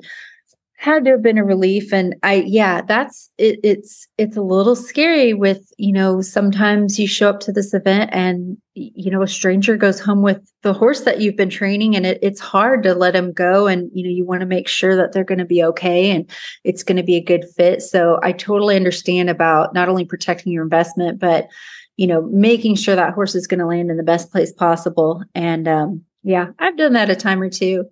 had 0.80 1.04
to 1.04 1.12
have 1.12 1.22
been 1.22 1.38
a 1.38 1.44
relief. 1.44 1.92
And 1.94 2.16
i 2.24 2.36
yeah 2.48 2.82
that's 2.82 3.30
it, 3.38 3.60
it's 3.64 4.08
it's 4.18 4.38
a 4.38 4.42
little 4.42 4.78
scary 4.78 5.34
with 5.34 5.74
you 5.78 5.92
know 5.92 6.22
sometimes 6.22 6.98
you 6.98 7.06
show 7.06 7.30
up 7.30 7.42
to 7.42 7.52
this 7.52 7.74
event 7.74 8.10
and 8.14 8.58
you 8.76 9.12
know 9.12 9.22
a 9.22 9.28
stranger 9.28 9.76
goes 9.76 10.00
home 10.00 10.22
with 10.22 10.40
the 10.64 10.72
horse 10.72 11.02
that 11.02 11.20
you've 11.20 11.36
been 11.36 11.50
training 11.50 11.98
and 11.98 12.06
it, 12.06 12.18
it's 12.22 12.40
hard 12.40 12.82
to 12.84 12.96
let 12.96 13.12
them 13.12 13.34
go. 13.34 13.68
And 13.68 13.92
you 13.94 14.06
know 14.06 14.10
you 14.10 14.26
want 14.26 14.40
to 14.40 14.46
make 14.46 14.70
sure 14.70 14.96
that 14.96 15.12
they're 15.12 15.26
going 15.26 15.40
to 15.40 15.46
be 15.46 15.62
okay 15.66 16.12
and 16.12 16.30
it's 16.64 16.82
going 16.82 16.96
to 16.96 17.04
be 17.04 17.18
a 17.18 17.24
good 17.24 17.44
fit. 17.58 17.82
So 17.82 18.18
i 18.24 18.32
totally 18.32 18.78
understand 18.78 19.30
about 19.30 19.74
not 19.74 19.90
only 19.90 20.06
protecting 20.06 20.54
your 20.54 20.64
investment 20.64 21.20
but 21.20 21.50
you 21.98 22.08
know 22.08 22.22
making 22.32 22.76
sure 22.76 22.96
that 22.96 23.14
horse 23.14 23.36
is 23.36 23.48
going 23.48 23.60
to 23.60 23.68
land 23.68 23.92
in 23.92 23.98
the 23.98 24.04
best 24.04 24.32
place 24.32 24.54
possible. 24.54 25.26
And 25.36 25.68
um 25.68 26.06
yeah 26.24 26.52
i've 26.58 26.78
done 26.78 26.94
that 26.94 27.10
a 27.10 27.18
time 27.18 27.42
or 27.42 27.50
two. 27.50 27.84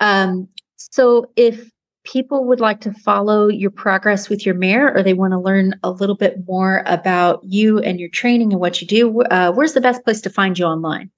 Um 0.00 0.48
so 0.78 1.30
if 1.36 1.71
people 2.04 2.44
would 2.44 2.60
like 2.60 2.80
to 2.80 2.92
follow 2.92 3.48
your 3.48 3.70
progress 3.70 4.28
with 4.28 4.44
your 4.44 4.54
mare 4.54 4.94
or 4.96 5.02
they 5.02 5.14
want 5.14 5.32
to 5.32 5.38
learn 5.38 5.78
a 5.82 5.90
little 5.90 6.16
bit 6.16 6.36
more 6.46 6.82
about 6.86 7.42
you 7.44 7.78
and 7.78 8.00
your 8.00 8.08
training 8.08 8.52
and 8.52 8.60
what 8.60 8.80
you 8.80 8.86
do, 8.86 9.22
uh, 9.22 9.52
where's 9.52 9.74
the 9.74 9.80
best 9.80 10.04
place 10.04 10.20
to 10.20 10.30
find 10.30 10.58
you 10.58 10.64
online? 10.64 11.10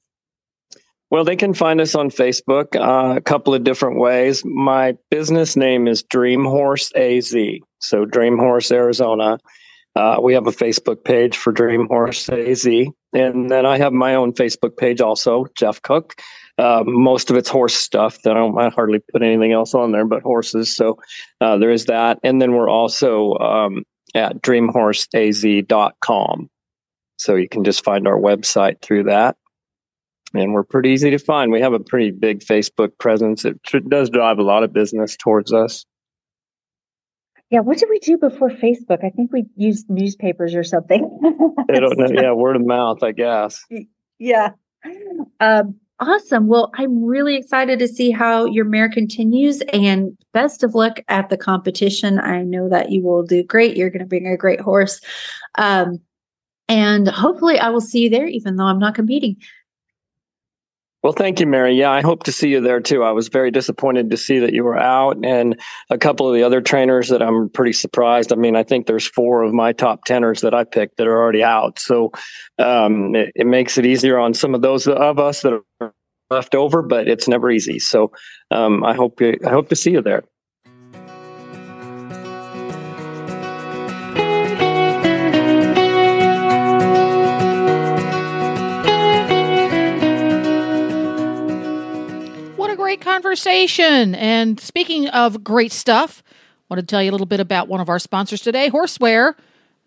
Well, 1.10 1.24
they 1.24 1.36
can 1.36 1.54
find 1.54 1.80
us 1.80 1.94
on 1.94 2.10
Facebook 2.10 2.74
uh, 2.74 3.16
a 3.16 3.20
couple 3.20 3.54
of 3.54 3.62
different 3.62 4.00
ways. 4.00 4.44
My 4.44 4.96
business 5.10 5.54
name 5.54 5.86
is 5.86 6.02
Dream 6.02 6.44
Horse 6.44 6.92
AZ. 6.96 7.34
So, 7.78 8.04
Dream 8.04 8.38
Horse 8.38 8.72
Arizona. 8.72 9.38
Uh, 9.94 10.16
we 10.20 10.34
have 10.34 10.48
a 10.48 10.50
Facebook 10.50 11.04
page 11.04 11.36
for 11.36 11.52
Dream 11.52 11.86
Horse 11.86 12.28
AZ. 12.28 12.66
And 13.12 13.48
then 13.48 13.64
I 13.64 13.78
have 13.78 13.92
my 13.92 14.16
own 14.16 14.32
Facebook 14.32 14.76
page 14.76 15.00
also, 15.00 15.46
Jeff 15.54 15.80
Cook. 15.82 16.20
Uh, 16.56 16.84
most 16.86 17.30
of 17.30 17.36
it's 17.36 17.48
horse 17.48 17.74
stuff. 17.74 18.22
That 18.22 18.32
I 18.32 18.34
don't 18.34 18.58
I 18.58 18.70
hardly 18.70 19.00
put 19.12 19.22
anything 19.22 19.52
else 19.52 19.74
on 19.74 19.92
there 19.92 20.06
but 20.06 20.22
horses. 20.22 20.74
So 20.74 20.98
uh, 21.40 21.58
there 21.58 21.70
is 21.70 21.86
that. 21.86 22.18
And 22.22 22.40
then 22.40 22.52
we're 22.52 22.70
also 22.70 23.34
um, 23.34 23.84
at 24.14 24.40
dreamhorseaz.com. 24.42 26.50
So 27.16 27.36
you 27.36 27.48
can 27.48 27.64
just 27.64 27.84
find 27.84 28.06
our 28.06 28.18
website 28.18 28.82
through 28.82 29.04
that. 29.04 29.36
And 30.32 30.52
we're 30.52 30.64
pretty 30.64 30.90
easy 30.90 31.10
to 31.10 31.18
find. 31.18 31.52
We 31.52 31.60
have 31.60 31.74
a 31.74 31.80
pretty 31.80 32.10
big 32.10 32.40
Facebook 32.40 32.98
presence. 32.98 33.44
It 33.44 33.60
does 33.88 34.10
drive 34.10 34.38
a 34.38 34.42
lot 34.42 34.64
of 34.64 34.72
business 34.72 35.16
towards 35.16 35.52
us. 35.52 35.84
Yeah, 37.50 37.60
what 37.60 37.78
did 37.78 37.88
we 37.88 38.00
do 38.00 38.18
before 38.18 38.50
Facebook? 38.50 39.04
I 39.04 39.10
think 39.10 39.32
we 39.32 39.44
used 39.54 39.88
newspapers 39.88 40.56
or 40.56 40.64
something. 40.64 41.20
I 41.70 41.78
don't 41.78 41.98
know. 41.98 42.06
Yeah, 42.10 42.32
word 42.32 42.56
of 42.56 42.66
mouth, 42.66 43.02
I 43.02 43.12
guess. 43.12 43.62
Yeah. 44.18 44.50
Um, 45.38 45.76
Awesome. 46.00 46.48
Well, 46.48 46.72
I'm 46.74 47.04
really 47.04 47.36
excited 47.36 47.78
to 47.78 47.86
see 47.86 48.10
how 48.10 48.46
your 48.46 48.64
mare 48.64 48.88
continues 48.88 49.60
and 49.72 50.16
best 50.32 50.64
of 50.64 50.74
luck 50.74 50.98
at 51.06 51.28
the 51.28 51.36
competition. 51.36 52.18
I 52.18 52.42
know 52.42 52.68
that 52.68 52.90
you 52.90 53.02
will 53.02 53.22
do 53.22 53.44
great. 53.44 53.76
You're 53.76 53.90
going 53.90 54.00
to 54.00 54.06
bring 54.06 54.26
a 54.26 54.36
great 54.36 54.60
horse. 54.60 55.00
Um, 55.54 56.00
and 56.68 57.06
hopefully 57.06 57.58
I 57.58 57.68
will 57.68 57.80
see 57.80 58.00
you 58.00 58.10
there, 58.10 58.26
even 58.26 58.56
though 58.56 58.64
I'm 58.64 58.80
not 58.80 58.96
competing. 58.96 59.36
Well, 61.04 61.12
thank 61.12 61.38
you, 61.38 61.46
Mary. 61.46 61.74
Yeah, 61.74 61.90
I 61.90 62.00
hope 62.00 62.22
to 62.22 62.32
see 62.32 62.48
you 62.48 62.62
there 62.62 62.80
too. 62.80 63.02
I 63.02 63.12
was 63.12 63.28
very 63.28 63.50
disappointed 63.50 64.10
to 64.10 64.16
see 64.16 64.38
that 64.38 64.54
you 64.54 64.64
were 64.64 64.78
out, 64.78 65.18
and 65.22 65.60
a 65.90 65.98
couple 65.98 66.26
of 66.26 66.34
the 66.34 66.42
other 66.42 66.62
trainers 66.62 67.10
that 67.10 67.20
I'm 67.20 67.50
pretty 67.50 67.74
surprised. 67.74 68.32
I 68.32 68.36
mean, 68.36 68.56
I 68.56 68.62
think 68.62 68.86
there's 68.86 69.06
four 69.06 69.42
of 69.42 69.52
my 69.52 69.74
top 69.74 70.04
tenors 70.06 70.40
that 70.40 70.54
I 70.54 70.64
picked 70.64 70.96
that 70.96 71.06
are 71.06 71.22
already 71.22 71.42
out, 71.42 71.78
so 71.78 72.10
um, 72.58 73.14
it, 73.14 73.32
it, 73.34 73.46
makes 73.46 73.76
it 73.76 73.84
easier 73.84 74.18
on 74.18 74.32
some 74.32 74.54
of 74.54 74.62
those 74.62 74.88
of 74.88 75.18
us 75.18 75.42
that 75.42 75.60
are 75.82 75.92
left 76.30 76.54
over. 76.54 76.80
But 76.80 77.06
it's 77.06 77.28
never 77.28 77.50
easy. 77.50 77.78
So 77.80 78.10
um, 78.50 78.82
I 78.82 78.94
hope 78.94 79.20
I 79.20 79.50
hope 79.50 79.68
to 79.68 79.76
see 79.76 79.90
you 79.90 80.00
there. 80.00 80.24
Conversation. 93.00 94.14
And 94.14 94.58
speaking 94.60 95.08
of 95.08 95.44
great 95.44 95.72
stuff, 95.72 96.22
I 96.26 96.74
want 96.74 96.80
to 96.80 96.86
tell 96.86 97.02
you 97.02 97.10
a 97.10 97.12
little 97.12 97.26
bit 97.26 97.40
about 97.40 97.68
one 97.68 97.80
of 97.80 97.88
our 97.88 97.98
sponsors 97.98 98.40
today, 98.40 98.70
Horseware. 98.70 99.34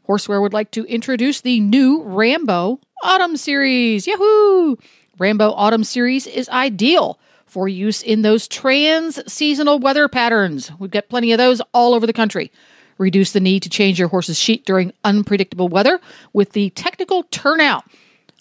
Horseware 0.08 0.41
would 0.41 0.53
like 0.53 0.72
to 0.72 0.86
introduce 0.86 1.41
the 1.41 1.60
new 1.60 2.01
Rambo 2.03 2.80
Autumn 3.03 3.38
Series. 3.38 4.08
Yahoo! 4.08 4.76
Rambo 5.20 5.51
Autumn 5.51 5.84
Series 5.84 6.28
is 6.28 6.47
ideal 6.49 7.20
for 7.45 7.68
use 7.68 8.03
in 8.03 8.22
those 8.22 8.47
trans 8.47 9.20
seasonal 9.32 9.80
weather 9.80 10.08
patterns. 10.08 10.72
We've 10.80 10.91
got 10.91 11.10
plenty 11.10 11.32
of 11.32 11.38
those 11.38 11.62
all 11.74 11.93
over 11.93 12.05
the 12.05 12.14
country. 12.14 12.51
Reduce 12.97 13.32
the 13.32 13.39
need 13.39 13.64
to 13.64 13.70
change 13.70 13.99
your 13.99 14.08
horse's 14.08 14.39
sheet 14.39 14.66
during 14.66 14.93
unpredictable 15.03 15.68
weather 15.68 15.99
with 16.34 16.51
the 16.51 16.70
technical 16.72 17.24
turnout 17.24 17.84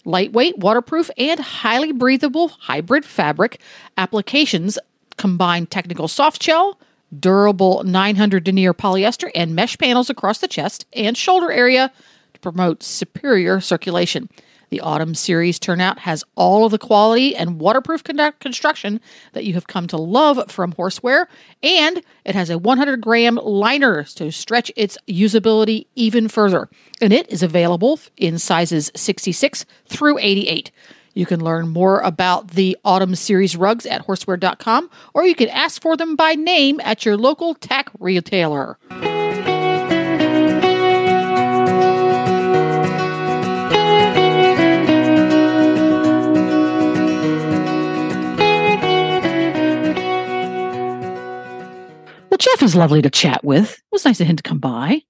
lightweight, 0.07 0.57
waterproof, 0.57 1.11
and 1.17 1.39
highly 1.39 1.91
breathable 1.91 2.47
hybrid 2.47 3.05
fabric 3.05 3.59
applications 3.97 4.79
combine 5.17 5.65
technical 5.65 6.07
soft 6.07 6.41
shell, 6.41 6.79
durable 7.19 7.83
900 7.83 8.43
denier 8.43 8.73
polyester, 8.73 9.29
and 9.35 9.53
mesh 9.53 9.77
panels 9.77 10.09
across 10.09 10.39
the 10.39 10.47
chest 10.47 10.85
and 10.93 11.17
shoulder 11.17 11.51
area 11.51 11.91
to 12.33 12.39
promote 12.39 12.81
superior 12.81 13.59
circulation. 13.59 14.29
The 14.69 14.81
Autumn 14.81 15.15
Series 15.15 15.59
turnout 15.59 15.99
has 15.99 16.23
all 16.35 16.65
of 16.65 16.71
the 16.71 16.77
quality 16.77 17.35
and 17.35 17.59
waterproof 17.59 18.03
con- 18.03 18.33
construction 18.39 18.99
that 19.33 19.45
you 19.45 19.53
have 19.53 19.67
come 19.67 19.87
to 19.87 19.97
love 19.97 20.51
from 20.51 20.73
horseware, 20.73 21.27
and 21.63 22.01
it 22.25 22.35
has 22.35 22.49
a 22.49 22.57
100 22.57 22.99
gram 23.01 23.35
liner 23.35 24.03
to 24.03 24.31
stretch 24.31 24.71
its 24.75 24.97
usability 25.07 25.87
even 25.95 26.27
further. 26.27 26.69
And 27.01 27.13
it 27.13 27.31
is 27.31 27.43
available 27.43 27.99
in 28.17 28.37
sizes 28.37 28.91
66 28.95 29.65
through 29.87 30.17
88. 30.19 30.71
You 31.13 31.25
can 31.25 31.43
learn 31.43 31.69
more 31.69 31.99
about 32.01 32.51
the 32.51 32.77
Autumn 32.85 33.15
Series 33.15 33.55
rugs 33.55 33.87
at 33.87 34.05
horseware.com, 34.05 34.89
or 35.15 35.25
you 35.25 35.33
can 35.33 35.49
ask 35.49 35.81
for 35.81 35.97
them 35.97 36.15
by 36.15 36.33
name 36.33 36.79
at 36.83 37.05
your 37.05 37.17
local 37.17 37.55
tack 37.55 37.89
retailer. 37.99 38.77
Jeff 52.57 52.63
is 52.63 52.75
lovely 52.75 53.03
to 53.03 53.09
chat 53.11 53.43
with. 53.43 53.73
It 53.73 53.83
was 53.91 54.03
nice 54.03 54.19
of 54.19 54.25
him 54.25 54.35
to 54.35 54.41
come 54.41 54.57
by. 54.57 55.03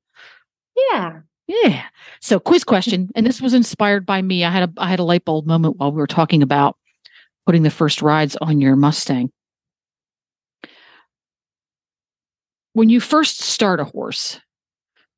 Yeah. 0.75 1.21
Yeah. 1.47 1.83
So, 2.19 2.41
quiz 2.41 2.65
question, 2.65 3.09
and 3.15 3.25
this 3.25 3.41
was 3.41 3.53
inspired 3.53 4.05
by 4.05 4.21
me. 4.21 4.43
I 4.43 4.51
had 4.51 4.63
a 4.63 4.73
I 4.75 4.89
had 4.89 4.99
a 4.99 5.03
light 5.03 5.23
bulb 5.23 5.47
moment 5.47 5.77
while 5.77 5.93
we 5.93 5.95
were 5.95 6.07
talking 6.07 6.43
about 6.43 6.75
putting 7.45 7.63
the 7.63 7.69
first 7.69 8.01
rides 8.01 8.35
on 8.41 8.59
your 8.59 8.75
Mustang. 8.75 9.31
When 12.73 12.89
you 12.89 12.99
first 12.99 13.39
start 13.39 13.79
a 13.79 13.85
horse, 13.85 14.41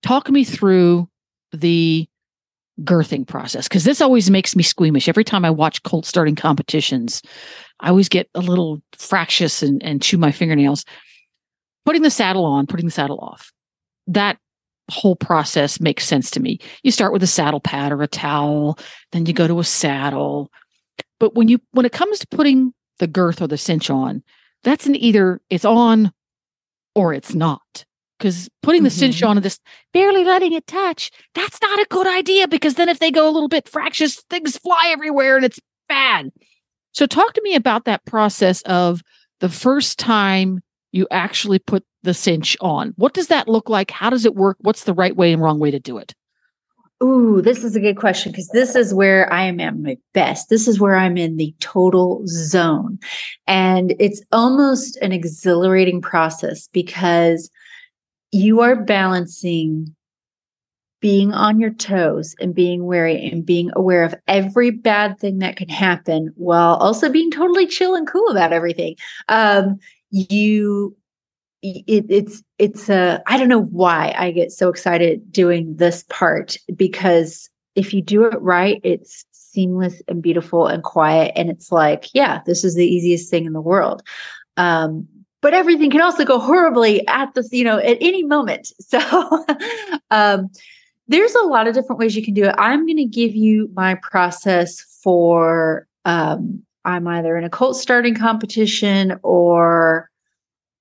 talk 0.04 0.30
me 0.30 0.44
through 0.44 1.10
the 1.52 2.08
girthing 2.84 3.28
process 3.28 3.68
because 3.68 3.86
this 3.86 4.02
always 4.02 4.30
makes 4.30 4.56
me 4.56 4.62
squeamish. 4.62 5.10
Every 5.10 5.24
time 5.24 5.46
I 5.46 5.50
watch 5.50 5.82
colt 5.82 6.06
starting 6.06 6.36
competitions, 6.36 7.24
I 7.80 7.90
always 7.90 8.08
get 8.08 8.30
a 8.36 8.40
little 8.40 8.84
fractious 9.00 9.64
and, 9.64 9.82
and 9.82 10.00
chew 10.00 10.20
my 10.20 10.32
fingernails. 10.32 10.86
Putting 11.90 12.04
the 12.04 12.12
saddle 12.12 12.46
on, 12.46 12.68
putting 12.68 12.86
the 12.86 12.92
saddle 12.92 13.18
off. 13.18 13.52
That 14.06 14.38
whole 14.92 15.16
process 15.16 15.80
makes 15.80 16.06
sense 16.06 16.30
to 16.30 16.40
me. 16.40 16.60
You 16.84 16.92
start 16.92 17.12
with 17.12 17.24
a 17.24 17.28
saddle 17.28 17.60
pad 17.60 17.92
or 17.92 18.04
a 18.04 18.08
towel, 18.08 18.78
then 19.12 19.26
you 19.26 19.34
go 19.34 19.48
to 19.48 19.60
a 19.60 19.64
saddle. 19.64 20.52
But 21.20 21.34
when 21.34 21.48
you 21.48 21.60
when 21.72 21.88
it 21.88 21.92
comes 21.92 22.20
to 22.20 22.28
putting 22.28 22.76
the 23.00 23.08
girth 23.08 23.42
or 23.42 23.48
the 23.48 23.58
cinch 23.58 23.90
on, 23.90 24.22
that's 24.64 24.86
an 24.86 24.96
either 24.98 25.42
it's 25.50 25.66
on 25.66 26.14
or 26.94 27.12
it's 27.12 27.34
not. 27.34 27.86
Because 28.20 28.50
putting 28.62 28.84
the 28.84 28.90
mm-hmm. 28.90 29.00
cinch 29.00 29.24
on 29.24 29.38
and 29.38 29.44
just 29.44 29.60
barely 29.92 30.24
letting 30.24 30.54
it 30.54 30.68
touch, 30.68 31.10
that's 31.34 31.60
not 31.60 31.80
a 31.80 31.88
good 31.90 32.06
idea 32.06 32.48
because 32.48 32.76
then 32.76 32.88
if 32.88 33.00
they 33.00 33.10
go 33.10 33.28
a 33.28 33.34
little 33.34 33.50
bit 33.50 33.68
fractious, 33.68 34.22
things 34.30 34.60
fly 34.60 34.92
everywhere 34.92 35.38
and 35.38 35.46
it's 35.46 35.60
bad. 35.88 36.30
So 36.92 37.08
talk 37.08 37.34
to 37.34 37.42
me 37.42 37.56
about 37.56 37.86
that 37.86 38.06
process 38.06 38.62
of 38.62 39.02
the 39.40 39.50
first 39.50 39.98
time 39.98 40.62
you 40.92 41.08
actually 41.12 41.60
put 41.60 41.84
the 42.04 42.14
cinch 42.14 42.58
on. 42.62 42.94
What 42.98 43.14
does 43.14 43.28
that 43.28 43.48
look 43.48 43.70
like? 43.70 43.92
How 43.92 44.10
does 44.10 44.26
it 44.26 44.36
work? 44.36 44.58
What's 44.62 44.84
the 44.84 44.94
right 44.94 45.16
way 45.16 45.34
and 45.34 45.42
wrong 45.42 45.60
way 45.60 45.72
to 45.72 45.80
do 45.80 45.98
it? 45.98 46.14
Ooh, 47.02 47.42
this 47.42 47.64
is 47.64 47.78
a 47.78 47.80
good 47.80 47.96
question 47.96 48.32
because 48.32 48.50
this 48.50 48.76
is 48.76 48.94
where 48.94 49.32
I 49.32 49.44
am 49.44 49.62
at 49.62 49.78
my 49.78 49.98
best. 50.14 50.50
This 50.50 50.68
is 50.68 50.82
where 50.82 50.96
I'm 50.96 51.16
in 51.16 51.38
the 51.38 51.56
total 51.62 52.22
zone. 52.26 53.00
And 53.48 53.96
it's 54.00 54.22
almost 54.34 54.98
an 54.98 55.14
exhilarating 55.14 56.02
process 56.02 56.68
because 56.74 57.50
you 58.32 58.60
are 58.60 58.76
balancing 58.76 59.96
being 61.02 61.34
on 61.34 61.62
your 61.62 61.72
toes 61.72 62.36
and 62.42 62.54
being 62.54 62.86
wary 62.86 63.30
and 63.30 63.46
being 63.46 63.72
aware 63.78 64.04
of 64.04 64.14
every 64.28 64.70
bad 64.70 65.18
thing 65.18 65.40
that 65.40 65.56
can 65.56 65.70
happen 65.70 66.34
while 66.36 66.76
also 66.76 67.10
being 67.10 67.32
totally 67.32 67.66
chill 67.66 67.96
and 67.96 68.08
cool 68.08 68.28
about 68.28 68.52
everything. 68.52 68.96
Um, 69.30 69.80
you 70.12 70.95
it, 71.62 72.05
it's 72.10 72.41
it's 72.57 72.89
a 72.89 73.22
I 73.28 73.38
don't 73.38 73.49
know 73.49 73.64
why 73.64 74.14
I 74.18 74.32
get 74.32 74.51
so 74.51 74.70
excited 74.70 75.32
doing 75.32 75.76
this 75.76 76.05
part 76.10 76.57
because 76.76 77.49
if 77.76 77.93
you 77.93 78.01
do 78.01 78.26
it 78.26 78.41
right, 78.41 78.80
it's 78.84 79.26
seamless 79.32 80.01
and 80.07 80.22
beautiful 80.22 80.68
and 80.68 80.84
quiet, 80.84 81.32
and 81.36 81.49
it's 81.49 81.72
like, 81.72 82.14
yeah, 82.14 82.41
this 82.45 82.64
is 82.64 82.76
the 82.76 82.86
easiest 82.86 83.30
thing 83.30 83.45
in 83.45 83.53
the 83.53 83.62
world. 83.62 84.01
Um, 84.57 85.07
but 85.41 85.53
everything 85.53 85.89
can 85.89 86.01
also 86.01 86.26
go 86.26 86.39
horribly 86.39 87.05
at 87.07 87.34
this 87.34 87.51
you 87.51 87.64
know 87.64 87.78
at 87.78 87.97
any 88.01 88.24
moment. 88.24 88.72
So 88.82 89.45
um, 90.12 90.49
there's 91.07 91.36
a 91.36 91.43
lot 91.43 91.68
of 91.68 91.74
different 91.74 91.99
ways 91.99 92.16
you 92.16 92.24
can 92.24 92.34
do 92.34 92.45
it. 92.45 92.55
I'm 92.57 92.86
going 92.86 92.97
to 92.97 93.05
give 93.05 93.36
you 93.36 93.70
my 93.74 93.95
process 93.95 94.80
for 95.03 95.88
um, 96.05 96.64
I'm 96.90 97.08
either 97.08 97.38
in 97.38 97.44
a 97.44 97.50
colt 97.50 97.78
starting 97.78 98.16
competition 98.16 99.20
or 99.24 100.10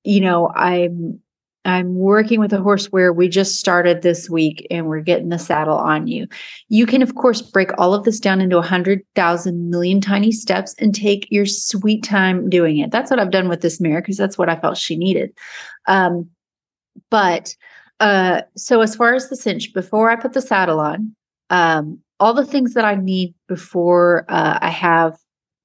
you 0.05 0.21
know, 0.21 0.51
I'm 0.55 1.21
I'm 1.65 1.97
working 1.97 2.41
with 2.41 2.53
a 2.53 2.63
horse 2.63 2.87
where 2.87 3.13
we 3.13 3.29
just 3.29 3.59
started 3.59 4.01
this 4.01 4.31
week 4.31 4.67
and 4.71 4.87
we're 4.87 5.01
getting 5.01 5.29
the 5.29 5.39
saddle 5.39 5.77
on 5.77 6.07
you. 6.07 6.27
You 6.69 6.87
can, 6.87 7.03
of 7.03 7.15
course, 7.15 7.43
break 7.43 7.71
all 7.77 7.93
of 7.93 8.05
this 8.05 8.21
down 8.21 8.41
into 8.41 8.57
a 8.57 8.63
hundred 8.63 9.03
thousand 9.15 9.69
million 9.69 10.01
tiny 10.01 10.33
steps 10.33 10.75
and 10.79 10.95
take 10.95 11.29
your 11.31 11.45
sweet 11.45 12.03
time 12.05 12.49
doing 12.49 12.79
it. 12.79 12.91
That's 12.91 13.11
what 13.11 13.21
I've 13.21 13.33
done 13.33 13.49
with 13.49 13.61
this 13.61 13.81
mare 13.81 14.01
because 14.01 14.17
that's 14.17 14.39
what 14.39 14.49
I 14.49 14.57
felt 14.57 14.79
she 14.79 14.97
needed. 14.97 15.31
Um, 15.87 16.31
but 17.11 17.55
uh, 18.01 18.43
so 18.57 18.81
as 18.81 18.97
far 18.97 19.15
as 19.15 19.29
the 19.29 19.37
cinch, 19.37 19.75
before 19.75 20.11
I 20.11 20.17
put 20.17 20.33
the 20.33 20.41
saddle 20.41 20.81
on, 20.81 21.15
um, 21.51 21.99
all 22.19 22.33
the 22.33 22.47
things 22.47 22.75
that 22.75 22.85
I 22.85 22.95
need 22.95 23.35
before 23.47 24.25
uh, 24.29 24.59
I 24.63 24.71
have 24.71 25.19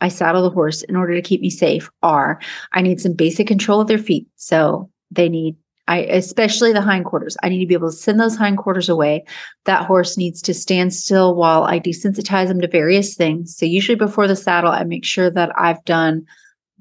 I 0.03 0.09
saddle 0.09 0.43
the 0.43 0.49
horse 0.49 0.83
in 0.83 0.97
order 0.97 1.15
to 1.15 1.21
keep 1.21 1.41
me 1.41 1.49
safe 1.49 1.89
are 2.03 2.39
I 2.73 2.81
need 2.81 2.99
some 2.99 3.13
basic 3.13 3.47
control 3.47 3.81
of 3.81 3.87
their 3.87 3.97
feet. 3.97 4.27
So 4.35 4.89
they 5.09 5.29
need 5.29 5.55
I 5.87 5.99
especially 5.99 6.71
the 6.71 6.81
hindquarters. 6.81 7.35
I 7.43 7.49
need 7.49 7.59
to 7.59 7.65
be 7.65 7.73
able 7.73 7.89
to 7.89 7.95
send 7.95 8.19
those 8.19 8.37
hindquarters 8.37 8.89
away. 8.89 9.25
That 9.65 9.85
horse 9.85 10.17
needs 10.17 10.41
to 10.43 10.53
stand 10.53 10.93
still 10.93 11.35
while 11.35 11.63
I 11.63 11.79
desensitize 11.79 12.47
them 12.47 12.61
to 12.61 12.67
various 12.67 13.15
things. 13.15 13.57
So 13.57 13.65
usually 13.65 13.95
before 13.95 14.27
the 14.27 14.35
saddle, 14.35 14.71
I 14.71 14.83
make 14.83 15.03
sure 15.03 15.29
that 15.29 15.51
I've 15.57 15.83
done 15.83 16.25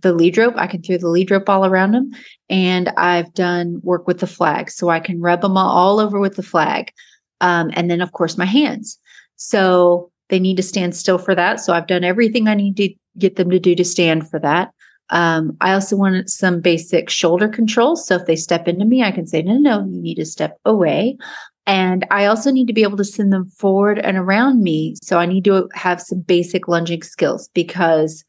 the 0.01 0.13
lead 0.13 0.39
rope. 0.39 0.55
I 0.57 0.69
can 0.69 0.83
throw 0.83 0.99
the 0.99 1.09
lead 1.09 1.31
rope 1.31 1.49
all 1.49 1.67
around 1.67 1.93
them, 1.93 2.11
and 2.49 2.91
I've 2.91 3.33
done 3.35 3.81
work 3.83 4.07
with 4.07 4.21
the 4.21 4.27
flag, 4.27 4.71
so 4.71 4.89
I 4.89 5.01
can 5.01 5.21
rub 5.21 5.41
them 5.41 5.57
all 5.57 5.99
over 5.99 6.21
with 6.21 6.37
the 6.37 6.43
flag. 6.43 6.93
Um, 7.41 7.71
and 7.75 7.91
then 7.91 8.01
of 8.01 8.13
course 8.13 8.39
my 8.39 8.45
hands. 8.45 8.99
So 9.35 10.12
they 10.33 10.41
need 10.41 10.57
to 10.57 10.63
stand 10.63 10.97
still 10.97 11.19
for 11.19 11.35
that. 11.35 11.61
So 11.61 11.75
I've 11.75 11.87
done 11.87 12.05
everything 12.05 12.49
I 12.49 12.55
need 12.55 12.79
to 12.79 12.89
get 13.19 13.37
them 13.37 13.51
to 13.51 13.59
do 13.59 13.75
to 13.75 13.85
stand 13.85 14.29
for 14.31 14.39
that. 14.41 14.71
Um, 15.11 15.55
I 15.61 15.75
also 15.75 15.95
wanted 15.95 16.31
some 16.31 16.63
basic 16.63 17.11
shoulder 17.11 17.49
control. 17.49 17.97
So 17.97 18.17
if 18.17 18.25
they 18.25 18.35
step 18.35 18.67
into 18.67 18.87
me, 18.87 19.03
I 19.03 19.11
can 19.11 19.27
say, 19.27 19.43
no, 19.43 19.59
no, 19.59 19.81
no, 19.81 19.87
you 19.87 20.01
need 20.01 20.15
to 20.15 20.25
step 20.25 20.59
away. 20.65 21.19
And 21.67 22.07
I 22.11 22.25
also 22.25 22.51
need 22.51 22.67
to 22.69 22.73
be 22.73 22.83
able 22.83 22.97
to 22.97 23.05
send 23.05 23.31
them 23.31 23.45
forward 23.45 23.99
and 23.99 24.17
around 24.17 24.63
me. 24.63 24.95
So 25.03 25.19
I 25.19 25.27
need 25.27 25.45
to 25.45 25.69
have 25.75 26.01
some 26.01 26.21
basic 26.21 26.67
lunging 26.67 27.03
skills 27.03 27.51
because 27.53 28.25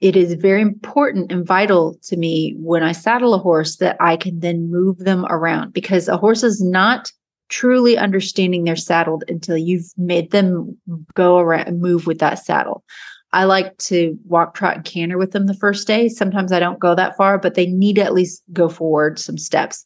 it 0.00 0.16
is 0.16 0.32
very 0.34 0.62
important 0.62 1.30
and 1.30 1.46
vital 1.46 1.98
to 2.04 2.16
me 2.16 2.54
when 2.56 2.82
I 2.82 2.92
saddle 2.92 3.34
a 3.34 3.38
horse 3.38 3.76
that 3.76 3.98
I 4.00 4.16
can 4.16 4.40
then 4.40 4.70
move 4.70 4.98
them 4.98 5.26
around 5.26 5.74
because 5.74 6.08
a 6.08 6.16
horse 6.16 6.42
is 6.42 6.62
not 6.62 7.12
truly 7.48 7.96
understanding 7.96 8.64
they're 8.64 8.76
saddled 8.76 9.24
until 9.28 9.56
you've 9.56 9.92
made 9.96 10.30
them 10.30 10.76
go 11.14 11.38
around 11.38 11.68
and 11.68 11.80
move 11.80 12.06
with 12.06 12.18
that 12.18 12.44
saddle. 12.44 12.84
I 13.32 13.44
like 13.44 13.76
to 13.78 14.16
walk, 14.26 14.54
trot, 14.54 14.76
and 14.76 14.84
canter 14.84 15.18
with 15.18 15.32
them 15.32 15.46
the 15.46 15.54
first 15.54 15.86
day. 15.86 16.08
Sometimes 16.08 16.52
I 16.52 16.60
don't 16.60 16.78
go 16.78 16.94
that 16.94 17.16
far, 17.16 17.36
but 17.36 17.54
they 17.54 17.66
need 17.66 17.96
to 17.96 18.02
at 18.02 18.14
least 18.14 18.42
go 18.52 18.68
forward 18.68 19.18
some 19.18 19.38
steps. 19.38 19.84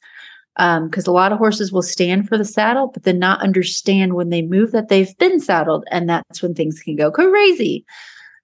Because 0.56 1.06
um, 1.06 1.12
a 1.12 1.14
lot 1.14 1.32
of 1.32 1.38
horses 1.38 1.72
will 1.72 1.82
stand 1.82 2.28
for 2.28 2.36
the 2.36 2.44
saddle, 2.44 2.90
but 2.92 3.04
then 3.04 3.18
not 3.18 3.40
understand 3.42 4.14
when 4.14 4.28
they 4.28 4.42
move 4.42 4.72
that 4.72 4.88
they've 4.88 5.16
been 5.16 5.40
saddled. 5.40 5.84
And 5.90 6.08
that's 6.08 6.42
when 6.42 6.52
things 6.52 6.80
can 6.80 6.96
go 6.96 7.10
crazy. 7.10 7.86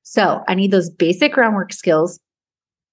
So 0.04 0.42
I 0.46 0.54
need 0.54 0.70
those 0.70 0.90
basic 0.90 1.32
groundwork 1.32 1.72
skills. 1.72 2.20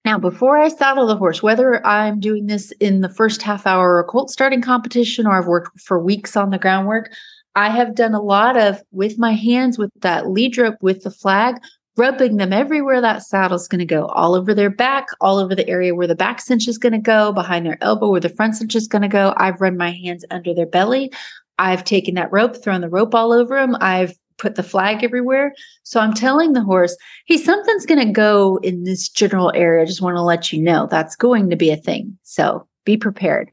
Now, 0.04 0.18
before 0.18 0.58
I 0.58 0.70
saddle 0.70 1.06
the 1.06 1.16
horse, 1.16 1.44
whether 1.44 1.86
I'm 1.86 2.20
doing 2.20 2.48
this 2.48 2.72
in 2.80 3.02
the 3.02 3.10
first 3.10 3.42
half 3.44 3.68
hour 3.68 3.94
or 3.94 4.00
a 4.00 4.04
colt 4.04 4.32
starting 4.32 4.62
competition, 4.62 5.28
or 5.28 5.34
I've 5.38 5.48
worked 5.48 5.80
for 5.80 6.00
weeks 6.00 6.36
on 6.36 6.50
the 6.50 6.58
groundwork, 6.58 7.12
I 7.56 7.70
have 7.70 7.96
done 7.96 8.16
a 8.16 8.22
lot 8.22 8.58
of 8.58 8.82
with 8.92 9.20
my 9.20 9.34
hands 9.34 9.78
with 9.78 9.92
that 10.02 10.30
lead 10.30 10.58
rope 10.58 10.78
with 10.82 11.04
the 11.04 11.12
flag, 11.12 11.56
rubbing 11.98 12.38
them 12.38 12.52
everywhere 12.52 13.00
that 13.02 13.22
saddle's 13.22 13.68
going 13.68 13.80
to 13.80 13.86
go 13.86 14.08
all 14.08 14.34
over 14.34 14.56
their 14.56 14.72
back, 14.72 15.08
all 15.20 15.38
over 15.38 15.54
the 15.54 15.68
area 15.68 15.94
where 15.94 16.08
the 16.08 16.16
back 16.16 16.42
cinch 16.42 16.68
is 16.68 16.80
going 16.80 16.94
to 16.94 16.98
go, 16.98 17.32
behind 17.32 17.66
their 17.66 17.78
elbow 17.82 18.10
where 18.10 18.22
the 18.22 18.30
front 18.30 18.56
cinch 18.56 18.76
is 18.76 18.88
going 18.88 19.04
to 19.04 19.08
go. 19.08 19.36
I've 19.38 19.62
run 19.62 19.78
my 19.78 19.92
hands 19.92 20.26
under 20.32 20.54
their 20.54 20.66
belly. 20.66 21.12
I've 21.60 21.84
taken 21.84 22.16
that 22.16 22.32
rope, 22.32 22.56
thrown 22.56 22.82
the 22.82 22.90
rope 22.90 23.14
all 23.14 23.32
over 23.32 23.56
them. 23.56 23.78
I've 23.80 24.14
put 24.42 24.56
the 24.56 24.64
flag 24.64 25.04
everywhere. 25.04 25.54
So 25.84 26.00
I'm 26.00 26.14
telling 26.14 26.54
the 26.54 26.64
horse, 26.64 26.98
hey, 27.28 27.38
something's 27.38 27.86
going 27.86 28.06
to 28.06 28.12
go 28.12 28.58
in 28.58 28.84
this 28.84 29.08
general 29.08 29.52
area. 29.56 29.84
I 29.84 29.86
just 29.86 30.02
want 30.02 30.18
to 30.18 30.22
let 30.22 30.52
you 30.52 30.62
know 30.62 30.88
that's 30.88 31.16
going 31.16 31.50
to 31.52 31.56
be 31.56 31.70
a 31.70 31.78
thing. 31.78 32.18
So 32.24 32.68
be 32.84 32.98
prepared. 32.98 33.52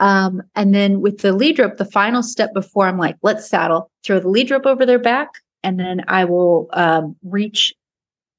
Um, 0.00 0.42
and 0.56 0.74
then 0.74 1.00
with 1.00 1.18
the 1.18 1.32
lead 1.32 1.58
rope, 1.58 1.76
the 1.76 1.84
final 1.84 2.22
step 2.22 2.52
before 2.54 2.86
I'm 2.86 2.98
like, 2.98 3.16
let's 3.22 3.48
saddle, 3.48 3.90
throw 4.02 4.18
the 4.18 4.28
lead 4.28 4.50
rope 4.50 4.66
over 4.66 4.84
their 4.84 4.98
back, 4.98 5.28
and 5.62 5.78
then 5.78 6.02
I 6.08 6.24
will 6.24 6.68
um, 6.72 7.14
reach, 7.22 7.72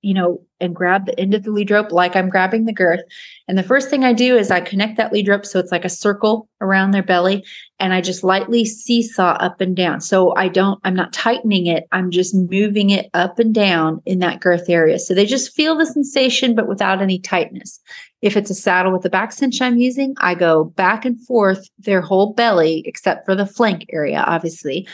you 0.02 0.14
know, 0.14 0.42
and 0.60 0.76
grab 0.76 1.06
the 1.06 1.18
end 1.18 1.34
of 1.34 1.44
the 1.44 1.52
lead 1.52 1.72
rope 1.72 1.94
like 1.94 2.18
I'm 2.18 2.30
grabbing 2.30 2.66
the 2.66 2.74
girth. 2.74 3.00
And 3.48 3.58
the 3.58 3.64
first 3.64 3.90
thing 3.90 4.04
I 4.04 4.12
do 4.12 4.36
is 4.36 4.52
I 4.52 4.60
connect 4.60 4.98
that 4.98 5.14
lead 5.14 5.30
rope 5.30 5.46
so 5.46 5.60
it's 5.60 5.72
like 5.72 5.86
a 5.86 5.90
circle 5.90 6.50
around 6.60 6.92
their 6.92 7.04
belly, 7.04 7.46
and 7.84 7.94
I 7.94 8.00
just 8.00 8.24
lightly 8.24 8.64
seesaw 8.64 9.34
up 9.42 9.60
and 9.60 9.76
down. 9.76 10.00
So 10.00 10.34
I 10.38 10.48
don't, 10.48 10.80
I'm 10.86 10.96
not 10.96 11.12
tightening 11.12 11.68
it. 11.68 11.84
I'm 11.92 12.12
just 12.12 12.34
moving 12.34 12.92
it 12.92 13.10
up 13.14 13.40
and 13.40 13.54
down 13.54 14.02
in 14.06 14.20
that 14.20 14.40
girth 14.40 14.70
area. 14.70 14.98
So 14.98 15.14
they 15.14 15.26
just 15.26 15.54
feel 15.54 15.76
the 15.76 15.86
sensation, 15.86 16.56
but 16.56 16.70
without 16.70 17.02
any 17.02 17.20
tightness. 17.20 17.82
If 18.22 18.38
it's 18.38 18.50
a 18.50 18.56
saddle 18.56 18.94
with 18.94 19.04
a 19.04 19.10
back 19.10 19.34
cinch 19.34 19.62
I'm 19.62 19.76
using, 19.76 20.16
I 20.22 20.34
go 20.34 20.64
back 20.64 21.04
and 21.04 21.20
forth 21.28 21.68
their 21.78 22.00
whole 22.00 22.32
belly, 22.32 22.84
except 22.86 23.26
for 23.26 23.36
the 23.36 23.46
flank 23.46 23.86
area, 23.92 24.24
obviously, 24.26 24.88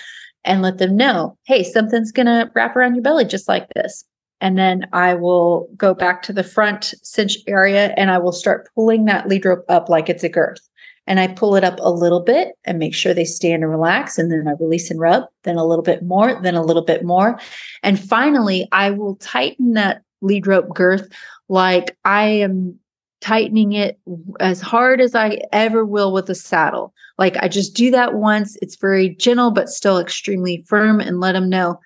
and 0.44 0.64
let 0.64 0.80
them 0.80 0.98
know, 0.98 1.38
hey, 1.46 1.64
something's 1.64 2.12
going 2.12 2.26
to 2.26 2.50
wrap 2.56 2.76
around 2.76 2.96
your 2.96 3.04
belly 3.04 3.26
just 3.26 3.48
like 3.48 3.68
this. 3.76 4.04
And 4.42 4.58
then 4.58 4.88
I 4.94 5.14
will 5.14 5.70
go 5.78 5.94
back 5.94 6.24
to 6.24 6.34
the 6.34 6.44
front 6.44 6.96
cinch 7.04 7.38
area 7.46 7.94
and 7.98 8.10
I 8.10 8.18
will 8.18 8.32
start 8.32 8.68
pulling 8.74 9.06
that 9.06 9.28
lead 9.28 9.46
rope 9.46 9.66
up 9.70 9.90
like 9.90 10.10
it's 10.10 10.24
a 10.24 10.30
girth. 10.30 10.69
And 11.10 11.20
I 11.20 11.28
pull 11.28 11.56
it 11.56 11.64
up 11.66 11.80
a 11.82 11.92
little 11.92 12.22
bit 12.22 12.54
and 12.64 12.80
make 12.80 12.94
sure 12.94 13.14
they 13.14 13.26
stand 13.26 13.64
and 13.64 13.72
relax. 13.72 14.18
And 14.18 14.32
then 14.32 14.48
I 14.48 14.52
release 14.52 14.90
and 14.90 15.00
rub, 15.00 15.24
then 15.44 15.58
a 15.58 15.66
little 15.66 15.84
bit 15.84 16.04
more, 16.04 16.40
then 16.42 16.56
a 16.56 16.64
little 16.64 16.84
bit 16.84 17.04
more. 17.04 17.38
And 17.84 18.00
finally, 18.00 18.70
I 18.72 18.92
will 18.92 19.16
tighten 19.16 19.74
that 19.74 20.04
lead 20.22 20.48
rope 20.48 20.74
girth 20.74 21.10
like 21.50 21.98
I 22.06 22.26
am 22.28 22.80
tightening 23.22 23.74
it 23.74 24.00
as 24.40 24.62
hard 24.62 25.02
as 25.02 25.16
I 25.16 25.40
ever 25.52 25.84
will 25.84 26.14
with 26.14 26.30
a 26.30 26.36
saddle. 26.36 26.94
Like 27.18 27.36
I 27.38 27.48
just 27.48 27.76
do 27.76 27.92
that 27.92 28.14
once. 28.14 28.58
It's 28.62 28.76
very 28.76 29.10
gentle, 29.16 29.52
but 29.52 29.68
still 29.68 29.98
extremely 29.98 30.64
firm 30.68 31.00
and 31.00 31.20
let 31.20 31.34
them 31.34 31.50
know, 31.50 31.80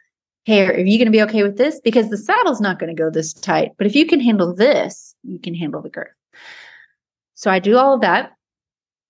hey, 0.43 0.67
are 0.67 0.78
you 0.78 0.97
going 0.97 1.07
to 1.07 1.11
be 1.11 1.24
okay 1.24 1.43
with 1.43 1.57
this? 1.57 1.80
Because 1.82 2.09
the 2.09 2.17
saddle's 2.17 2.61
not 2.61 2.78
going 2.78 2.95
to 2.95 3.01
go 3.01 3.09
this 3.09 3.34
tight. 3.34 3.71
But 3.78 3.88
if 3.88 3.95
you 3.95 4.05
can 4.05 4.19
handle 4.19 4.53
this, 4.53 5.15
you 5.24 5.39
can 5.39 5.55
handle 5.55 5.82
the 5.82 5.89
girth. 5.89 6.11
So 7.36 7.49
I 7.49 7.59
do 7.59 7.78
all 7.78 7.95
of 7.95 8.01
that. 8.01 8.34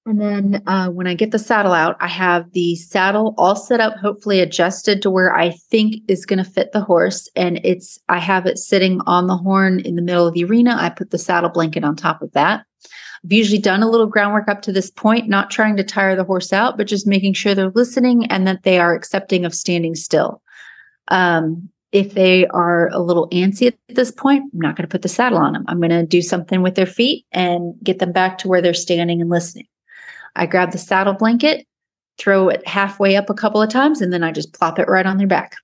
And 0.06 0.20
then 0.20 0.62
uh, 0.68 0.90
when 0.90 1.08
I 1.08 1.14
get 1.14 1.32
the 1.32 1.40
saddle 1.40 1.72
out, 1.72 1.96
I 2.02 2.10
have 2.10 2.52
the 2.52 2.76
saddle 2.76 3.34
all 3.38 3.56
set 3.56 3.80
up, 3.80 3.96
hopefully 3.96 4.42
adjusted 4.42 5.02
to 5.02 5.10
where 5.10 5.34
I 5.34 5.52
think 5.52 5.96
is 6.10 6.26
going 6.26 6.44
to 6.44 6.50
fit 6.50 6.74
the 6.74 6.82
horse. 6.82 7.30
And 7.38 7.62
it's, 7.64 7.98
I 8.10 8.20
have 8.20 8.46
it 8.46 8.58
sitting 8.58 9.00
on 9.08 9.28
the 9.28 9.38
horn 9.38 9.80
in 9.80 9.96
the 9.96 10.02
middle 10.02 10.28
of 10.28 10.34
the 10.34 10.44
arena. 10.44 10.76
I 10.78 10.90
put 10.90 11.12
the 11.12 11.18
saddle 11.18 11.50
blanket 11.50 11.86
on 11.86 11.96
top 11.96 12.22
of 12.22 12.34
that. 12.34 12.66
I've 13.24 13.32
usually 13.32 13.60
done 13.62 13.82
a 13.82 13.90
little 13.90 14.08
groundwork 14.08 14.50
up 14.50 14.62
to 14.64 14.74
this 14.74 14.92
point, 14.92 15.30
not 15.30 15.50
trying 15.50 15.78
to 15.78 15.84
tire 15.86 16.18
the 16.18 16.26
horse 16.26 16.52
out, 16.52 16.76
but 16.76 16.88
just 16.88 17.08
making 17.08 17.34
sure 17.34 17.56
they're 17.56 17.72
listening 17.74 18.26
and 18.26 18.46
that 18.46 18.64
they 18.64 18.80
are 18.80 18.94
accepting 18.94 19.46
of 19.46 19.56
standing 19.56 19.96
still. 19.96 20.42
Um, 21.08 21.70
if 21.94 22.14
they 22.14 22.46
are 22.48 22.90
a 22.90 23.00
little 23.00 23.30
antsy 23.30 23.68
at 23.68 23.78
this 23.88 24.12
point, 24.12 24.44
I'm 24.52 24.60
not 24.60 24.76
going 24.76 24.86
to 24.86 24.92
put 24.92 25.04
the 25.04 25.08
saddle 25.08 25.38
on 25.38 25.54
them. 25.54 25.64
I'm 25.68 25.80
going 25.80 25.92
to 25.92 26.06
do 26.06 26.22
something 26.22 26.62
with 26.62 26.76
their 26.76 26.88
feet 26.88 27.26
and 27.32 27.76
get 27.82 28.00
them 28.00 28.12
back 28.12 28.40
to 28.40 28.50
where 28.50 28.62
they're 28.62 28.74
standing 28.74 29.22
and 29.22 29.30
listening. 29.30 29.68
I 30.36 30.46
grab 30.46 30.72
the 30.72 30.78
saddle 30.78 31.14
blanket, 31.14 31.66
throw 32.18 32.50
it 32.50 32.68
halfway 32.68 33.16
up 33.16 33.30
a 33.30 33.36
couple 33.36 33.62
of 33.62 33.70
times, 33.70 34.02
and 34.02 34.12
then 34.12 34.24
I 34.24 34.32
just 34.32 34.54
plop 34.54 34.80
it 34.80 34.88
right 34.88 35.06
on 35.06 35.18
their 35.18 35.28
back. 35.28 35.56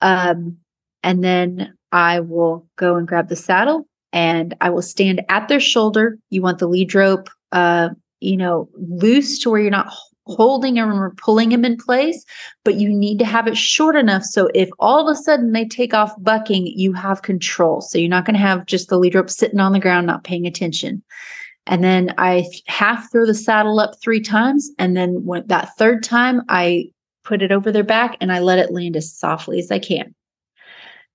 Um, 0.00 0.58
and 1.02 1.22
then 1.22 1.74
I 1.92 2.20
will 2.20 2.66
go 2.76 2.96
and 2.96 3.06
grab 3.06 3.28
the 3.28 3.36
saddle 3.36 3.86
and 4.12 4.54
I 4.60 4.70
will 4.70 4.82
stand 4.82 5.22
at 5.28 5.48
their 5.48 5.60
shoulder. 5.60 6.18
You 6.30 6.42
want 6.42 6.58
the 6.58 6.68
lead 6.68 6.94
rope, 6.94 7.28
uh, 7.52 7.90
you 8.20 8.36
know, 8.36 8.68
loose 8.74 9.38
to 9.40 9.50
where 9.50 9.60
you're 9.60 9.70
not 9.70 9.92
holding 10.26 10.76
him 10.76 10.90
or 10.90 11.14
pulling 11.16 11.52
him 11.52 11.64
in 11.64 11.76
place, 11.76 12.24
but 12.64 12.76
you 12.76 12.88
need 12.88 13.18
to 13.18 13.24
have 13.24 13.46
it 13.46 13.56
short 13.56 13.94
enough 13.94 14.22
so 14.22 14.48
if 14.54 14.70
all 14.78 15.06
of 15.06 15.12
a 15.12 15.18
sudden 15.20 15.52
they 15.52 15.66
take 15.66 15.92
off 15.92 16.12
bucking, 16.22 16.66
you 16.66 16.92
have 16.94 17.22
control. 17.22 17.80
So 17.80 17.98
you're 17.98 18.08
not 18.08 18.24
going 18.24 18.34
to 18.34 18.40
have 18.40 18.66
just 18.66 18.88
the 18.88 18.98
lead 18.98 19.14
rope 19.14 19.28
sitting 19.28 19.60
on 19.60 19.72
the 19.72 19.80
ground, 19.80 20.06
not 20.06 20.24
paying 20.24 20.46
attention. 20.46 21.02
And 21.66 21.82
then 21.82 22.14
I 22.18 22.46
half 22.66 23.10
throw 23.10 23.26
the 23.26 23.34
saddle 23.34 23.80
up 23.80 23.94
three 24.00 24.20
times. 24.20 24.70
And 24.78 24.96
then 24.96 25.24
when 25.24 25.46
that 25.46 25.76
third 25.76 26.02
time, 26.02 26.42
I 26.48 26.90
put 27.24 27.42
it 27.42 27.52
over 27.52 27.72
their 27.72 27.84
back 27.84 28.16
and 28.20 28.32
I 28.32 28.40
let 28.40 28.58
it 28.58 28.72
land 28.72 28.96
as 28.96 29.12
softly 29.12 29.58
as 29.58 29.70
I 29.70 29.78
can. 29.78 30.14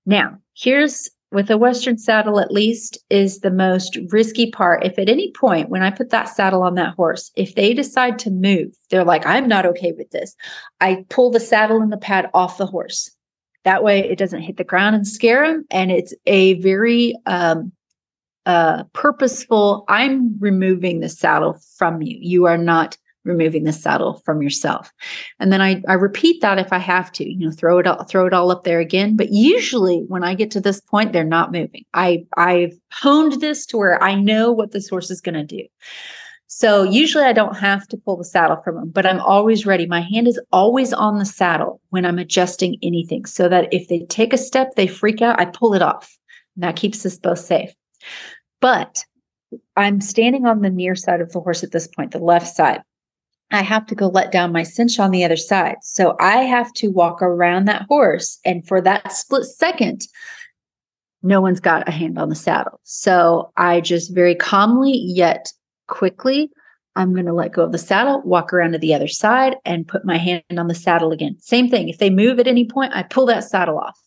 Now, 0.06 0.38
here's 0.54 1.08
with 1.32 1.50
a 1.50 1.56
Western 1.56 1.96
saddle, 1.96 2.40
at 2.40 2.50
least, 2.50 2.98
is 3.08 3.38
the 3.38 3.52
most 3.52 3.96
risky 4.10 4.50
part. 4.50 4.84
If 4.84 4.98
at 4.98 5.08
any 5.08 5.30
point 5.32 5.68
when 5.68 5.82
I 5.82 5.90
put 5.90 6.10
that 6.10 6.28
saddle 6.28 6.62
on 6.62 6.74
that 6.74 6.94
horse, 6.94 7.30
if 7.36 7.54
they 7.54 7.72
decide 7.72 8.18
to 8.20 8.30
move, 8.30 8.74
they're 8.90 9.04
like, 9.04 9.24
I'm 9.26 9.46
not 9.46 9.66
okay 9.66 9.92
with 9.92 10.10
this. 10.10 10.34
I 10.80 11.04
pull 11.08 11.30
the 11.30 11.38
saddle 11.38 11.80
and 11.80 11.92
the 11.92 11.96
pad 11.96 12.28
off 12.34 12.58
the 12.58 12.66
horse. 12.66 13.10
That 13.62 13.84
way 13.84 14.00
it 14.00 14.18
doesn't 14.18 14.42
hit 14.42 14.56
the 14.56 14.64
ground 14.64 14.96
and 14.96 15.06
scare 15.06 15.46
them. 15.46 15.64
And 15.70 15.92
it's 15.92 16.14
a 16.26 16.54
very 16.54 17.14
um, 17.26 17.70
uh, 18.46 18.84
purposeful, 18.92 19.84
I'm 19.88 20.38
removing 20.38 21.00
the 21.00 21.08
saddle 21.08 21.58
from 21.76 22.02
you. 22.02 22.16
You 22.20 22.46
are 22.46 22.58
not 22.58 22.96
removing 23.24 23.64
the 23.64 23.72
saddle 23.72 24.22
from 24.24 24.42
yourself. 24.42 24.92
And 25.38 25.52
then 25.52 25.60
I, 25.60 25.82
I 25.88 25.94
repeat 25.94 26.40
that 26.40 26.58
if 26.58 26.72
I 26.72 26.78
have 26.78 27.12
to, 27.12 27.30
you 27.30 27.46
know, 27.46 27.52
throw 27.52 27.78
it 27.78 27.86
all, 27.86 28.02
throw 28.04 28.26
it 28.26 28.32
all 28.32 28.50
up 28.50 28.64
there 28.64 28.80
again. 28.80 29.16
But 29.16 29.30
usually 29.30 29.98
when 30.08 30.24
I 30.24 30.34
get 30.34 30.50
to 30.52 30.60
this 30.60 30.80
point, 30.80 31.12
they're 31.12 31.24
not 31.24 31.52
moving. 31.52 31.84
I, 31.92 32.24
I've 32.36 32.78
honed 32.90 33.40
this 33.40 33.66
to 33.66 33.76
where 33.76 34.02
I 34.02 34.14
know 34.14 34.50
what 34.50 34.72
this 34.72 34.88
horse 34.88 35.10
is 35.10 35.20
going 35.20 35.34
to 35.34 35.44
do. 35.44 35.66
So 36.46 36.82
usually 36.82 37.24
I 37.24 37.32
don't 37.32 37.56
have 37.56 37.86
to 37.88 37.96
pull 37.96 38.16
the 38.16 38.24
saddle 38.24 38.60
from 38.64 38.74
them, 38.74 38.90
but 38.90 39.06
I'm 39.06 39.20
always 39.20 39.66
ready. 39.66 39.86
My 39.86 40.00
hand 40.00 40.26
is 40.26 40.40
always 40.50 40.92
on 40.92 41.18
the 41.18 41.24
saddle 41.24 41.80
when 41.90 42.04
I'm 42.04 42.18
adjusting 42.18 42.76
anything 42.82 43.24
so 43.24 43.48
that 43.48 43.72
if 43.72 43.86
they 43.86 44.00
take 44.06 44.32
a 44.32 44.38
step, 44.38 44.74
they 44.74 44.88
freak 44.88 45.22
out, 45.22 45.38
I 45.38 45.44
pull 45.44 45.74
it 45.74 45.82
off. 45.82 46.18
And 46.56 46.64
that 46.64 46.74
keeps 46.74 47.06
us 47.06 47.18
both 47.18 47.38
safe. 47.38 47.72
But 48.60 49.04
I'm 49.76 50.00
standing 50.00 50.46
on 50.46 50.62
the 50.62 50.70
near 50.70 50.94
side 50.94 51.20
of 51.20 51.32
the 51.32 51.40
horse 51.40 51.64
at 51.64 51.72
this 51.72 51.88
point, 51.88 52.12
the 52.12 52.18
left 52.18 52.54
side. 52.54 52.82
I 53.50 53.62
have 53.62 53.86
to 53.86 53.94
go 53.96 54.06
let 54.06 54.30
down 54.30 54.52
my 54.52 54.62
cinch 54.62 55.00
on 55.00 55.10
the 55.10 55.24
other 55.24 55.36
side. 55.36 55.76
So 55.82 56.16
I 56.20 56.38
have 56.38 56.72
to 56.74 56.88
walk 56.88 57.20
around 57.20 57.64
that 57.64 57.86
horse. 57.88 58.38
And 58.44 58.66
for 58.66 58.80
that 58.82 59.12
split 59.12 59.44
second, 59.44 60.02
no 61.22 61.40
one's 61.40 61.60
got 61.60 61.88
a 61.88 61.90
hand 61.90 62.18
on 62.18 62.28
the 62.28 62.34
saddle. 62.34 62.80
So 62.84 63.52
I 63.56 63.80
just 63.80 64.14
very 64.14 64.34
calmly 64.34 64.92
yet 64.92 65.52
quickly, 65.88 66.50
I'm 66.96 67.12
going 67.12 67.26
to 67.26 67.32
let 67.32 67.52
go 67.52 67.64
of 67.64 67.72
the 67.72 67.78
saddle, 67.78 68.22
walk 68.22 68.52
around 68.52 68.72
to 68.72 68.78
the 68.78 68.94
other 68.94 69.08
side, 69.08 69.56
and 69.64 69.86
put 69.86 70.04
my 70.04 70.16
hand 70.16 70.42
on 70.56 70.68
the 70.68 70.74
saddle 70.74 71.12
again. 71.12 71.36
Same 71.38 71.68
thing. 71.68 71.88
If 71.88 71.98
they 71.98 72.10
move 72.10 72.38
at 72.38 72.48
any 72.48 72.64
point, 72.64 72.92
I 72.94 73.02
pull 73.02 73.26
that 73.26 73.44
saddle 73.44 73.78
off. 73.78 73.98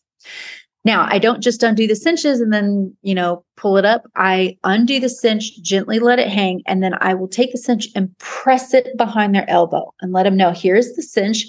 Now, 0.86 1.08
I 1.10 1.18
don't 1.18 1.42
just 1.42 1.64
undo 1.64 1.88
the 1.88 1.96
cinches 1.96 2.42
and 2.42 2.52
then, 2.52 2.96
you 3.02 3.16
know, 3.16 3.46
pull 3.56 3.78
it 3.78 3.86
up. 3.86 4.04
I 4.16 4.58
undo 4.66 5.00
the 5.00 5.08
cinch, 5.08 5.62
gently 5.62 6.00
let 6.00 6.20
it 6.20 6.28
hang, 6.28 6.62
and 6.68 6.84
then 6.84 6.96
I 7.00 7.14
will 7.14 7.30
take 7.30 7.54
the 7.54 7.58
cinch 7.58 7.88
and 7.96 8.16
press 8.18 8.74
it 8.74 8.98
behind 8.98 9.34
their 9.34 9.50
elbow 9.50 9.94
and 10.02 10.12
let 10.12 10.24
them 10.24 10.36
know 10.36 10.52
here's 10.52 10.94
the 10.94 11.02
cinch. 11.02 11.46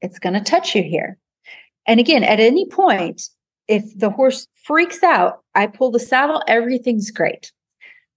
It's 0.00 0.18
going 0.18 0.34
to 0.34 0.40
touch 0.40 0.74
you 0.74 0.82
here. 0.82 1.16
And 1.86 2.00
again, 2.00 2.24
at 2.24 2.40
any 2.40 2.66
point, 2.66 3.22
if 3.68 3.84
the 3.96 4.10
horse 4.10 4.48
freaks 4.64 5.02
out, 5.04 5.44
I 5.54 5.68
pull 5.68 5.92
the 5.92 6.00
saddle, 6.00 6.42
everything's 6.48 7.12
great. 7.12 7.52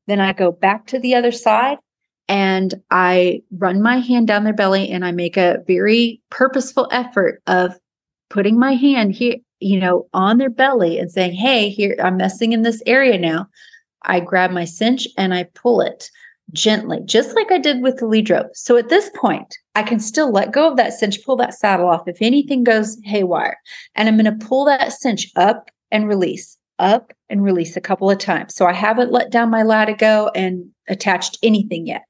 Then 0.07 0.19
I 0.19 0.33
go 0.33 0.51
back 0.51 0.87
to 0.87 0.99
the 0.99 1.13
other 1.13 1.31
side 1.31 1.77
and 2.27 2.73
I 2.89 3.43
run 3.51 3.81
my 3.83 3.97
hand 3.99 4.27
down 4.27 4.43
their 4.43 4.53
belly 4.53 4.89
and 4.89 5.05
I 5.05 5.11
make 5.11 5.37
a 5.37 5.59
very 5.67 6.21
purposeful 6.31 6.87
effort 6.91 7.41
of 7.45 7.77
putting 8.29 8.57
my 8.57 8.73
hand 8.73 9.13
here 9.13 9.35
you 9.65 9.79
know, 9.79 10.07
on 10.13 10.37
their 10.37 10.51
belly 10.51 10.99
and 10.99 11.11
saying, 11.11 11.33
Hey, 11.33 11.69
here, 11.69 11.95
I'm 12.03 12.17
messing 12.17 12.53
in 12.53 12.61
this 12.61 12.83
area 12.85 13.17
now. 13.17 13.47
I 14.03 14.19
grab 14.19 14.51
my 14.51 14.63
cinch 14.63 15.07
and 15.17 15.33
I 15.33 15.45
pull 15.55 15.81
it 15.81 16.11
gently, 16.53 16.99
just 17.03 17.35
like 17.35 17.51
I 17.51 17.57
did 17.57 17.81
with 17.81 17.97
the 17.97 18.05
lead 18.05 18.29
rope. 18.29 18.51
So 18.53 18.77
at 18.77 18.89
this 18.89 19.09
point, 19.15 19.57
I 19.73 19.81
can 19.81 19.99
still 19.99 20.31
let 20.31 20.51
go 20.51 20.69
of 20.69 20.77
that 20.77 20.93
cinch, 20.93 21.25
pull 21.25 21.35
that 21.37 21.55
saddle 21.55 21.89
off 21.89 22.07
if 22.07 22.17
anything 22.21 22.63
goes 22.63 22.99
haywire. 23.05 23.57
And 23.95 24.07
I'm 24.07 24.17
going 24.21 24.39
to 24.39 24.45
pull 24.45 24.65
that 24.65 24.93
cinch 24.93 25.31
up 25.35 25.71
and 25.89 26.07
release, 26.07 26.59
up 26.77 27.11
and 27.31 27.43
release 27.43 27.75
a 27.75 27.81
couple 27.81 28.11
of 28.11 28.19
times. 28.19 28.53
So 28.53 28.67
I 28.67 28.73
haven't 28.73 29.11
let 29.11 29.31
down 29.31 29.49
my 29.49 29.63
latigo 29.63 30.29
and 30.35 30.63
attached 30.89 31.39
anything 31.41 31.87
yet. 31.87 32.03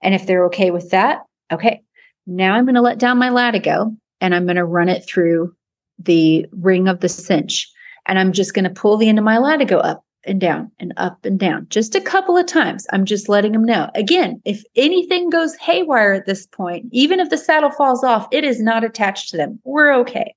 And 0.00 0.14
if 0.14 0.26
they're 0.26 0.46
okay 0.46 0.70
with 0.70 0.88
that, 0.88 1.18
okay. 1.52 1.82
Now 2.26 2.54
I'm 2.54 2.64
going 2.64 2.76
to 2.76 2.80
let 2.80 2.98
down 2.98 3.18
my 3.18 3.28
latigo 3.28 3.94
and 4.22 4.34
I'm 4.34 4.46
going 4.46 4.56
to 4.56 4.64
run 4.64 4.88
it 4.88 5.04
through 5.06 5.54
the 5.98 6.46
ring 6.52 6.88
of 6.88 7.00
the 7.00 7.08
cinch. 7.08 7.70
And 8.06 8.18
I'm 8.18 8.32
just 8.32 8.54
going 8.54 8.64
to 8.64 8.70
pull 8.70 8.96
the 8.96 9.08
end 9.08 9.18
of 9.18 9.24
my 9.24 9.36
latigo 9.36 9.84
up 9.84 10.04
and 10.26 10.40
down 10.40 10.70
and 10.78 10.92
up 10.96 11.24
and 11.24 11.38
down 11.38 11.66
just 11.70 11.94
a 11.94 12.00
couple 12.00 12.36
of 12.36 12.46
times. 12.46 12.86
I'm 12.92 13.04
just 13.04 13.28
letting 13.28 13.52
them 13.52 13.64
know. 13.64 13.90
Again, 13.94 14.40
if 14.44 14.62
anything 14.76 15.30
goes 15.30 15.54
haywire 15.56 16.12
at 16.12 16.26
this 16.26 16.46
point, 16.46 16.86
even 16.92 17.20
if 17.20 17.30
the 17.30 17.38
saddle 17.38 17.70
falls 17.70 18.04
off, 18.04 18.26
it 18.30 18.44
is 18.44 18.60
not 18.60 18.84
attached 18.84 19.30
to 19.30 19.36
them. 19.36 19.58
We're 19.64 19.94
okay. 19.94 20.34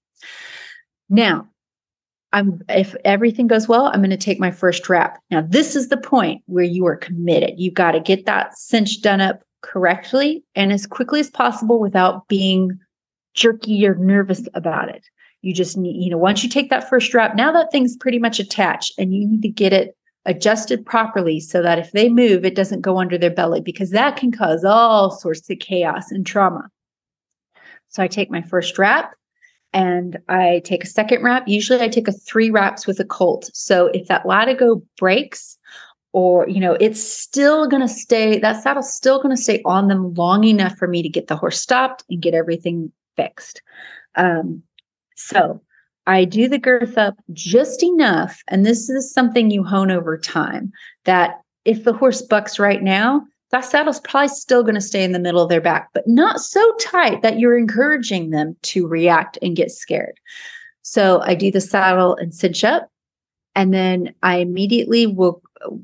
Now, 1.10 1.48
I'm 2.34 2.62
if 2.68 2.96
everything 3.06 3.48
goes 3.48 3.68
well, 3.68 3.88
I'm 3.88 4.02
going 4.02 4.10
to 4.10 4.18
take 4.18 4.40
my 4.40 4.52
first 4.52 4.90
wrap. 4.90 5.22
Now, 5.32 5.42
this 5.42 5.76
is 5.76 5.88
the 5.88 5.98
point 5.98 6.42
where 6.46 6.66
you 6.66 6.86
are 6.86 6.98
committed. 6.98 7.54
You've 7.58 7.74
got 7.74 7.92
to 7.92 8.00
get 8.00 8.26
that 8.26 8.58
cinch 8.58 9.02
done 9.02 9.22
up 9.22 9.42
correctly 9.62 10.44
and 10.56 10.72
as 10.74 10.86
quickly 10.86 11.20
as 11.20 11.30
possible 11.30 11.80
without 11.80 12.28
being 12.28 12.78
jerky 13.34 13.88
or 13.88 13.96
nervous 13.96 14.48
about 14.54 14.90
it. 14.90 15.06
You 15.42 15.54
just 15.54 15.78
need, 15.78 16.02
you 16.04 16.10
know, 16.10 16.18
once 16.18 16.44
you 16.44 16.50
take 16.50 16.70
that 16.70 16.90
first 16.90 17.08
strap, 17.08 17.36
now 17.36 17.52
that 17.52 17.72
thing's 17.72 17.96
pretty 17.96 18.20
much 18.20 18.40
attached 18.40 18.94
and 18.98 19.14
you 19.14 19.28
need 19.28 19.42
to 19.44 19.50
get 19.50 19.74
it 19.74 19.96
adjusted 20.26 20.86
properly 20.86 21.40
so 21.40 21.62
that 21.62 21.80
if 21.80 21.92
they 21.94 22.10
move, 22.10 22.44
it 22.44 22.56
doesn't 22.56 22.82
go 22.82 23.00
under 23.00 23.18
their 23.18 23.32
belly 23.32 23.62
because 23.62 23.92
that 23.92 24.18
can 24.18 24.32
cause 24.32 24.66
all 24.66 25.10
sorts 25.10 25.50
of 25.50 25.60
chaos 25.60 26.12
and 26.12 26.26
trauma. 26.26 26.70
So 27.88 28.04
I 28.04 28.08
take 28.08 28.30
my 28.30 28.42
first 28.42 28.78
wrap 28.78 29.14
and 29.74 30.18
I 30.28 30.62
take 30.66 30.84
a 30.84 30.88
second 30.88 31.24
wrap. 31.24 31.48
Usually 31.48 31.80
I 31.80 31.88
take 31.88 32.08
a 32.08 32.12
three 32.12 32.50
wraps 32.50 32.86
with 32.86 33.00
a 33.00 33.06
colt. 33.06 33.50
So 33.54 33.88
if 33.88 34.08
that 34.08 34.26
latigo 34.26 34.82
breaks 34.98 35.58
or, 36.12 36.48
you 36.50 36.60
know, 36.60 36.74
it's 36.80 37.02
still 37.02 37.68
going 37.68 37.82
to 37.82 37.88
stay, 37.88 38.40
that 38.40 38.62
saddle's 38.62 38.94
still 38.94 39.22
going 39.22 39.36
to 39.36 39.42
stay 39.42 39.62
on 39.66 39.88
them 39.88 40.14
long 40.16 40.44
enough 40.44 40.78
for 40.78 40.88
me 40.88 41.02
to 41.04 41.10
get 41.10 41.28
the 41.28 41.36
horse 41.38 41.60
stopped 41.60 42.04
and 42.10 42.22
get 42.22 42.34
everything 42.34 42.92
fixed. 43.16 43.62
Um, 44.16 44.64
so 45.18 45.62
I 46.06 46.24
do 46.24 46.48
the 46.48 46.58
girth 46.58 46.98
up 46.98 47.16
just 47.34 47.84
enough. 47.84 48.42
And 48.48 48.66
this 48.66 48.90
is 48.90 49.12
something 49.12 49.52
you 49.52 49.64
hone 49.64 49.92
over 49.92 50.18
time 50.18 50.72
that 51.04 51.42
if 51.66 51.84
the 51.84 51.94
horse 51.94 52.22
bucks 52.22 52.60
right 52.60 52.82
now, 52.82 53.24
that 53.52 53.66
saddle's 53.66 54.00
probably 54.02 54.30
still 54.30 54.62
going 54.62 54.76
to 54.76 54.82
stay 54.82 55.04
in 55.04 55.12
the 55.12 55.20
middle 55.20 55.42
of 55.42 55.50
their 55.50 55.62
back, 55.62 55.90
but 55.94 56.08
not 56.08 56.40
so 56.40 56.74
tight 56.80 57.22
that 57.22 57.40
you're 57.40 57.58
encouraging 57.58 58.30
them 58.30 58.56
to 58.64 58.88
react 58.88 59.38
and 59.42 59.56
get 59.56 59.72
scared. 59.72 60.20
So 60.82 61.22
I 61.22 61.36
do 61.36 61.52
the 61.52 61.62
saddle 61.62 62.16
and 62.16 62.34
cinch 62.34 62.64
up, 62.64 62.90
and 63.56 63.74
then 63.74 64.14
I 64.24 64.38
immediately 64.38 65.08
will 65.08 65.42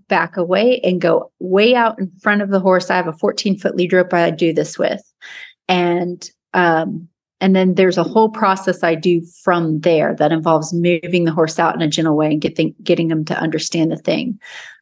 back 0.07 0.37
away 0.37 0.79
and 0.81 1.01
go 1.01 1.31
way 1.39 1.75
out 1.75 1.99
in 1.99 2.11
front 2.21 2.41
of 2.41 2.49
the 2.49 2.59
horse. 2.59 2.89
I 2.89 2.95
have 2.95 3.07
a 3.07 3.13
14 3.13 3.57
foot 3.57 3.75
lead 3.75 3.93
rope 3.93 4.13
I 4.13 4.29
do 4.29 4.53
this 4.53 4.77
with. 4.77 5.01
And 5.67 6.29
um, 6.53 7.07
and 7.43 7.57
then 7.57 7.75
there's 7.75 7.97
a 7.97 8.03
whole 8.03 8.29
process 8.29 8.83
I 8.83 8.95
do 8.95 9.21
from 9.43 9.81
there 9.81 10.15
that 10.15 10.31
involves 10.31 10.73
moving 10.73 11.25
the 11.25 11.33
horse 11.33 11.59
out 11.59 11.75
in 11.75 11.81
a 11.81 11.89
gentle 11.89 12.15
way 12.15 12.27
and 12.27 12.39
getting 12.39 12.73
getting 12.81 13.09
them 13.09 13.25
to 13.25 13.37
understand 13.37 13.91
the 13.91 13.97
thing. 13.97 14.39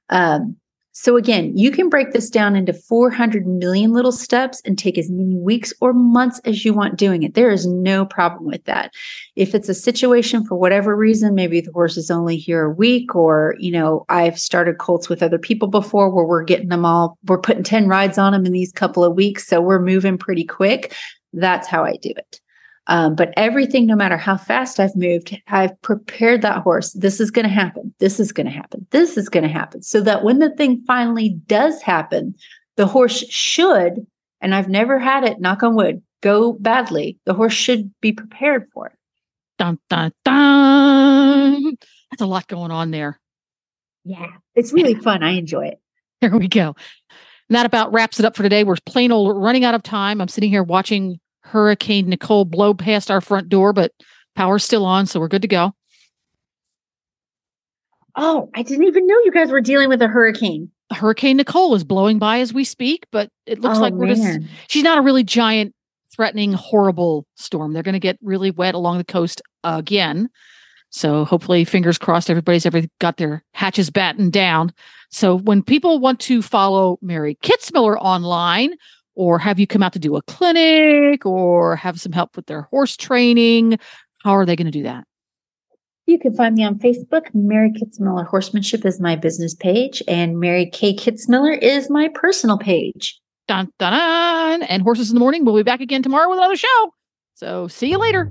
Um, 0.10 0.56
so 0.92 1.18
again, 1.18 1.58
you 1.58 1.72
can 1.72 1.90
break 1.90 2.12
this 2.12 2.30
down 2.30 2.56
into 2.56 2.74
400 2.74 3.48
million 3.48 3.94
little 3.94 4.12
steps 4.12 4.62
and 4.64 4.78
take 4.78 5.00
as 5.00 5.10
many 5.10 5.38
weeks 5.38 5.74
or 5.82 5.92
months 5.92 6.40
as 6.46 6.64
you 6.64 6.74
want 6.74 6.98
doing 6.98 7.24
it. 7.24 7.34
There 7.34 7.50
is 7.50 7.66
no 7.66 8.06
problem 8.06 8.46
with 8.46 8.64
that. 8.66 8.92
If 9.36 9.56
it's 9.56 9.70
a 9.70 9.74
situation 9.74 10.46
for 10.46 10.56
whatever 10.56 10.96
reason, 10.96 11.34
maybe 11.34 11.62
the 11.62 11.72
horse 11.72 11.98
is 11.98 12.12
only 12.12 12.38
here 12.38 12.66
a 12.66 12.74
week 12.74 13.16
or, 13.16 13.56
you 13.58 13.72
know, 13.72 14.06
I've 14.10 14.38
started 14.38 14.78
colts 14.78 15.10
with 15.10 15.24
other 15.24 15.40
people 15.40 15.70
before 15.70 16.12
where 16.12 16.26
we're 16.26 16.44
getting 16.44 16.70
them 16.70 16.86
all, 16.86 17.18
we're 17.26 17.40
putting 17.40 17.64
10 17.64 17.88
rides 17.88 18.20
on 18.20 18.34
them 18.34 18.46
in 18.46 18.52
these 18.52 18.72
couple 18.72 19.04
of 19.04 19.16
weeks. 19.16 19.48
So 19.48 19.62
we're 19.62 19.82
moving 19.82 20.20
pretty 20.20 20.44
quick. 20.44 20.94
That's 21.34 21.68
how 21.68 21.86
I 21.86 21.96
do 21.96 22.12
it. 22.16 22.42
Um, 22.88 23.16
but 23.16 23.32
everything, 23.38 23.86
no 23.86 23.96
matter 23.96 24.18
how 24.18 24.38
fast 24.38 24.80
I've 24.80 24.96
moved, 24.96 25.40
I've 25.48 25.80
prepared 25.82 26.42
that 26.42 26.64
horse. 26.64 26.94
This 26.94 27.20
is 27.20 27.30
going 27.30 27.46
to 27.46 27.54
happen. 27.54 27.94
This 28.00 28.20
is 28.20 28.32
going 28.32 28.48
to 28.48 28.52
happen. 28.52 28.88
This 28.90 29.18
is 29.18 29.30
going 29.30 29.44
to 29.44 29.50
happen. 29.50 29.84
So 29.84 30.02
that 30.02 30.24
when 30.24 30.40
the 30.40 30.54
thing 30.56 30.84
finally 30.88 31.30
does 31.46 31.82
happen, 31.82 32.34
the 32.78 32.88
horse 32.88 33.24
should, 33.30 34.06
and 34.42 34.56
I've 34.56 34.68
never 34.68 34.98
had 34.98 35.24
it, 35.24 35.40
knock 35.40 35.62
on 35.62 35.76
wood, 35.76 36.02
go 36.22 36.54
badly. 36.54 37.20
The 37.26 37.36
horse 37.36 37.54
should 37.54 37.92
be 38.02 38.12
prepared 38.12 38.68
for 38.74 38.88
it. 38.88 38.94
Dun, 39.60 39.78
dun, 39.90 40.12
dun. 40.26 41.78
That's 42.10 42.22
a 42.22 42.26
lot 42.26 42.48
going 42.48 42.72
on 42.72 42.90
there. 42.92 43.20
Yeah, 44.04 44.32
it's 44.56 44.74
really 44.74 44.96
fun. 44.96 45.22
I 45.22 45.32
enjoy 45.32 45.68
it. 45.68 45.80
There 46.20 46.36
we 46.36 46.48
go. 46.48 46.76
And 47.50 47.56
that 47.56 47.66
about 47.68 47.94
wraps 47.94 48.20
it 48.20 48.26
up 48.26 48.36
for 48.36 48.44
today. 48.44 48.64
We're 48.64 48.78
plain 48.86 49.12
old 49.12 49.38
running 49.38 49.64
out 49.64 49.76
of 49.76 49.84
time. 49.84 50.20
I'm 50.20 50.28
sitting 50.28 50.50
here 50.50 50.64
watching 50.64 51.20
Hurricane 51.52 52.08
Nicole 52.08 52.46
blow 52.46 52.74
past 52.74 53.12
our 53.12 53.20
front 53.20 53.50
door, 53.50 53.74
but 53.74 53.92
power's 54.36 54.64
still 54.64 54.86
on, 54.86 55.06
so 55.06 55.20
we're 55.20 55.28
good 55.28 55.42
to 55.42 55.48
go. 55.50 55.74
Oh, 58.16 58.50
I 58.56 58.64
didn't 58.64 58.86
even 58.86 59.06
know 59.06 59.16
you 59.26 59.32
guys 59.32 59.52
were 59.52 59.62
dealing 59.62 59.90
with 59.90 60.02
a 60.02 60.08
hurricane. 60.08 60.72
Hurricane 60.94 61.38
Nicole 61.38 61.76
is 61.76 61.84
blowing 61.84 62.20
by 62.20 62.40
as 62.40 62.54
we 62.54 62.64
speak, 62.64 63.06
but 63.12 63.30
it 63.46 63.60
looks 63.60 63.78
Oh, 63.78 63.82
like 63.82 63.94
we're 63.94 64.14
just 64.16 64.40
she's 64.68 64.84
not 64.84 64.98
a 64.98 65.02
really 65.02 65.24
giant, 65.24 65.74
threatening, 66.14 66.54
horrible 66.54 67.26
storm. 67.36 67.74
They're 67.74 67.84
going 67.84 67.94
to 67.94 68.00
get 68.00 68.18
really 68.22 68.52
wet 68.52 68.76
along 68.76 68.98
the 68.98 69.04
coast 69.06 69.42
again. 69.64 70.30
So 70.90 71.24
hopefully, 71.24 71.64
fingers 71.64 71.98
crossed, 71.98 72.30
everybody's 72.30 72.66
ever 72.66 72.82
got 73.00 73.16
their 73.18 73.44
hatches 73.54 73.90
battened 73.90 74.34
down. 74.34 74.74
So 75.10 75.38
when 75.38 75.64
people 75.64 76.00
want 76.00 76.20
to 76.22 76.42
follow 76.42 76.98
Mary 77.02 77.38
Kitzmiller 77.42 77.98
online, 78.00 78.76
or 79.22 79.38
have 79.38 79.60
you 79.60 79.68
come 79.68 79.84
out 79.84 79.94
to 79.94 80.00
do 80.00 80.16
a 80.16 80.22
clinic, 80.24 81.28
or 81.28 81.76
have 81.76 82.02
some 82.02 82.12
help 82.12 82.36
with 82.36 82.48
their 82.48 82.64
horse 82.64 82.98
training, 82.98 83.78
how 84.24 84.32
are 84.32 84.48
they 84.48 84.56
going 84.56 84.66
to 84.66 84.72
do 84.72 84.82
that? 84.82 85.04
You 86.08 86.18
can 86.18 86.34
find 86.34 86.56
me 86.56 86.64
on 86.64 86.80
Facebook. 86.80 87.28
Mary 87.36 87.72
Kitzmiller 87.72 88.26
Horsemanship 88.26 88.84
is 88.84 89.00
my 89.00 89.16
business 89.16 89.54
page, 89.54 90.02
and 90.08 90.40
Mary 90.40 90.66
K. 90.74 90.96
Kitzmiller 90.96 91.56
is 91.62 91.88
my 91.88 92.10
personal 92.16 92.58
page. 92.58 93.20
Dun, 93.48 93.70
dun, 93.78 93.94
dun. 93.94 94.64
And 94.64 94.82
Horses 94.82 95.12
in 95.12 95.14
the 95.14 95.20
Morning, 95.20 95.46
we'll 95.46 95.56
be 95.56 95.62
back 95.62 95.82
again 95.82 96.02
tomorrow 96.02 96.28
with 96.28 96.40
another 96.40 96.56
show. 96.56 96.94
So 97.36 97.68
see 97.68 97.92
you 97.92 98.00
later. 98.00 98.28